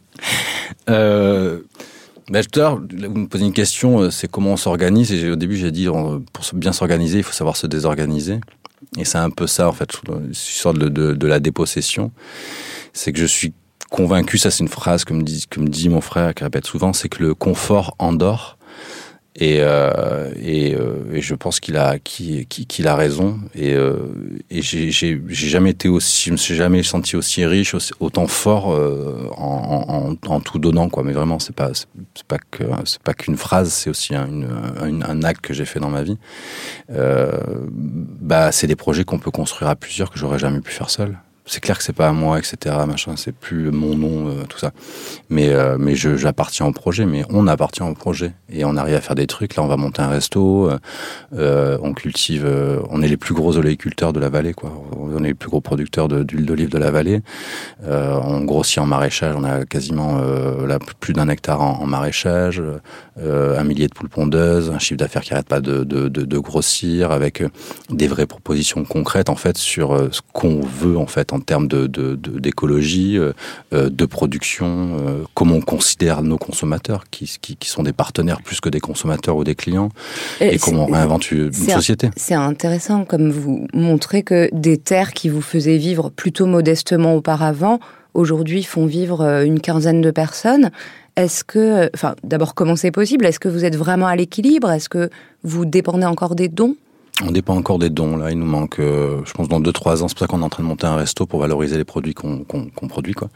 euh, 0.90 1.60
ben, 2.28 2.44
tout 2.44 2.60
à 2.60 2.62
l'heure, 2.62 2.80
vous 2.80 3.18
me 3.18 3.26
posez 3.26 3.44
une 3.44 3.52
question, 3.52 4.00
euh, 4.00 4.10
c'est 4.10 4.30
comment 4.30 4.52
on 4.52 4.56
s'organise. 4.56 5.12
Et 5.12 5.30
au 5.30 5.36
début, 5.36 5.56
j'ai 5.56 5.70
dit, 5.70 5.86
pour 5.86 6.44
bien 6.54 6.72
s'organiser, 6.72 7.18
il 7.18 7.24
faut 7.24 7.32
savoir 7.32 7.56
se 7.56 7.66
désorganiser. 7.66 8.40
Et 8.96 9.04
c'est 9.04 9.18
un 9.18 9.30
peu 9.30 9.46
ça, 9.46 9.68
en 9.68 9.72
fait, 9.72 9.90
l'histoire 10.28 10.74
de, 10.74 10.88
de, 10.88 11.12
de 11.12 11.26
la 11.26 11.40
dépossession. 11.40 12.12
C'est 12.92 13.12
que 13.12 13.18
je 13.18 13.26
suis 13.26 13.52
convaincu, 13.90 14.38
ça 14.38 14.50
c'est 14.50 14.60
une 14.60 14.68
phrase 14.68 15.04
que 15.04 15.12
me 15.12 15.22
dit, 15.22 15.44
que 15.48 15.60
me 15.60 15.68
dit 15.68 15.88
mon 15.88 16.00
frère, 16.00 16.34
qui 16.34 16.42
répète 16.42 16.66
souvent, 16.66 16.92
c'est 16.92 17.08
que 17.08 17.22
le 17.22 17.34
confort 17.34 17.94
endort. 17.98 18.56
Et, 19.36 19.60
euh, 19.60 20.30
et, 20.36 20.74
euh, 20.74 21.10
et, 21.10 21.22
je 21.22 21.34
pense 21.34 21.58
qu'il 21.58 21.78
a, 21.78 21.98
qu'il, 21.98 22.46
qu'il 22.46 22.86
a 22.86 22.94
raison. 22.94 23.40
Et, 23.54 23.72
euh, 23.72 23.96
et 24.50 24.60
j'ai, 24.60 24.92
jamais 25.28 25.70
été 25.70 25.88
aussi, 25.88 26.24
je 26.26 26.32
me 26.32 26.36
suis 26.36 26.54
jamais 26.54 26.82
senti 26.82 27.16
aussi 27.16 27.46
riche, 27.46 27.74
autant 27.98 28.26
fort 28.26 28.72
euh, 28.72 29.30
en, 29.38 30.16
en, 30.26 30.30
en, 30.30 30.40
tout 30.40 30.58
donnant, 30.58 30.90
quoi. 30.90 31.02
Mais 31.02 31.12
vraiment, 31.12 31.38
c'est 31.38 31.56
pas, 31.56 31.70
c'est, 31.72 32.26
pas 32.28 32.36
que, 32.50 32.64
c'est 32.84 33.02
pas 33.02 33.14
qu'une 33.14 33.38
phrase, 33.38 33.72
c'est 33.72 33.88
aussi 33.88 34.14
un, 34.14 34.26
une, 34.28 35.02
un, 35.02 35.22
acte 35.22 35.40
que 35.40 35.54
j'ai 35.54 35.64
fait 35.64 35.80
dans 35.80 35.90
ma 35.90 36.02
vie. 36.02 36.18
Euh, 36.90 37.38
bah, 37.70 38.52
c'est 38.52 38.66
des 38.66 38.76
projets 38.76 39.04
qu'on 39.04 39.18
peut 39.18 39.30
construire 39.30 39.70
à 39.70 39.76
plusieurs 39.76 40.10
que 40.10 40.18
j'aurais 40.18 40.38
jamais 40.38 40.60
pu 40.60 40.72
faire 40.72 40.90
seul 40.90 41.16
c'est 41.44 41.60
clair 41.60 41.76
que 41.76 41.82
c'est 41.84 41.92
pas 41.92 42.08
à 42.08 42.12
moi, 42.12 42.38
etc. 42.38 42.76
Machin, 42.86 43.14
c'est 43.16 43.34
plus 43.34 43.72
mon 43.72 43.96
nom, 43.96 44.28
euh, 44.28 44.44
tout 44.48 44.58
ça. 44.58 44.70
Mais 45.28 45.48
euh, 45.48 45.76
mais 45.78 45.96
je 45.96 46.16
j'appartiens 46.16 46.66
au 46.66 46.72
projet, 46.72 47.04
mais 47.04 47.24
on 47.30 47.46
appartient 47.46 47.82
au 47.82 47.94
projet 47.94 48.32
et 48.48 48.64
on 48.64 48.76
arrive 48.76 48.94
à 48.94 49.00
faire 49.00 49.16
des 49.16 49.26
trucs. 49.26 49.56
Là, 49.56 49.62
on 49.62 49.66
va 49.66 49.76
monter 49.76 50.02
un 50.02 50.08
resto, 50.08 50.70
euh, 50.70 50.78
euh 51.34 51.78
on 51.82 51.94
cultive, 51.94 52.44
euh, 52.46 52.80
on 52.90 53.02
est 53.02 53.08
les 53.08 53.16
plus 53.16 53.34
gros 53.34 53.56
oléiculteurs 53.56 54.12
de 54.12 54.20
la 54.20 54.28
vallée, 54.28 54.54
quoi. 54.54 54.72
On 54.96 55.24
est 55.24 55.28
les 55.28 55.34
plus 55.34 55.48
gros 55.48 55.60
producteurs 55.60 56.08
d'huile 56.08 56.46
d'olive 56.46 56.68
de 56.68 56.78
la 56.78 56.90
vallée. 56.90 57.22
on 57.84 58.44
grossit 58.44 58.78
en 58.78 58.86
maraîchage, 58.86 59.34
on 59.36 59.44
a 59.44 59.64
quasiment 59.64 60.20
là 60.66 60.78
plus 61.00 61.12
d'un 61.12 61.28
hectare 61.28 61.60
en, 61.60 61.86
maraîchage, 61.86 62.62
un 63.20 63.64
millier 63.64 63.88
de 63.88 63.94
poules 63.94 64.08
pondeuses, 64.08 64.70
un 64.70 64.78
chiffre 64.78 64.98
d'affaires 64.98 65.22
qui 65.22 65.32
arrête 65.32 65.48
pas 65.48 65.60
de, 65.60 65.84
de, 65.84 66.08
de, 66.08 66.22
de 66.24 66.38
grossir, 66.38 67.10
avec 67.10 67.42
des 67.90 68.06
vraies 68.06 68.26
propositions 68.26 68.84
concrètes 68.84 69.28
en 69.28 69.36
fait 69.36 69.56
sur 69.56 69.96
ce 70.12 70.20
qu'on 70.32 70.60
veut 70.60 70.96
en 70.96 71.06
fait 71.06 71.31
en 71.32 71.40
termes 71.40 71.66
d'écologie, 71.66 73.14
de, 73.14 73.34
de, 73.72 73.88
de, 73.88 74.06
production, 74.06 74.96
euh, 75.00 75.22
comment 75.34 75.56
on 75.56 75.60
considère 75.60 76.22
nos 76.22 76.38
consommateurs, 76.38 77.04
qui, 77.10 77.38
qui, 77.40 77.56
qui, 77.56 77.68
sont 77.68 77.82
des 77.82 77.92
partenaires 77.92 78.42
plus 78.42 78.60
que 78.60 78.68
des 78.68 78.80
consommateurs 78.80 79.36
ou 79.36 79.44
des 79.44 79.54
clients, 79.54 79.88
et, 80.40 80.54
et 80.54 80.58
comment 80.58 80.84
on 80.84 80.92
réinvente 80.92 81.30
une 81.30 81.52
société. 81.52 82.10
C'est 82.16 82.34
intéressant, 82.34 83.04
comme 83.04 83.30
vous 83.30 83.66
montrez 83.72 84.22
que 84.22 84.50
des 84.52 84.76
terres 84.76 85.12
qui 85.12 85.28
vous 85.28 85.40
faisaient 85.40 85.78
vivre 85.78 86.10
plutôt 86.10 86.46
modestement 86.46 87.14
auparavant, 87.14 87.80
aujourd'hui 88.14 88.62
font 88.62 88.86
vivre 88.86 89.22
euh, 89.22 89.44
une 89.44 89.60
quinzaine 89.60 90.02
de 90.02 90.10
personnes. 90.10 90.70
Est-ce 91.16 91.44
que, 91.44 91.90
enfin, 91.94 92.14
d'abord, 92.24 92.54
comment 92.54 92.76
c'est 92.76 92.90
possible? 92.90 93.26
Est-ce 93.26 93.40
que 93.40 93.48
vous 93.48 93.64
êtes 93.64 93.76
vraiment 93.76 94.06
à 94.06 94.16
l'équilibre? 94.16 94.70
Est-ce 94.70 94.88
que 94.88 95.10
vous 95.44 95.64
dépendez 95.64 96.06
encore 96.06 96.34
des 96.34 96.48
dons? 96.48 96.76
On 97.26 97.30
dépend 97.30 97.56
encore 97.56 97.78
des 97.78 97.90
dons. 97.90 98.16
Là, 98.16 98.30
il 98.30 98.38
nous 98.38 98.46
manque, 98.46 98.78
euh, 98.78 99.20
je 99.24 99.32
pense, 99.32 99.48
dans 99.48 99.60
2-3 99.60 100.02
ans. 100.02 100.08
C'est 100.08 100.14
pour 100.14 100.20
ça 100.20 100.26
qu'on 100.26 100.40
est 100.40 100.44
en 100.44 100.48
train 100.48 100.62
de 100.62 100.68
monter 100.68 100.86
un 100.86 100.96
resto 100.96 101.26
pour 101.26 101.40
valoriser 101.40 101.76
les 101.76 101.84
produits 101.84 102.14
qu'on 102.14 102.44
qu 102.44 102.88
produit, 102.88 103.14
quoi. 103.14 103.28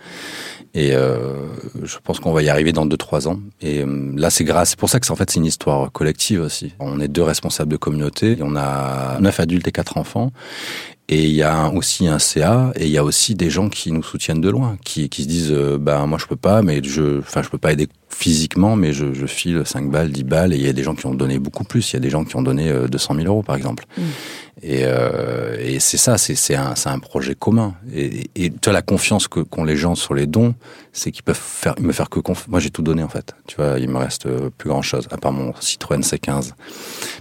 Et 0.75 0.95
euh, 0.95 1.47
je 1.83 1.97
pense 2.03 2.21
qu'on 2.21 2.33
va 2.33 2.43
y 2.43 2.49
arriver 2.49 2.73
dans 2.73 2.87
2-3 2.87 3.29
ans. 3.29 3.39
Et 3.61 3.83
euh, 3.83 4.13
là, 4.17 4.31
c'est 4.31 4.45
grâce. 4.45 4.71
C'est 4.71 4.79
pour 4.79 4.89
ça 4.89 5.01
que 5.01 5.07
c'est 5.07 5.13
en 5.13 5.17
fait 5.17 5.31
c'est 5.31 5.41
une 5.41 5.47
histoire 5.47 5.91
collective 5.93 6.41
aussi. 6.41 6.75
On 6.81 7.01
est 7.01 7.09
deux 7.09 7.23
responsables 7.23 7.71
de 7.71 7.77
communauté. 7.77 8.39
On 8.43 8.57
a 8.57 9.19
neuf 9.21 9.41
adultes 9.41 9.69
et 9.69 9.73
quatre 9.73 9.97
enfants. 9.97 10.33
Et 11.09 11.25
il 11.25 11.35
y 11.35 11.43
a 11.45 11.71
aussi 11.71 12.09
un 12.09 12.19
CA 12.19 12.73
et 12.75 12.87
il 12.87 12.91
y 12.91 12.99
a 12.99 13.05
aussi 13.05 13.37
des 13.37 13.49
gens 13.49 13.69
qui 13.69 13.93
nous 13.93 14.03
soutiennent 14.03 14.41
de 14.41 14.51
loin, 14.51 14.77
qui, 14.85 15.09
qui 15.09 15.23
se 15.23 15.29
disent 15.29 15.53
euh, 15.53 15.79
bah 15.79 16.05
moi 16.07 16.19
je 16.21 16.27
peux 16.27 16.35
pas, 16.37 16.63
mais 16.63 16.83
je, 16.83 17.21
enfin 17.21 17.43
je 17.43 17.49
peux 17.49 17.59
pas 17.59 17.73
aider 17.73 17.89
physiquement, 18.09 18.75
mais 18.75 18.93
je, 18.93 19.15
je 19.15 19.27
file 19.27 19.63
5 19.65 19.89
balles, 19.89 20.11
10 20.11 20.25
balles. 20.25 20.53
Et 20.53 20.57
il 20.57 20.67
y 20.67 20.69
a 20.69 20.73
des 20.73 20.83
gens 20.83 20.97
qui 20.97 21.07
ont 21.07 21.15
donné 21.15 21.39
beaucoup 21.39 21.63
plus. 21.63 21.93
Il 21.93 21.95
y 21.95 21.97
a 21.99 22.01
des 22.01 22.11
gens 22.11 22.25
qui 22.25 22.35
ont 22.35 22.43
donné 22.43 22.73
200 22.89 23.15
000 23.15 23.27
euros 23.27 23.43
par 23.45 23.55
exemple. 23.55 23.85
Mmh. 23.97 24.03
Et, 24.63 24.81
euh, 24.85 25.57
et 25.61 25.81
c'est 25.81 25.99
ça, 25.99 26.17
c'est 26.19 26.55
un, 26.57 26.75
un 26.87 26.99
projet 26.99 27.35
commun. 27.35 27.75
Et, 27.95 28.31
et 28.35 28.51
tu 28.51 28.69
as 28.69 28.73
la 28.73 28.83
confiance 28.83 29.29
que 29.29 29.41
qu'ont 29.41 29.65
les 29.65 29.77
gens 29.77 29.95
sur 29.95 30.15
les 30.15 30.27
dons, 30.27 30.55
c'est 30.93 31.13
qu'ils 31.13 31.25
peuvent 31.25 31.39
faire, 31.41 31.75
me 31.79 31.93
faire 31.93 32.09
que 32.09 32.19
confiance. 32.19 32.49
Moi 32.49 32.59
j'ai 32.59 32.71
tout 32.71 32.83
donné 32.83 33.03
en 33.03 33.09
fait. 33.09 33.37
Tu 33.47 33.57
vois, 33.57 33.79
il 33.79 33.89
me 33.91 33.99
reste 33.99 34.27
plus 34.59 34.71
grand 34.71 34.83
chose 34.83 35.07
à 35.11 35.19
part 35.19 35.33
mon 35.33 35.53
Citroën 35.61 36.01
C15. 36.01 36.53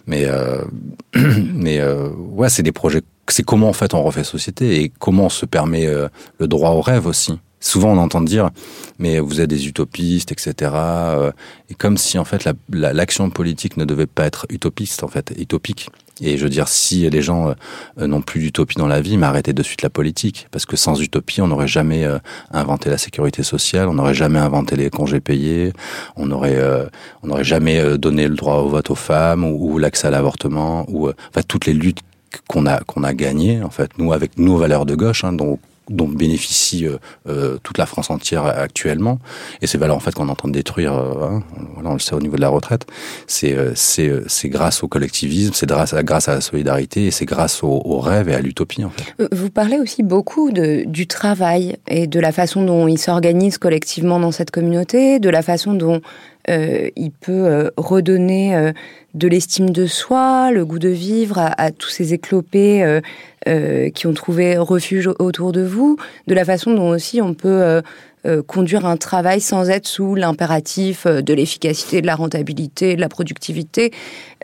Mais 0.08 0.26
euh, 0.26 0.64
mais 1.54 1.80
euh, 1.80 2.10
ouais, 2.10 2.50
c'est 2.50 2.64
des 2.64 2.72
projets 2.72 3.02
c'est 3.34 3.44
comment 3.44 3.70
en 3.70 3.74
fait 3.74 3.94
on 3.94 4.04
refait 4.04 4.24
société 4.24 4.82
et 4.82 4.90
comment 5.00 5.26
on 5.26 5.30
se 5.30 5.46
permet 5.46 5.88
euh, 5.88 6.08
le 6.40 6.48
droit 6.48 6.72
au 6.72 6.82
rêve 6.82 7.08
aussi. 7.08 7.40
Souvent 7.60 7.94
on 7.94 7.98
entend 7.98 8.22
dire 8.22 8.52
mais 9.00 9.20
vous 9.20 9.42
êtes 9.42 9.50
des 9.50 9.68
utopistes 9.68 10.32
etc. 10.32 10.72
Euh, 10.76 11.32
et 11.70 11.74
comme 11.74 11.98
si 11.98 12.20
en 12.20 12.26
fait 12.26 12.48
l'action 12.70 13.26
la, 13.26 13.32
politique 13.32 13.78
ne 13.78 13.86
devait 13.86 14.06
pas 14.06 14.26
être 14.26 14.46
utopiste 14.50 15.04
en 15.04 15.08
fait 15.08 15.34
utopique. 15.38 15.90
Et 16.22 16.38
je 16.38 16.44
veux 16.44 16.50
dire 16.50 16.68
si 16.68 17.10
les 17.10 17.22
gens 17.22 17.54
euh, 18.00 18.08
n'ont 18.08 18.22
plus 18.22 18.40
d'utopie 18.40 18.78
dans 18.78 18.88
la 18.88 19.02
vie, 19.02 19.18
mais 19.18 19.26
arrêtez 19.26 19.52
de 19.52 19.64
suite 19.64 19.82
la 19.82 19.90
politique 19.90 20.48
parce 20.52 20.66
que 20.66 20.78
sans 20.78 21.02
utopie 21.02 21.42
on 21.42 21.48
n'aurait 21.48 21.68
jamais 21.68 22.06
euh, 22.06 22.20
inventé 22.52 22.90
la 22.90 22.98
sécurité 22.98 23.44
sociale, 23.44 23.90
on 23.90 23.96
n'aurait 23.96 24.14
jamais 24.14 24.40
inventé 24.40 24.76
les 24.76 24.90
congés 24.90 25.20
payés, 25.20 25.74
on 26.16 26.28
n'aurait 26.28 26.56
euh, 26.56 26.86
on 27.24 27.28
n'aurait 27.28 27.44
jamais 27.44 27.98
donné 27.98 28.28
le 28.28 28.36
droit 28.36 28.58
au 28.58 28.70
vote 28.70 28.92
aux 28.92 28.96
femmes 28.96 29.44
ou, 29.44 29.74
ou 29.74 29.78
l'accès 29.78 30.08
à 30.08 30.12
l'avortement 30.12 30.86
ou 30.88 31.10
enfin 31.10 31.42
toutes 31.46 31.66
les 31.66 31.74
luttes 31.74 32.02
qu'on 32.48 32.66
a 32.66 32.80
qu'on 32.82 33.04
a 33.04 33.14
gagné 33.14 33.62
en 33.64 33.70
fait 33.70 33.98
nous 33.98 34.14
avec 34.14 34.38
nos 34.38 34.58
valeurs 34.58 34.86
de 34.86 34.96
gauche 34.96 35.24
hein, 35.24 35.34
dont 35.34 35.60
dont 35.90 36.08
bénéficie 36.08 36.88
euh, 36.88 36.98
euh, 37.28 37.58
toute 37.62 37.78
la 37.78 37.86
France 37.86 38.10
entière 38.10 38.46
actuellement 38.46 39.20
et 39.62 39.68
ces 39.68 39.78
valeurs 39.78 39.96
en 39.96 40.00
fait 40.00 40.14
qu'on 40.14 40.28
est 40.28 40.32
en 40.32 40.36
train 40.36 40.48
de 40.48 40.54
détruire 40.54 40.94
euh, 40.94 41.28
hein, 41.30 41.44
on 41.84 41.94
le 41.94 42.00
sait 42.00 42.16
au 42.16 42.20
niveau 42.20 42.36
de 42.36 42.42
la 42.42 42.50
retraite 42.50 42.88
c'est 43.28 43.56
c'est 43.76 44.12
c'est 44.28 44.50
grâce 44.50 44.84
au 44.84 44.88
collectivisme 44.88 45.54
c'est 45.54 45.68
grâce 45.68 45.94
à 45.94 46.04
grâce 46.04 46.28
à 46.28 46.36
la 46.36 46.42
solidarité 46.42 47.06
et 47.06 47.12
c'est 47.12 47.26
grâce 47.26 47.64
au, 47.64 47.82
au 47.86 48.00
rêve 48.00 48.30
et 48.30 48.34
à 48.34 48.42
l'utopie 48.42 48.84
en 48.84 48.90
fait. 48.90 49.14
Vous 49.32 49.50
parlez 49.50 49.78
aussi 49.78 50.04
beaucoup 50.04 50.52
de 50.52 50.84
du 50.86 51.08
travail 51.08 51.78
et 51.88 52.08
de 52.08 52.20
la 52.20 52.32
façon 52.32 52.64
dont 52.64 52.88
il 52.88 52.98
s'organise 52.98 53.58
collectivement 53.58 54.20
dans 54.20 54.32
cette 54.32 54.52
communauté 54.52 55.20
de 55.20 55.30
la 55.30 55.42
façon 55.42 55.74
dont 55.74 56.02
euh, 56.50 56.90
il 56.96 57.12
peut 57.12 57.32
euh, 57.32 57.70
redonner 57.78 58.56
euh, 58.56 58.72
de 59.14 59.28
l'estime 59.28 59.70
de 59.70 59.88
soi, 59.88 60.52
le 60.52 60.66
goût 60.66 60.80
de 60.80 60.90
vivre 60.90 61.40
à, 61.40 61.48
à 61.60 61.72
tous 61.72 61.90
ces 61.90 62.14
éclopés 62.14 63.02
euh, 63.48 63.90
qui 63.90 64.08
ont 64.08 64.14
trouvé 64.14 64.58
refuge 64.58 65.10
autour 65.20 65.52
de 65.52 65.62
vous, 65.62 65.98
de 66.28 66.34
la 66.34 66.46
façon 66.46 66.74
dont 66.74 66.90
aussi 66.90 67.22
on 67.22 67.34
peut 67.34 67.82
conduire 68.48 68.88
un 68.88 68.98
travail 68.98 69.40
sans 69.40 69.70
être 69.70 69.86
sous 69.86 70.16
l'impératif 70.16 71.06
de 71.06 71.34
l'efficacité, 71.36 72.02
de 72.02 72.08
la 72.08 72.16
rentabilité, 72.16 72.96
de 72.96 73.02
la 73.02 73.08
productivité. 73.08 73.92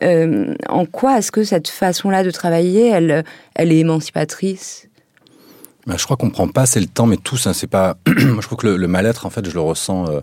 en 0.04 0.86
quoi 0.86 1.18
est-ce 1.18 1.32
que 1.32 1.44
cette 1.44 1.68
façon-là 1.68 2.24
de 2.24 2.30
travailler, 2.30 2.90
elle, 2.90 3.24
elle 3.56 3.72
est 3.72 3.80
émancipatrice? 3.80 4.88
Bah, 5.88 5.96
je 5.98 6.04
crois 6.04 6.18
qu'on 6.18 6.30
prend 6.30 6.48
pas 6.48 6.62
assez 6.62 6.80
le 6.80 6.88
temps, 6.88 7.06
mais 7.08 7.18
tous, 7.18 7.48
hein, 7.48 7.54
c'est 7.54 7.68
pas. 7.68 7.98
Moi, 8.08 8.42
je 8.42 8.46
crois 8.46 8.58
que 8.58 8.68
le, 8.68 8.88
mal-être, 8.88 9.26
en 9.26 9.30
fait, 9.30 9.48
je 9.48 9.54
le 9.54 9.62
ressens. 9.62 10.08
Euh, 10.10 10.22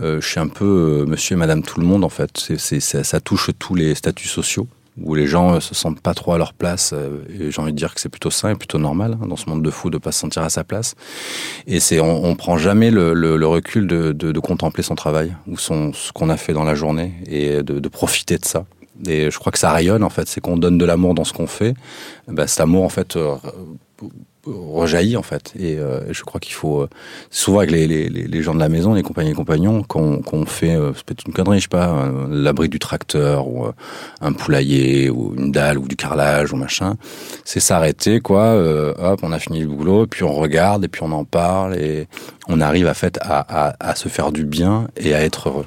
euh, 0.00 0.20
suis 0.20 0.40
un 0.40 0.48
peu 0.48 0.64
euh, 0.64 1.06
Monsieur 1.06 1.34
et 1.34 1.36
Madame 1.38 1.62
tout 1.62 1.80
le 1.80 1.86
monde, 1.86 2.04
en 2.04 2.08
fait. 2.08 2.30
C'est, 2.58 2.80
ça, 2.80 3.04
ça 3.04 3.20
touche 3.20 3.50
tous 3.58 3.74
les 3.74 3.94
statuts 3.94 4.28
sociaux 4.28 4.66
où 5.00 5.14
les 5.14 5.26
gens 5.26 5.54
euh, 5.54 5.60
se 5.60 5.74
sentent 5.74 6.00
pas 6.00 6.14
trop 6.14 6.32
à 6.32 6.38
leur 6.38 6.52
place. 6.52 6.92
euh, 6.92 7.20
et 7.38 7.50
j'ai 7.50 7.60
envie 7.62 7.72
de 7.72 7.76
dire 7.76 7.94
que 7.94 8.00
c'est 8.00 8.08
plutôt 8.08 8.30
sain 8.30 8.50
et 8.50 8.54
plutôt 8.54 8.78
normal 8.78 9.16
hein, 9.22 9.26
dans 9.26 9.36
ce 9.36 9.48
monde 9.48 9.62
de 9.62 9.70
fou 9.70 9.90
de 9.90 9.98
pas 9.98 10.12
se 10.12 10.20
sentir 10.20 10.42
à 10.42 10.50
sa 10.50 10.64
place. 10.64 10.94
Et 11.66 11.80
c'est 11.80 12.00
on, 12.00 12.24
on 12.24 12.34
prend 12.34 12.58
jamais 12.58 12.90
le, 12.90 13.14
le, 13.14 13.36
le 13.36 13.46
recul 13.46 13.86
de, 13.86 14.12
de, 14.12 14.32
de 14.32 14.40
contempler 14.40 14.82
son 14.82 14.94
travail 14.96 15.34
ou 15.46 15.56
son 15.56 15.92
ce 15.92 16.12
qu'on 16.12 16.28
a 16.28 16.36
fait 16.36 16.52
dans 16.52 16.64
la 16.64 16.74
journée 16.74 17.12
et 17.26 17.62
de, 17.62 17.78
de 17.78 17.88
profiter 17.88 18.38
de 18.38 18.44
ça. 18.44 18.64
Et 19.06 19.30
je 19.30 19.38
crois 19.38 19.52
que 19.52 19.58
ça 19.60 19.70
rayonne 19.72 20.02
en 20.02 20.10
fait, 20.10 20.26
c'est 20.26 20.40
qu'on 20.40 20.56
donne 20.56 20.76
de 20.76 20.84
l'amour 20.84 21.14
dans 21.14 21.24
ce 21.24 21.32
qu'on 21.32 21.46
fait. 21.46 21.74
Bah, 22.26 22.48
cet 22.48 22.60
amour 22.60 22.82
en 22.82 22.88
fait 22.88 23.16
rejaillit 24.46 25.16
en 25.16 25.22
fait. 25.22 25.52
Et 25.58 25.78
euh, 25.78 26.12
je 26.12 26.22
crois 26.22 26.40
qu'il 26.40 26.54
faut 26.54 26.82
euh, 26.82 26.88
souvent 27.30 27.58
avec 27.58 27.70
les, 27.70 28.42
gens 28.42 28.54
de 28.54 28.60
la 28.60 28.68
maison, 28.68 28.94
les 28.94 29.02
compagnies 29.02 29.30
et 29.30 29.34
compagnons, 29.34 29.82
qu'on 29.82 30.22
qu'on 30.22 30.46
fait 30.46 30.74
euh, 30.74 30.92
c'est 30.94 31.04
peut-être 31.04 31.26
une 31.26 31.32
connerie, 31.32 31.58
je 31.58 31.64
sais 31.64 31.68
pas, 31.68 31.88
euh, 31.88 32.26
l'abri 32.30 32.68
du 32.68 32.78
tracteur 32.78 33.48
ou 33.48 33.66
un 34.20 34.32
poulailler 34.32 35.10
ou 35.10 35.34
une 35.36 35.52
dalle 35.52 35.78
ou 35.78 35.88
du 35.88 35.96
carrelage 35.96 36.52
ou 36.52 36.56
machin. 36.56 36.96
C'est 37.44 37.60
s'arrêter 37.60 38.20
quoi. 38.20 38.54
hop, 38.98 39.20
on 39.22 39.32
a 39.32 39.38
fini 39.38 39.60
le 39.60 39.68
boulot, 39.68 40.06
puis 40.06 40.24
on 40.24 40.34
regarde 40.34 40.84
et 40.84 40.88
puis 40.88 41.02
on 41.02 41.12
en 41.12 41.24
parle 41.24 41.76
et 41.76 42.08
on 42.48 42.60
arrive 42.60 42.86
à 42.86 42.94
fait 42.94 43.18
à, 43.20 43.74
à, 43.80 43.94
se 43.94 44.08
faire 44.08 44.32
du 44.32 44.44
bien 44.44 44.88
et 44.96 45.14
à 45.14 45.22
être 45.22 45.48
heureux. 45.48 45.66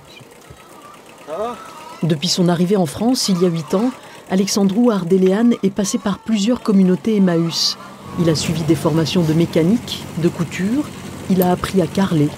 Depuis 2.04 2.28
son 2.28 2.48
arrivée 2.48 2.78
en 2.78 2.86
France, 2.86 3.30
il 3.30 3.42
y 3.42 3.46
a 3.46 3.50
huit 3.50 3.74
ans, 3.74 3.92
Alexandrou 4.30 4.92
Ardéléane 4.92 5.56
est 5.62 5.70
passé 5.74 5.98
par 5.98 6.20
plusieurs 6.20 6.62
communautés 6.62 7.18
Emmaüs. 7.18 7.78
Il 8.20 8.30
a 8.30 8.36
suivi 8.36 8.62
des 8.64 8.76
formations 8.76 9.22
de 9.24 9.34
mécanique, 9.34 10.04
de 10.18 10.28
couture, 10.30 10.86
il 11.30 11.42
a 11.42 11.52
appris 11.52 11.82
à 11.82 11.88
carreler. 11.88 12.30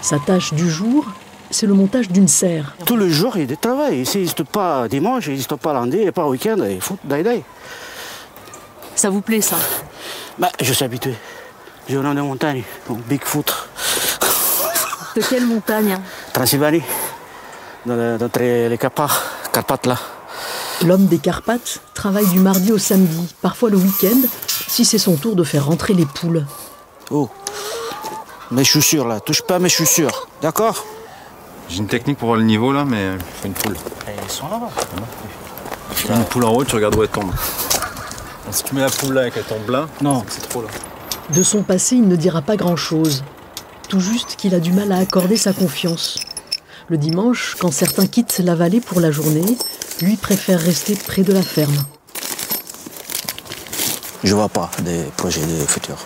Sa 0.00 0.18
tâche 0.18 0.52
du 0.54 0.70
jour, 0.70 1.06
c'est 1.50 1.66
le 1.66 1.74
montage 1.74 2.08
d'une 2.08 2.28
serre. 2.28 2.74
Tous 2.86 2.96
les 2.96 3.10
jours, 3.10 3.32
il 3.36 3.40
y 3.40 3.44
a 3.44 3.46
du 3.46 3.56
travail. 3.56 4.00
Ici, 4.00 4.18
il 4.18 4.20
n'existe 4.20 4.44
pas 4.44 4.86
dimanche, 4.88 5.26
il 5.26 5.30
n'existe 5.30 5.56
pas 5.56 5.72
lundi, 5.72 5.98
et 5.98 6.12
pas 6.12 6.26
week-end, 6.26 6.56
il 6.68 6.80
faut 6.80 6.96
d'ailleurs. 7.04 7.42
Ça 8.94 9.10
vous 9.10 9.20
plaît 9.20 9.40
ça? 9.40 9.56
Bah, 10.38 10.50
je 10.60 10.72
suis 10.72 10.84
habitué. 10.84 11.14
Je 11.88 11.98
viens 11.98 12.14
de 12.14 12.20
montagne, 12.20 12.62
donc 12.88 13.00
Bigfoot, 13.06 13.52
De 15.16 15.22
quelle 15.22 15.46
montagne? 15.46 15.98
Transylvanie, 16.32 16.82
dans 17.86 17.94
le- 17.96 18.68
les 18.68 18.78
Carpates, 18.78 19.10
Carpates 19.52 19.86
là. 19.86 19.98
L'homme 20.82 21.06
des 21.06 21.18
Carpates 21.18 21.80
travaille 21.94 22.26
du 22.26 22.40
mardi 22.40 22.72
au 22.72 22.78
samedi, 22.78 23.34
parfois 23.40 23.70
le 23.70 23.76
week-end, 23.76 24.20
si 24.68 24.84
c'est 24.84 24.98
son 24.98 25.16
tour 25.16 25.36
de 25.36 25.44
faire 25.44 25.66
rentrer 25.66 25.94
les 25.94 26.04
poules. 26.04 26.44
Oh, 27.10 27.30
mes 28.50 28.64
chaussures 28.64 29.06
là, 29.06 29.20
touche 29.20 29.42
pas 29.42 29.56
à 29.56 29.58
mes 29.58 29.68
chaussures, 29.68 30.28
d'accord? 30.42 30.84
J'ai 31.68 31.78
une 31.78 31.86
technique 31.86 32.18
pour 32.18 32.28
voir 32.28 32.38
le 32.38 32.44
niveau 32.44 32.72
là, 32.72 32.84
mais 32.84 33.12
je 33.12 33.24
fais 33.40 33.48
une 33.48 33.54
poule. 33.54 33.76
Ils 34.06 34.30
sont 34.30 34.48
là-bas. 34.48 34.70
Tu 35.96 36.08
mets 36.08 36.16
une 36.16 36.24
poule 36.24 36.44
en 36.44 36.52
haut, 36.52 36.64
tu 36.64 36.74
regardes 36.74 36.96
où 36.96 37.02
elle 37.02 37.08
tombe. 37.08 37.32
Si 38.50 38.62
tu 38.62 38.74
mets 38.74 38.82
la 38.82 38.90
poule 38.90 39.14
là 39.14 39.28
et 39.28 39.30
qu'elle 39.30 39.44
tombe 39.44 39.68
là, 39.70 39.88
non, 40.02 40.24
c'est 40.28 40.46
trop 40.48 40.60
là. 40.62 40.68
De 41.34 41.42
son 41.42 41.62
passé, 41.62 41.96
il 41.96 42.06
ne 42.06 42.16
dira 42.16 42.42
pas 42.42 42.56
grand-chose. 42.56 43.24
Tout 43.88 44.00
juste 44.00 44.36
qu'il 44.36 44.54
a 44.54 44.60
du 44.60 44.72
mal 44.72 44.92
à 44.92 44.98
accorder 44.98 45.36
sa 45.36 45.54
confiance. 45.54 46.18
Le 46.88 46.98
dimanche, 46.98 47.56
quand 47.58 47.72
certains 47.72 48.06
quittent 48.06 48.40
la 48.44 48.54
vallée 48.54 48.80
pour 48.80 49.00
la 49.00 49.10
journée, 49.10 49.56
lui 50.00 50.16
préfère 50.16 50.60
rester 50.60 50.96
près 50.96 51.22
de 51.22 51.32
la 51.32 51.42
ferme. 51.42 51.84
Je 54.22 54.34
vois 54.34 54.48
pas 54.48 54.70
des 54.82 55.04
projets 55.16 55.44
de 55.44 55.66
futur. 55.66 55.96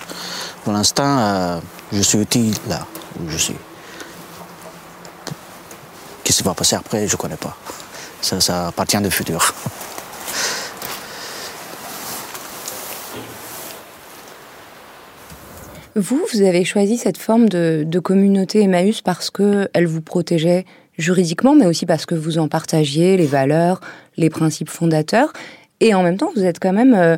Pour 0.65 0.73
l'instant, 0.73 1.19
euh, 1.19 1.61
je 1.93 2.03
suis 2.03 2.19
utile 2.19 2.55
là 2.69 2.87
où 3.21 3.31
je 3.31 3.37
suis. 3.37 3.57
Qu'est-ce 6.25 6.39
qui 6.39 6.45
va 6.45 6.55
passer 6.55 6.77
après, 6.77 7.07
je 7.07 7.17
connais 7.17 7.37
pas. 7.37 7.57
Ça, 8.21 8.41
ça 8.41 8.69
appartient 8.69 9.01
du 9.01 9.11
futur. 9.11 9.55
Vous, 15.95 16.21
vous 16.33 16.43
avez 16.43 16.65
choisi 16.65 16.97
cette 16.97 17.19
forme 17.19 17.49
de, 17.49 17.83
de 17.87 17.99
communauté 17.99 18.63
Emmaüs 18.63 19.01
parce 19.01 19.31
que 19.31 19.69
elle 19.73 19.87
vous 19.87 20.03
protégeait 20.03 20.65
juridiquement, 20.99 21.55
mais 21.55 21.67
aussi 21.67 21.87
parce 21.87 22.07
que 22.07 22.15
vous 22.15 22.39
en 22.39 22.49
partagiez 22.49 23.17
les 23.17 23.27
valeurs, 23.27 23.81
les 24.17 24.31
principes 24.31 24.69
fondateurs. 24.69 25.33
Et 25.81 25.95
en 25.95 26.03
même 26.03 26.17
temps, 26.17 26.31
vous 26.35 26.45
êtes 26.45 26.59
quand 26.59 26.73
même 26.73 26.95
euh, 26.95 27.17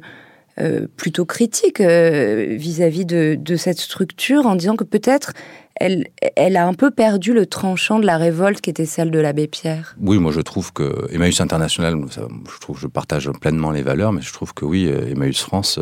euh, 0.61 0.87
plutôt 0.97 1.25
critique 1.25 1.81
euh, 1.81 2.55
vis-à-vis 2.57 3.07
de, 3.07 3.57
cette 3.57 3.81
structure 3.81 4.47
en 4.47 4.55
disant 4.55 4.77
que 4.77 4.85
peut-être 4.85 5.33
elle, 5.77 6.09
elle 6.37 6.59
a 6.59 6.67
un 6.67 6.75
peu 6.75 6.91
perdu 6.91 7.33
le 7.33 7.47
tranchant 7.47 7.99
de 7.99 8.05
la 8.05 8.19
révolte 8.19 8.61
qui 8.61 8.69
était 8.69 8.85
celle 8.85 9.11
de 9.11 9.19
l'abbé 9.19 9.47
Pierre. 9.47 9.97
Oui, 9.99 10.19
moi 10.19 10.31
je 10.31 10.43
trouve 10.43 10.75
que 10.75 11.07
Emmaüs 11.11 11.41
International, 11.41 11.97
je 12.11 12.61
trouve, 12.61 12.79
je 12.79 12.87
partage 12.87 13.31
pleinement 13.41 13.71
les 13.71 13.81
valeurs, 13.81 14.13
mais 14.13 14.21
je 14.21 14.33
trouve 14.33 14.53
que 14.53 14.67
oui, 14.67 14.89
Emmaüs 14.89 15.41
France, 15.41 15.81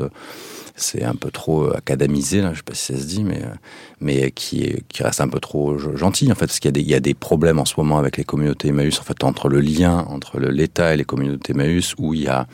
c'est 0.78 1.04
un 1.04 1.14
peu 1.14 1.30
trop 1.30 1.64
euh, 1.64 1.76
académisé, 1.76 2.40
là, 2.40 2.52
je 2.52 2.58
sais 2.58 2.62
pas 2.64 2.74
si 2.74 2.92
ça 2.94 2.98
se 2.98 3.06
dit, 3.06 3.24
mais, 3.24 3.42
euh, 3.42 3.54
mais 4.00 4.30
qui, 4.30 4.62
est, 4.64 4.82
qui 4.88 5.02
reste 5.02 5.20
un 5.20 5.28
peu 5.28 5.40
trop 5.40 5.76
ge- 5.78 5.96
gentil, 5.96 6.30
en 6.32 6.34
fait, 6.34 6.46
parce 6.46 6.60
qu'il 6.60 6.76
y, 6.76 6.82
y 6.82 6.94
a 6.94 7.00
des 7.00 7.14
problèmes 7.14 7.58
en 7.58 7.64
ce 7.64 7.74
moment 7.76 7.98
avec 7.98 8.16
les 8.16 8.24
communautés 8.24 8.68
Emmaüs, 8.68 8.98
en 9.00 9.02
fait, 9.02 9.24
entre 9.24 9.48
le 9.48 9.60
lien 9.60 10.06
entre 10.08 10.40
l'État 10.40 10.94
et 10.94 10.96
les 10.96 11.04
communautés 11.04 11.52
Emmaüs, 11.52 11.94
où 11.98 12.14
il 12.14 12.22
y 12.22 12.28
a 12.28 12.46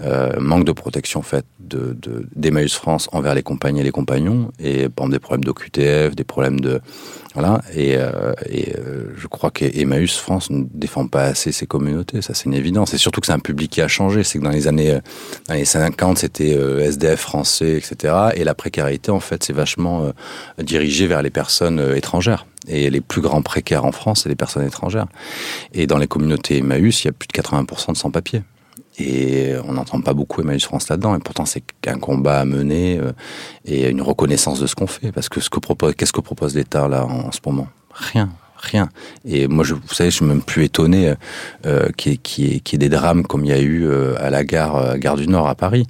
euh, 0.00 0.32
manque 0.40 0.64
de 0.64 0.72
protection 0.72 1.20
en 1.20 1.22
fait 1.22 1.44
de, 1.60 1.96
de 2.00 2.26
d'Emmaüs 2.34 2.74
France 2.74 3.08
envers 3.12 3.34
les 3.34 3.42
compagnies 3.42 3.80
et 3.80 3.84
les 3.84 3.90
compagnons 3.90 4.50
et 4.58 4.88
par 4.88 5.04
exemple 5.04 5.12
des 5.12 5.18
problèmes 5.18 5.44
d'OQTF, 5.44 6.16
des 6.16 6.24
problèmes 6.24 6.60
de 6.60 6.80
voilà 7.34 7.62
et, 7.74 7.96
euh, 7.96 8.32
et 8.48 8.74
euh, 8.76 9.12
je 9.16 9.26
crois 9.26 9.50
qu'Emmaüs 9.50 10.16
France 10.16 10.50
ne 10.50 10.64
défend 10.72 11.06
pas 11.06 11.24
assez 11.24 11.52
ces 11.52 11.66
communautés, 11.66 12.20
ça 12.22 12.34
c'est 12.34 12.44
une 12.44 12.54
évidence. 12.54 12.92
Et 12.94 12.98
surtout 12.98 13.20
que 13.20 13.26
c'est 13.26 13.32
un 13.32 13.38
public 13.38 13.70
qui 13.70 13.80
a 13.80 13.88
changé, 13.88 14.22
c'est 14.22 14.38
que 14.38 14.44
dans 14.44 14.50
les 14.50 14.68
années 14.68 14.92
euh, 14.92 15.00
dans 15.48 15.54
les 15.54 15.64
50 15.64 16.18
c'était 16.18 16.54
euh, 16.54 16.80
SDF 16.80 17.20
français 17.20 17.76
etc. 17.76 18.14
Et 18.34 18.44
la 18.44 18.54
précarité 18.54 19.10
en 19.10 19.20
fait 19.20 19.42
c'est 19.44 19.52
vachement 19.52 20.04
euh, 20.04 20.12
dirigé 20.62 21.06
vers 21.06 21.22
les 21.22 21.30
personnes 21.30 21.80
euh, 21.80 21.96
étrangères. 21.96 22.46
Et 22.68 22.90
les 22.90 23.00
plus 23.00 23.20
grands 23.20 23.42
précaires 23.42 23.84
en 23.84 23.90
France, 23.90 24.22
c'est 24.22 24.28
les 24.28 24.36
personnes 24.36 24.64
étrangères. 24.64 25.06
Et 25.72 25.88
dans 25.88 25.98
les 25.98 26.06
communautés 26.06 26.58
Emmaüs, 26.58 27.02
il 27.02 27.08
y 27.08 27.10
a 27.10 27.12
plus 27.12 27.26
de 27.26 27.32
80% 27.32 27.92
de 27.92 27.96
sans-papiers. 27.96 28.42
Et 28.98 29.54
on 29.66 29.72
n'entend 29.72 30.00
pas 30.00 30.12
beaucoup 30.12 30.40
Emmaüs 30.42 30.64
France 30.64 30.88
là-dedans. 30.88 31.14
Et 31.14 31.18
pourtant, 31.18 31.46
c'est 31.46 31.62
qu'un 31.80 31.98
combat 31.98 32.40
à 32.40 32.44
mener 32.44 32.98
euh, 32.98 33.12
et 33.64 33.88
une 33.88 34.02
reconnaissance 34.02 34.60
de 34.60 34.66
ce 34.66 34.74
qu'on 34.74 34.86
fait. 34.86 35.12
Parce 35.12 35.28
que 35.28 35.40
ce 35.40 35.50
que 35.50 35.58
propose, 35.58 35.94
qu'est-ce 35.94 36.12
que 36.12 36.20
propose 36.20 36.54
l'État 36.54 36.88
là 36.88 37.04
en 37.04 37.32
ce 37.32 37.40
moment? 37.44 37.68
Rien. 37.90 38.30
Rien. 38.64 38.88
Et 39.24 39.48
moi, 39.48 39.64
vous 39.64 39.92
savez, 39.92 40.10
je 40.10 40.14
suis 40.16 40.24
même 40.24 40.40
plus 40.40 40.62
étonné 40.64 41.14
euh, 41.66 41.88
qu'il 41.96 42.12
y, 42.12 42.14
ait- 42.14 42.18
qu'il 42.18 42.54
y 42.54 42.60
qu'il 42.60 42.80
y 42.80 42.84
ait 42.84 42.88
des 42.88 42.94
drames 42.94 43.24
comme 43.26 43.44
il 43.44 43.48
y 43.48 43.52
a 43.52 43.58
eu 43.58 43.84
euh, 43.88 44.14
à 44.20 44.30
la 44.30 44.44
gare, 44.44 44.76
euh, 44.76 44.96
gare 44.98 45.16
du 45.16 45.26
Nord 45.26 45.48
à 45.48 45.56
Paris, 45.56 45.84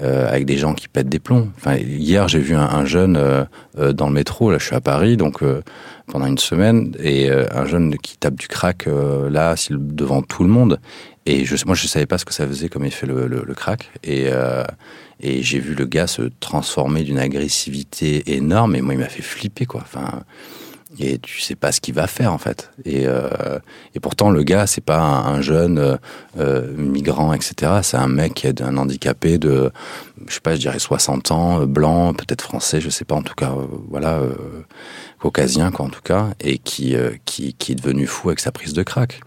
euh, 0.00 0.26
avec 0.26 0.46
des 0.46 0.56
gens 0.56 0.72
qui 0.72 0.88
pètent 0.88 1.10
des 1.10 1.18
plombs. 1.18 1.50
Enfin, 1.58 1.76
hier, 1.76 2.26
j'ai 2.28 2.38
vu 2.38 2.54
un, 2.54 2.62
un 2.64 2.86
jeune 2.86 3.18
euh, 3.18 3.44
euh, 3.78 3.92
dans 3.92 4.06
le 4.06 4.14
métro. 4.14 4.50
Là, 4.50 4.56
je 4.58 4.64
suis 4.64 4.74
à 4.74 4.80
Paris, 4.80 5.18
donc 5.18 5.42
euh, 5.42 5.60
pendant 6.06 6.24
une 6.26 6.38
semaine, 6.38 6.94
et 6.98 7.28
euh, 7.30 7.44
un 7.52 7.66
jeune 7.66 7.94
qui 7.98 8.16
tape 8.16 8.36
du 8.36 8.48
crack 8.48 8.86
euh, 8.86 9.28
là, 9.28 9.54
devant 9.70 10.22
tout 10.22 10.44
le 10.44 10.48
monde. 10.50 10.80
Et 11.26 11.44
je, 11.44 11.56
moi, 11.66 11.74
je 11.74 11.86
savais 11.86 12.06
pas 12.06 12.16
ce 12.16 12.24
que 12.24 12.32
ça 12.32 12.46
faisait 12.46 12.70
comme 12.70 12.86
effet 12.86 13.06
le, 13.06 13.26
le, 13.26 13.44
le 13.46 13.54
crack. 13.54 13.90
Et, 14.02 14.28
euh, 14.32 14.64
et 15.20 15.42
j'ai 15.42 15.58
vu 15.58 15.74
le 15.74 15.84
gars 15.84 16.06
se 16.06 16.22
transformer 16.40 17.02
d'une 17.02 17.18
agressivité 17.18 18.34
énorme. 18.34 18.76
Et 18.76 18.80
moi, 18.80 18.94
il 18.94 19.00
m'a 19.00 19.08
fait 19.10 19.22
flipper, 19.22 19.66
quoi. 19.66 19.82
Enfin, 19.82 20.22
et 20.98 21.18
tu 21.18 21.40
sais 21.40 21.54
pas 21.54 21.72
ce 21.72 21.80
qu'il 21.80 21.94
va 21.94 22.06
faire 22.06 22.32
en 22.32 22.38
fait. 22.38 22.70
Et, 22.84 23.06
euh, 23.06 23.58
et 23.94 24.00
pourtant 24.00 24.30
le 24.30 24.42
gars 24.42 24.66
c'est 24.66 24.80
pas 24.84 25.00
un, 25.00 25.34
un 25.34 25.40
jeune 25.40 25.78
euh, 25.78 25.96
euh, 26.38 26.72
migrant 26.76 27.32
etc. 27.32 27.80
C'est 27.82 27.96
un 27.96 28.08
mec 28.08 28.34
qui 28.34 28.46
est 28.46 28.62
un 28.62 28.76
handicapé 28.76 29.38
de 29.38 29.70
je 30.26 30.34
sais 30.34 30.40
pas 30.40 30.54
je 30.54 30.60
dirais 30.60 30.78
60 30.78 31.30
ans 31.32 31.60
euh, 31.60 31.66
blanc 31.66 32.14
peut-être 32.14 32.42
français 32.42 32.80
je 32.80 32.90
sais 32.90 33.04
pas 33.04 33.14
en 33.14 33.22
tout 33.22 33.34
cas 33.34 33.50
euh, 33.50 33.66
voilà 33.88 34.18
euh, 34.18 34.34
caucasien 35.18 35.70
quoi 35.70 35.86
en 35.86 35.90
tout 35.90 36.02
cas 36.02 36.30
et 36.40 36.58
qui 36.58 36.96
qui 37.24 37.54
qui 37.54 37.72
est 37.72 37.76
devenu 37.76 38.06
fou 38.06 38.28
avec 38.28 38.40
sa 38.40 38.52
prise 38.52 38.72
de 38.72 38.82
crack 38.82 39.20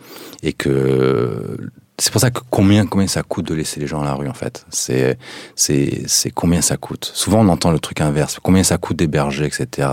et 0.43 0.53
que 0.53 1.57
c'est 1.99 2.11
pour 2.11 2.21
ça 2.21 2.29
que 2.29 2.41
combien 2.51 2.85
combien 2.85 3.07
ça 3.07 3.23
coûte 3.23 3.47
de 3.47 3.55
laisser 3.55 3.79
les 3.79 3.87
gens 3.87 4.01
à 4.01 4.05
la 4.05 4.13
rue 4.13 4.27
en 4.27 4.33
fait. 4.33 4.65
C'est 4.69 5.17
c'est 5.55 6.03
c'est 6.05 6.29
combien 6.29 6.61
ça 6.61 6.77
coûte. 6.77 7.09
Souvent 7.13 7.39
on 7.43 7.49
entend 7.49 7.71
le 7.71 7.79
truc 7.79 8.01
inverse. 8.01 8.37
Combien 8.41 8.63
ça 8.63 8.77
coûte 8.77 8.97
d'héberger 8.97 9.45
etc. 9.45 9.87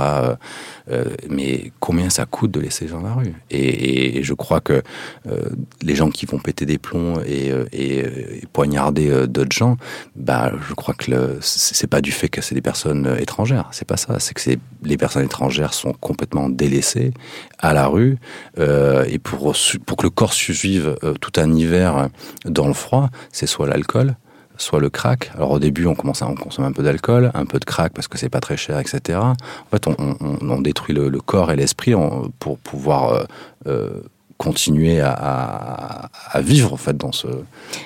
Euh, 0.90 0.94
euh, 0.94 1.04
mais 1.28 1.72
combien 1.80 2.10
ça 2.10 2.26
coûte 2.26 2.50
de 2.50 2.60
laisser 2.60 2.84
les 2.84 2.90
gens 2.90 3.00
à 3.00 3.08
la 3.08 3.14
rue? 3.14 3.34
Et, 3.50 4.18
et 4.18 4.22
je 4.22 4.34
crois 4.34 4.60
que 4.60 4.82
euh, 5.26 5.48
les 5.82 5.94
gens 5.94 6.10
qui 6.10 6.26
vont 6.26 6.38
péter 6.38 6.66
des 6.66 6.78
plombs 6.78 7.20
et, 7.26 7.50
euh, 7.50 7.64
et, 7.72 7.98
et 7.98 8.46
poignarder 8.52 9.10
euh, 9.10 9.26
d'autres 9.26 9.56
gens, 9.56 9.76
bah 10.14 10.52
je 10.68 10.74
crois 10.74 10.94
que 10.94 11.38
c'est 11.40 11.86
pas 11.86 12.00
du 12.00 12.12
fait 12.12 12.28
que 12.28 12.40
c'est 12.40 12.54
des 12.54 12.62
personnes 12.62 13.06
euh, 13.06 13.16
étrangères. 13.18 13.68
C'est 13.72 13.86
pas 13.86 13.96
ça. 13.96 14.18
C'est 14.20 14.34
que 14.34 14.58
les 14.82 14.96
personnes 14.96 15.24
étrangères 15.24 15.74
sont 15.74 15.92
complètement 15.94 16.48
délaissées 16.48 17.12
à 17.58 17.72
la 17.72 17.86
rue 17.86 18.16
euh, 18.58 19.04
et 19.08 19.18
pour 19.18 19.54
pour 19.86 19.96
que 19.96 20.02
le 20.04 20.10
corps 20.10 20.32
survive 20.32 20.96
euh, 21.02 21.14
tout 21.14 21.32
un 21.40 21.52
hiver 21.52 22.08
dans 22.44 22.66
le 22.68 22.74
froid, 22.74 23.10
c'est 23.32 23.46
soit 23.46 23.66
l'alcool, 23.66 24.16
soit 24.56 24.80
le 24.80 24.90
crack. 24.90 25.30
Alors 25.34 25.52
au 25.52 25.58
début, 25.58 25.86
on 25.86 25.94
commence 25.94 26.22
à 26.22 26.28
on 26.28 26.34
consomme 26.34 26.64
un 26.64 26.72
peu 26.72 26.82
d'alcool, 26.82 27.30
un 27.34 27.44
peu 27.44 27.58
de 27.58 27.64
crack 27.64 27.92
parce 27.92 28.08
que 28.08 28.18
c'est 28.18 28.28
pas 28.28 28.40
très 28.40 28.56
cher, 28.56 28.78
etc. 28.78 29.18
En 29.18 29.34
fait, 29.70 29.86
on, 29.86 30.60
détruit 30.60 30.94
le, 30.94 31.10
corps 31.20 31.52
et 31.52 31.56
l'esprit 31.56 31.94
pour 32.38 32.58
pouvoir 32.58 33.12
euh, 33.12 33.24
euh, 33.66 33.90
continuer 34.38 35.00
à, 35.00 35.12
à, 35.12 36.10
à, 36.30 36.40
vivre 36.40 36.72
en 36.72 36.76
fait 36.76 36.96
dans 36.96 37.12
ce 37.12 37.28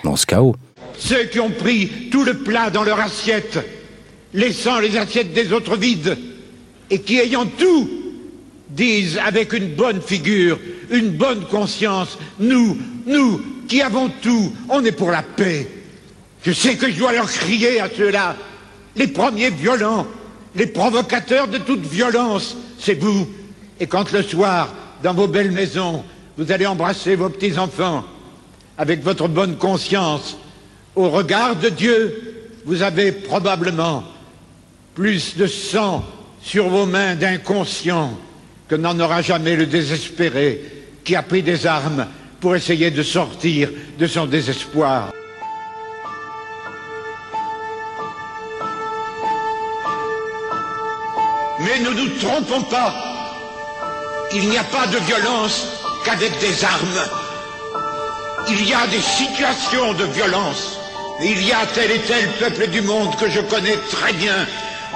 dans 0.05 0.17
ce 0.17 0.27
chaos. 0.27 0.57
Ceux 0.99 1.25
qui 1.25 1.41
ont 1.41 1.51
pris 1.51 2.09
tout 2.11 2.25
le 2.25 2.35
plat 2.35 2.71
dans 2.71 2.83
leur 2.83 3.01
assiette, 3.01 3.59
laissant 4.35 4.79
les 4.81 4.97
assiettes 4.97 5.33
des 5.33 5.53
autres 5.53 5.77
vides, 5.77 6.17
et 6.91 7.01
qui 7.01 7.19
ayant 7.19 7.47
tout 7.47 7.89
disent 8.71 9.19
avec 9.25 9.53
une 9.53 9.75
bonne 9.75 10.01
figure, 10.01 10.59
une 10.91 11.11
bonne 11.11 11.45
conscience, 11.47 12.19
nous, 12.39 12.77
nous 13.07 13.41
qui 13.69 13.83
avons 13.83 14.11
tout, 14.23 14.53
on 14.69 14.85
est 14.85 14.93
pour 14.93 15.11
la 15.11 15.23
paix. 15.23 15.78
Je 16.49 16.55
sais 16.55 16.77
que 16.77 16.91
je 16.91 16.97
dois 16.97 17.13
leur 17.13 17.31
crier 17.31 17.79
à 17.79 17.91
ceux-là, 17.95 18.35
les 18.97 19.09
premiers 19.09 19.51
violents, 19.51 20.07
les 20.55 20.67
provocateurs 20.67 21.47
de 21.47 21.59
toute 21.59 21.85
violence, 21.85 22.57
c'est 22.79 22.99
vous. 22.99 23.29
Et 23.79 23.87
quand 23.87 24.11
le 24.13 24.23
soir, 24.23 24.73
dans 25.03 25.13
vos 25.13 25.29
belles 25.29 25.53
maisons, 25.53 26.03
vous 26.39 26.51
allez 26.51 26.65
embrasser 26.65 27.17
vos 27.17 27.29
petits-enfants, 27.29 28.03
avec 28.79 29.05
votre 29.05 29.29
bonne 29.29 29.59
conscience, 29.59 30.39
au 30.97 31.11
regard 31.11 31.55
de 31.57 31.69
Dieu, 31.69 32.49
vous 32.65 32.81
avez 32.81 33.13
probablement 33.13 34.05
plus 34.95 35.37
de 35.37 35.47
sang 35.47 36.03
sur 36.41 36.71
vos 36.71 36.87
mains 36.87 37.15
d'inconscients 37.15 38.19
que 38.69 38.75
n'en 38.75 38.99
aura 38.99 39.21
jamais 39.21 39.55
le 39.55 39.67
désespéré 39.67 40.63
qui 41.05 41.15
a 41.15 41.23
pris 41.23 41.43
des 41.43 41.67
armes 41.67 42.07
pour 42.41 42.57
essayer 42.57 42.91
de 42.91 43.03
sortir 43.03 43.69
de 43.99 44.07
son 44.07 44.25
désespoir. 44.25 45.11
Mais 51.61 51.79
ne 51.81 51.91
nous 51.91 52.09
trompons 52.21 52.63
pas, 52.63 52.95
il 54.33 54.49
n'y 54.49 54.59
a 54.59 54.65
pas 54.65 54.87
de 54.87 54.99
violence 54.99 55.67
qu'avec 56.05 56.39
des 56.39 56.65
armes. 56.65 57.03
Il 58.49 58.69
y 58.69 58.75
a 58.75 58.87
des 58.87 59.01
situations 59.01 59.93
de 59.95 60.05
violence. 60.05 60.79
Il 61.21 61.45
y 61.45 61.53
a 61.53 61.67
tel 61.75 61.91
et 61.91 62.01
tel 62.01 62.29
peuple 62.39 62.69
du 62.69 62.81
monde 62.83 63.17
que 63.17 63.29
je 63.29 63.41
connais 63.41 63.77
très 63.91 64.13
bien, 64.13 64.47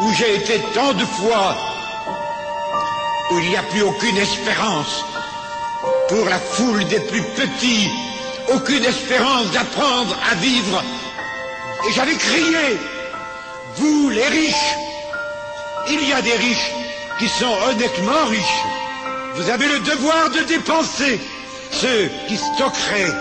où 0.00 0.12
j'ai 0.14 0.36
été 0.36 0.60
tant 0.72 0.92
de 0.92 1.04
fois, 1.04 1.56
où 3.30 3.38
il 3.40 3.48
n'y 3.48 3.56
a 3.56 3.62
plus 3.64 3.82
aucune 3.82 4.16
espérance 4.18 5.04
pour 6.08 6.24
la 6.26 6.38
foule 6.38 6.84
des 6.84 7.00
plus 7.00 7.22
petits, 7.22 7.90
aucune 8.54 8.84
espérance 8.84 9.50
d'apprendre 9.50 10.16
à 10.30 10.34
vivre. 10.36 10.82
Et 11.88 11.92
j'avais 11.92 12.14
crié, 12.14 12.78
vous 13.76 14.10
les 14.10 14.28
riches, 14.28 14.74
il 15.88 16.08
y 16.08 16.12
a 16.12 16.22
des 16.22 16.36
riches 16.36 16.72
qui 17.18 17.28
sont 17.28 17.54
honnêtement 17.68 18.24
riches. 18.28 18.62
Vous 19.36 19.50
avez 19.50 19.66
le 19.66 19.78
devoir 19.80 20.30
de 20.30 20.40
dépenser 20.40 21.20
ceux 21.70 22.10
qui 22.28 22.36
stockeraient 22.36 23.12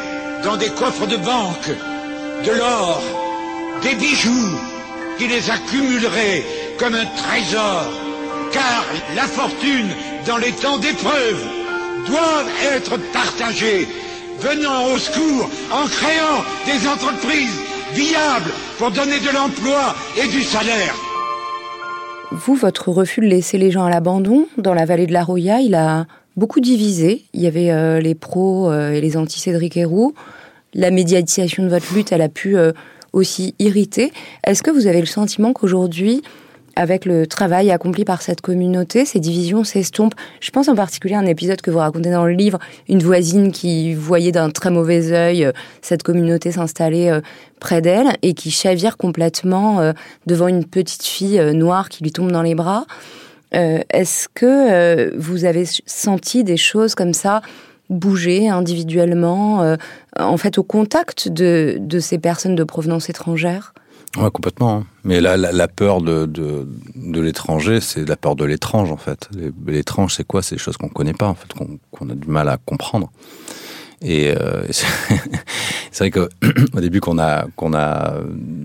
dans 0.43 0.57
des 0.57 0.69
coffres 0.69 1.07
de 1.07 1.17
banque 1.17 1.69
de 2.43 2.51
l'or, 2.51 3.01
des 3.81 3.95
bijoux, 3.95 4.59
qui 5.17 5.27
les 5.27 5.49
accumuleraient 5.49 6.43
comme 6.77 6.95
un 6.95 7.05
trésor. 7.05 7.85
Car 8.51 8.83
la 9.15 9.27
fortune, 9.27 9.89
dans 10.25 10.37
les 10.37 10.51
temps 10.51 10.77
d'épreuve, 10.77 11.41
doit 12.07 12.43
être 12.73 12.97
partagée, 13.13 13.87
venant 14.39 14.85
au 14.87 14.97
secours 14.97 15.49
en 15.71 15.87
créant 15.87 16.43
des 16.65 16.87
entreprises 16.87 17.61
viables 17.93 18.51
pour 18.77 18.91
donner 18.91 19.19
de 19.19 19.29
l'emploi 19.29 19.95
et 20.17 20.27
du 20.27 20.43
salaire. 20.43 20.95
Vous, 22.31 22.55
votre 22.55 22.89
refus 22.89 23.19
de 23.19 23.25
laisser 23.25 23.57
les 23.57 23.71
gens 23.71 23.83
à 23.83 23.89
l'abandon 23.89 24.47
dans 24.57 24.73
la 24.73 24.85
vallée 24.85 25.05
de 25.05 25.11
la 25.11 25.21
Roya, 25.21 25.59
il 25.59 25.75
a 25.75 26.07
beaucoup 26.37 26.61
divisé. 26.61 27.25
Il 27.33 27.41
y 27.41 27.47
avait 27.47 27.71
euh, 27.71 27.99
les 27.99 28.15
pros 28.15 28.71
euh, 28.71 28.91
et 28.91 29.01
les 29.01 29.17
anti-Cédric 29.17 29.75
Héroux. 29.75 30.13
La 30.73 30.91
médiatisation 30.91 31.63
de 31.63 31.67
votre 31.67 31.93
lutte, 31.93 32.13
elle 32.13 32.21
a 32.21 32.29
pu 32.29 32.57
euh, 32.57 32.71
aussi 33.11 33.53
irriter. 33.59 34.13
Est-ce 34.45 34.63
que 34.63 34.71
vous 34.71 34.87
avez 34.87 35.01
le 35.01 35.07
sentiment 35.07 35.51
qu'aujourd'hui, 35.51 36.21
avec 36.75 37.05
le 37.05 37.27
travail 37.27 37.71
accompli 37.71 38.05
par 38.05 38.21
cette 38.21 38.41
communauté, 38.41 39.05
ces 39.05 39.19
divisions 39.19 39.63
s'estompent. 39.63 40.15
Je 40.39 40.51
pense 40.51 40.67
en 40.67 40.75
particulier 40.75 41.15
à 41.15 41.19
un 41.19 41.25
épisode 41.25 41.61
que 41.61 41.71
vous 41.71 41.79
racontez 41.79 42.11
dans 42.11 42.25
le 42.25 42.33
livre, 42.33 42.59
une 42.87 43.03
voisine 43.03 43.51
qui 43.51 43.93
voyait 43.93 44.31
d'un 44.31 44.49
très 44.49 44.71
mauvais 44.71 45.11
œil 45.11 45.51
cette 45.81 46.03
communauté 46.03 46.51
s'installer 46.51 47.19
près 47.59 47.81
d'elle 47.81 48.15
et 48.21 48.33
qui 48.33 48.51
chavire 48.51 48.97
complètement 48.97 49.93
devant 50.25 50.47
une 50.47 50.65
petite 50.65 51.03
fille 51.03 51.41
noire 51.53 51.89
qui 51.89 52.03
lui 52.03 52.11
tombe 52.11 52.31
dans 52.31 52.41
les 52.41 52.55
bras. 52.55 52.85
Est-ce 53.51 54.27
que 54.33 55.15
vous 55.17 55.45
avez 55.45 55.65
senti 55.85 56.43
des 56.43 56.57
choses 56.57 56.95
comme 56.95 57.13
ça 57.13 57.41
bouger 57.89 58.47
individuellement, 58.47 59.75
en 60.17 60.37
fait, 60.37 60.57
au 60.57 60.63
contact 60.63 61.27
de 61.27 61.99
ces 61.99 62.17
personnes 62.17 62.55
de 62.55 62.63
provenance 62.63 63.09
étrangère? 63.09 63.73
Ouais, 64.17 64.29
complètement. 64.31 64.77
Hein. 64.77 64.85
Mais 65.03 65.21
la, 65.21 65.37
la 65.37 65.67
peur 65.67 66.01
de, 66.01 66.25
de, 66.25 66.67
de 66.95 67.21
l'étranger, 67.21 67.79
c'est 67.79 68.07
la 68.07 68.17
peur 68.17 68.35
de 68.35 68.43
l'étrange, 68.43 68.91
en 68.91 68.97
fait. 68.97 69.29
L'étrange, 69.65 70.15
c'est 70.15 70.25
quoi? 70.25 70.41
C'est 70.41 70.55
des 70.55 70.61
choses 70.61 70.77
qu'on 70.77 70.89
connaît 70.89 71.13
pas, 71.13 71.27
en 71.27 71.35
fait, 71.35 71.53
qu'on 71.91 72.09
a 72.09 72.15
du 72.15 72.27
mal 72.27 72.49
à 72.49 72.57
comprendre. 72.57 73.09
Et 74.01 74.33
euh, 74.35 74.63
c'est 75.91 76.05
vrai 76.05 76.11
que 76.11 76.29
au 76.73 76.79
début 76.79 76.99
qu'on 76.99 77.19
a 77.19 77.45
qu'on 77.55 77.73
a 77.73 78.13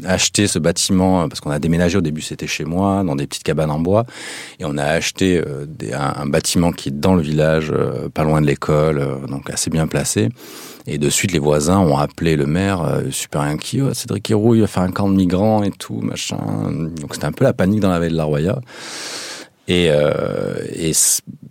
acheté 0.04 0.46
ce 0.46 0.58
bâtiment 0.58 1.28
parce 1.28 1.40
qu'on 1.40 1.50
a 1.50 1.58
déménagé 1.58 1.98
au 1.98 2.00
début 2.00 2.22
c'était 2.22 2.46
chez 2.46 2.64
moi 2.64 3.02
dans 3.04 3.16
des 3.16 3.26
petites 3.26 3.42
cabanes 3.42 3.70
en 3.70 3.78
bois 3.78 4.06
et 4.60 4.64
on 4.64 4.78
a 4.78 4.84
acheté 4.84 5.38
euh, 5.38 5.66
des, 5.66 5.92
un, 5.92 6.26
bâtiment 6.26 6.72
qui 6.72 6.90
est 6.90 6.92
dans 6.92 7.14
le 7.14 7.22
village 7.22 7.70
euh, 7.72 8.08
pas 8.08 8.24
loin 8.24 8.40
de 8.40 8.46
l'école 8.46 8.98
euh, 8.98 9.26
donc 9.26 9.50
assez 9.50 9.70
bien 9.70 9.86
placé. 9.86 10.28
Et 10.88 10.98
de 10.98 11.10
suite 11.10 11.32
les 11.32 11.40
voisins 11.40 11.80
ont 11.80 11.96
appelé 11.96 12.36
le 12.36 12.46
maire 12.46 12.82
euh, 12.82 13.10
super 13.10 13.40
inquiet. 13.40 13.82
Oh, 13.82 13.92
Cédric 13.92 14.30
Héroux 14.30 14.54
il 14.54 14.60
va 14.60 14.66
faire 14.68 14.84
un 14.84 14.92
camp 14.92 15.08
de 15.08 15.16
migrants 15.16 15.64
et 15.64 15.72
tout 15.72 16.00
machin. 16.00 16.38
Donc 17.00 17.14
c'était 17.14 17.26
un 17.26 17.32
peu 17.32 17.44
la 17.44 17.52
panique 17.52 17.80
dans 17.80 17.90
la 17.90 17.98
vallée 17.98 18.12
de 18.12 18.16
la 18.16 18.24
Roya. 18.24 18.60
Et, 19.68 19.88
euh, 19.90 20.54
et, 20.74 20.92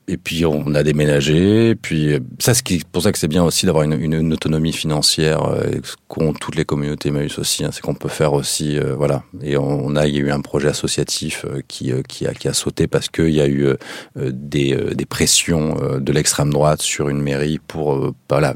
et, 0.07 0.17
puis 0.17 0.45
on 0.45 0.73
a 0.75 0.83
déménagé. 0.83 1.75
Puis 1.75 2.19
ça, 2.39 2.53
c'est 2.53 2.85
pour 2.85 3.01
ça 3.01 3.11
que 3.11 3.17
c'est 3.17 3.27
bien 3.27 3.43
aussi 3.43 3.65
d'avoir 3.65 3.83
une, 3.83 3.93
une, 3.93 4.13
une, 4.13 4.33
autonomie 4.33 4.73
financière 4.73 5.45
euh, 5.45 5.79
qu'ont 6.07 6.33
toutes 6.33 6.55
les 6.55 6.65
communautés 6.65 7.09
Emmaüs 7.09 7.39
aussi. 7.39 7.63
Hein, 7.63 7.69
c'est 7.71 7.81
qu'on 7.81 7.95
peut 7.95 8.09
faire 8.09 8.33
aussi, 8.33 8.77
euh, 8.77 8.95
voilà. 8.95 9.23
Et 9.41 9.57
on, 9.57 9.85
on, 9.85 9.95
a, 9.95 10.07
il 10.07 10.15
y 10.15 10.17
a 10.17 10.21
eu 10.21 10.31
un 10.31 10.41
projet 10.41 10.67
associatif 10.67 11.45
euh, 11.45 11.61
qui 11.67 11.91
euh, 11.91 12.01
qui 12.07 12.27
a 12.27 12.33
qui 12.33 12.47
a 12.47 12.53
sauté 12.53 12.87
parce 12.87 13.09
qu'il 13.09 13.31
y 13.31 13.41
a 13.41 13.47
eu 13.47 13.65
euh, 13.65 13.75
des 14.15 14.75
des 14.95 15.05
pressions 15.05 15.77
de 15.99 16.11
l'extrême 16.11 16.51
droite 16.51 16.81
sur 16.81 17.09
une 17.09 17.21
mairie 17.21 17.59
pour 17.59 18.13
voilà. 18.29 18.53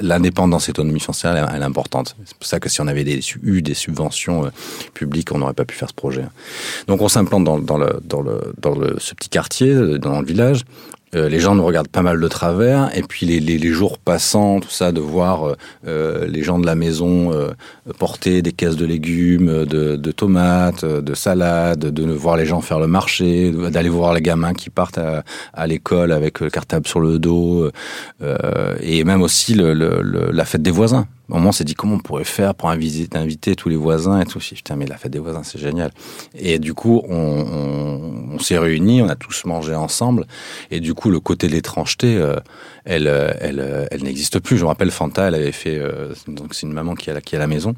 L'indépendance 0.00 0.68
et 0.68 0.72
l'autonomie 0.72 1.00
financière 1.00 1.36
elle, 1.36 1.62
est 1.62 1.64
importante. 1.64 2.16
C'est 2.24 2.36
pour 2.36 2.46
ça 2.46 2.60
que 2.60 2.68
si 2.68 2.80
on 2.80 2.86
avait 2.86 3.04
eu 3.42 3.62
des 3.62 3.74
subventions 3.74 4.50
publiques, 4.94 5.32
on 5.32 5.38
n'aurait 5.38 5.54
pas 5.54 5.64
pu 5.64 5.74
faire 5.74 5.88
ce 5.88 5.94
projet. 5.94 6.24
Donc 6.86 7.00
on 7.02 7.08
s'implante 7.08 7.44
dans, 7.44 7.58
dans 7.58 7.78
le 7.78 8.00
dans 8.04 8.22
le 8.22 8.54
dans 8.58 8.74
le, 8.74 8.96
ce 8.98 9.14
petit 9.14 9.28
quartier, 9.28 9.74
dans 9.98 10.20
le 10.20 10.26
village, 10.26 10.45
euh, 11.14 11.28
les 11.28 11.38
gens 11.38 11.54
nous 11.54 11.64
regardent 11.64 11.88
pas 11.88 12.02
mal 12.02 12.20
de 12.20 12.28
travers, 12.28 12.90
et 12.96 13.02
puis 13.02 13.26
les, 13.26 13.72
jours 13.72 13.98
passants, 13.98 14.60
tout 14.60 14.70
ça, 14.70 14.90
de 14.92 15.00
voir 15.00 15.54
euh, 15.86 16.26
les 16.26 16.42
gens 16.42 16.58
de 16.58 16.66
la 16.66 16.74
maison 16.74 17.32
euh, 17.32 17.52
porter 17.98 18.42
des 18.42 18.52
caisses 18.52 18.76
de 18.76 18.84
légumes, 18.84 19.64
de, 19.64 20.12
tomates, 20.12 20.84
de 20.84 21.14
salades, 21.14 21.78
de 21.78 22.12
voir 22.12 22.36
les 22.36 22.44
gens 22.44 22.60
faire 22.60 22.80
le 22.80 22.88
marché, 22.88 23.52
d'aller 23.70 23.88
voir 23.88 24.14
les 24.14 24.20
gamins 24.20 24.52
qui 24.52 24.68
partent 24.68 24.98
à, 24.98 25.66
l'école 25.66 26.12
avec 26.12 26.40
le 26.40 26.50
cartable 26.50 26.86
sur 26.86 27.00
le 27.00 27.18
dos, 27.18 27.70
euh, 28.22 28.74
et 28.80 29.04
même 29.04 29.22
aussi 29.22 29.54
la 29.54 30.44
fête 30.44 30.62
des 30.62 30.70
voisins. 30.70 31.06
Au 31.28 31.34
moment, 31.34 31.48
on 31.48 31.52
s'est 31.52 31.64
dit 31.64 31.74
comment 31.74 31.94
on 31.94 31.98
pourrait 31.98 32.24
faire 32.24 32.54
pour 32.54 32.70
inviter, 32.70 33.16
inviter 33.16 33.56
tous 33.56 33.68
les 33.68 33.76
voisins 33.76 34.20
et 34.20 34.26
tout. 34.26 34.38
Putain, 34.38 34.76
mais 34.76 34.86
la 34.86 34.96
fête 34.96 35.12
des 35.12 35.18
voisins, 35.18 35.42
c'est 35.42 35.58
génial. 35.58 35.90
Et 36.34 36.58
du 36.58 36.72
coup, 36.74 37.02
on, 37.08 38.38
s'est 38.38 38.58
réunis, 38.58 39.02
on 39.02 39.08
a 39.08 39.16
tous 39.16 39.44
mangé 39.44 39.74
ensemble. 39.74 40.26
Et 40.70 40.80
du 40.80 40.94
coup, 40.94 41.10
le 41.10 41.20
côté 41.20 41.48
de 41.48 41.52
l'étrangeté, 41.52 42.16
euh, 42.16 42.36
elle, 42.84 43.06
elle, 43.40 43.88
elle 43.90 44.02
n'existe 44.02 44.38
plus. 44.38 44.56
Je 44.56 44.62
me 44.62 44.68
rappelle, 44.68 44.90
Fanta, 44.90 45.28
elle 45.28 45.34
avait 45.34 45.52
fait. 45.52 45.78
Euh, 45.78 46.14
donc, 46.28 46.54
c'est 46.54 46.66
une 46.66 46.72
maman 46.72 46.94
qui 46.94 47.10
est, 47.10 47.20
qui 47.22 47.34
est 47.34 47.38
à 47.38 47.40
la 47.40 47.46
maison 47.46 47.74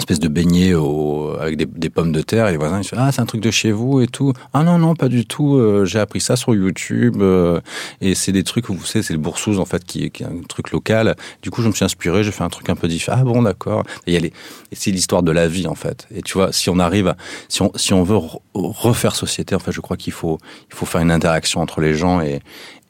espèce 0.00 0.20
de 0.20 0.28
beignet 0.28 0.74
au, 0.74 1.36
avec 1.40 1.56
des, 1.56 1.66
des, 1.66 1.90
pommes 1.90 2.12
de 2.12 2.22
terre 2.22 2.48
et 2.48 2.52
les 2.52 2.56
voisins 2.56 2.78
ils 2.78 2.82
disent 2.82 2.94
ah 2.96 3.12
c'est 3.12 3.20
un 3.20 3.26
truc 3.26 3.40
de 3.40 3.50
chez 3.50 3.72
vous 3.72 4.00
et 4.00 4.06
tout. 4.06 4.32
Ah 4.52 4.62
non 4.62 4.78
non 4.78 4.94
pas 4.94 5.08
du 5.08 5.26
tout 5.26 5.56
euh, 5.56 5.84
j'ai 5.84 5.98
appris 5.98 6.20
ça 6.20 6.36
sur 6.36 6.54
YouTube 6.54 7.16
euh, 7.20 7.60
et 8.00 8.14
c'est 8.14 8.32
des 8.32 8.42
trucs 8.42 8.68
vous 8.68 8.84
savez 8.84 9.02
c'est 9.02 9.12
le 9.12 9.18
boursouz 9.18 9.60
en 9.60 9.64
fait 9.64 9.84
qui, 9.84 10.10
qui 10.10 10.22
est 10.22 10.26
un 10.26 10.40
truc 10.48 10.70
local. 10.72 11.16
Du 11.42 11.50
coup 11.50 11.62
je 11.62 11.68
me 11.68 11.72
suis 11.72 11.84
inspiré 11.84 12.24
j'ai 12.24 12.32
fait 12.32 12.44
un 12.44 12.48
truc 12.48 12.68
un 12.68 12.76
peu 12.76 12.88
différent 12.88 13.18
ah 13.20 13.24
bon 13.24 13.42
d'accord. 13.42 13.84
Il 14.06 14.14
y 14.14 14.16
a 14.16 14.20
les 14.20 14.32
c'est 14.72 14.90
l'histoire 14.90 15.22
de 15.22 15.32
la 15.32 15.48
vie 15.48 15.66
en 15.66 15.74
fait 15.74 16.06
et 16.14 16.22
tu 16.22 16.34
vois 16.34 16.52
si 16.52 16.70
on 16.70 16.78
arrive 16.78 17.08
à, 17.08 17.16
si 17.48 17.62
on 17.62 17.72
si 17.74 17.92
on 17.92 18.02
veut 18.02 18.18
refaire 18.54 19.14
société 19.14 19.54
en 19.54 19.58
fait 19.58 19.72
je 19.72 19.80
crois 19.80 19.96
qu'il 19.96 20.12
faut 20.12 20.38
il 20.70 20.74
faut 20.74 20.86
faire 20.86 21.00
une 21.00 21.10
interaction 21.10 21.60
entre 21.60 21.80
les 21.80 21.94
gens 21.94 22.20
et 22.20 22.40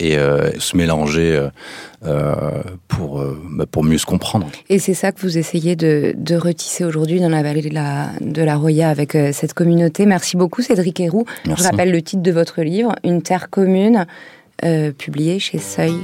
et 0.01 0.16
euh, 0.16 0.51
se 0.59 0.76
mélanger 0.76 1.49
euh, 2.05 2.62
pour, 2.89 3.20
euh, 3.20 3.66
pour 3.70 3.85
mieux 3.85 3.99
se 3.99 4.07
comprendre. 4.07 4.49
Et 4.68 4.78
c'est 4.78 4.95
ça 4.95 5.12
que 5.12 5.20
vous 5.20 5.37
essayez 5.37 5.76
de, 5.76 6.14
de 6.16 6.37
retisser 6.37 6.85
aujourd'hui 6.85 7.20
dans 7.20 7.28
la 7.28 7.43
vallée 7.43 7.61
de 7.61 7.74
la, 7.74 8.09
de 8.20 8.43
la 8.43 8.57
Roya 8.57 8.89
avec 8.89 9.14
euh, 9.14 9.31
cette 9.33 9.53
communauté. 9.53 10.07
Merci 10.07 10.37
beaucoup 10.37 10.62
Cédric 10.62 10.99
Héroux. 11.01 11.26
Merci. 11.47 11.62
Je 11.62 11.68
rappelle 11.68 11.93
le 11.93 12.03
titre 12.03 12.22
de 12.22 12.33
votre 12.33 12.62
livre, 12.62 12.95
Une 13.05 13.22
terre 13.22 13.51
commune, 13.51 14.07
euh, 14.64 14.93
publié 14.93 15.39
chez 15.39 15.59
Seuil. 15.59 15.95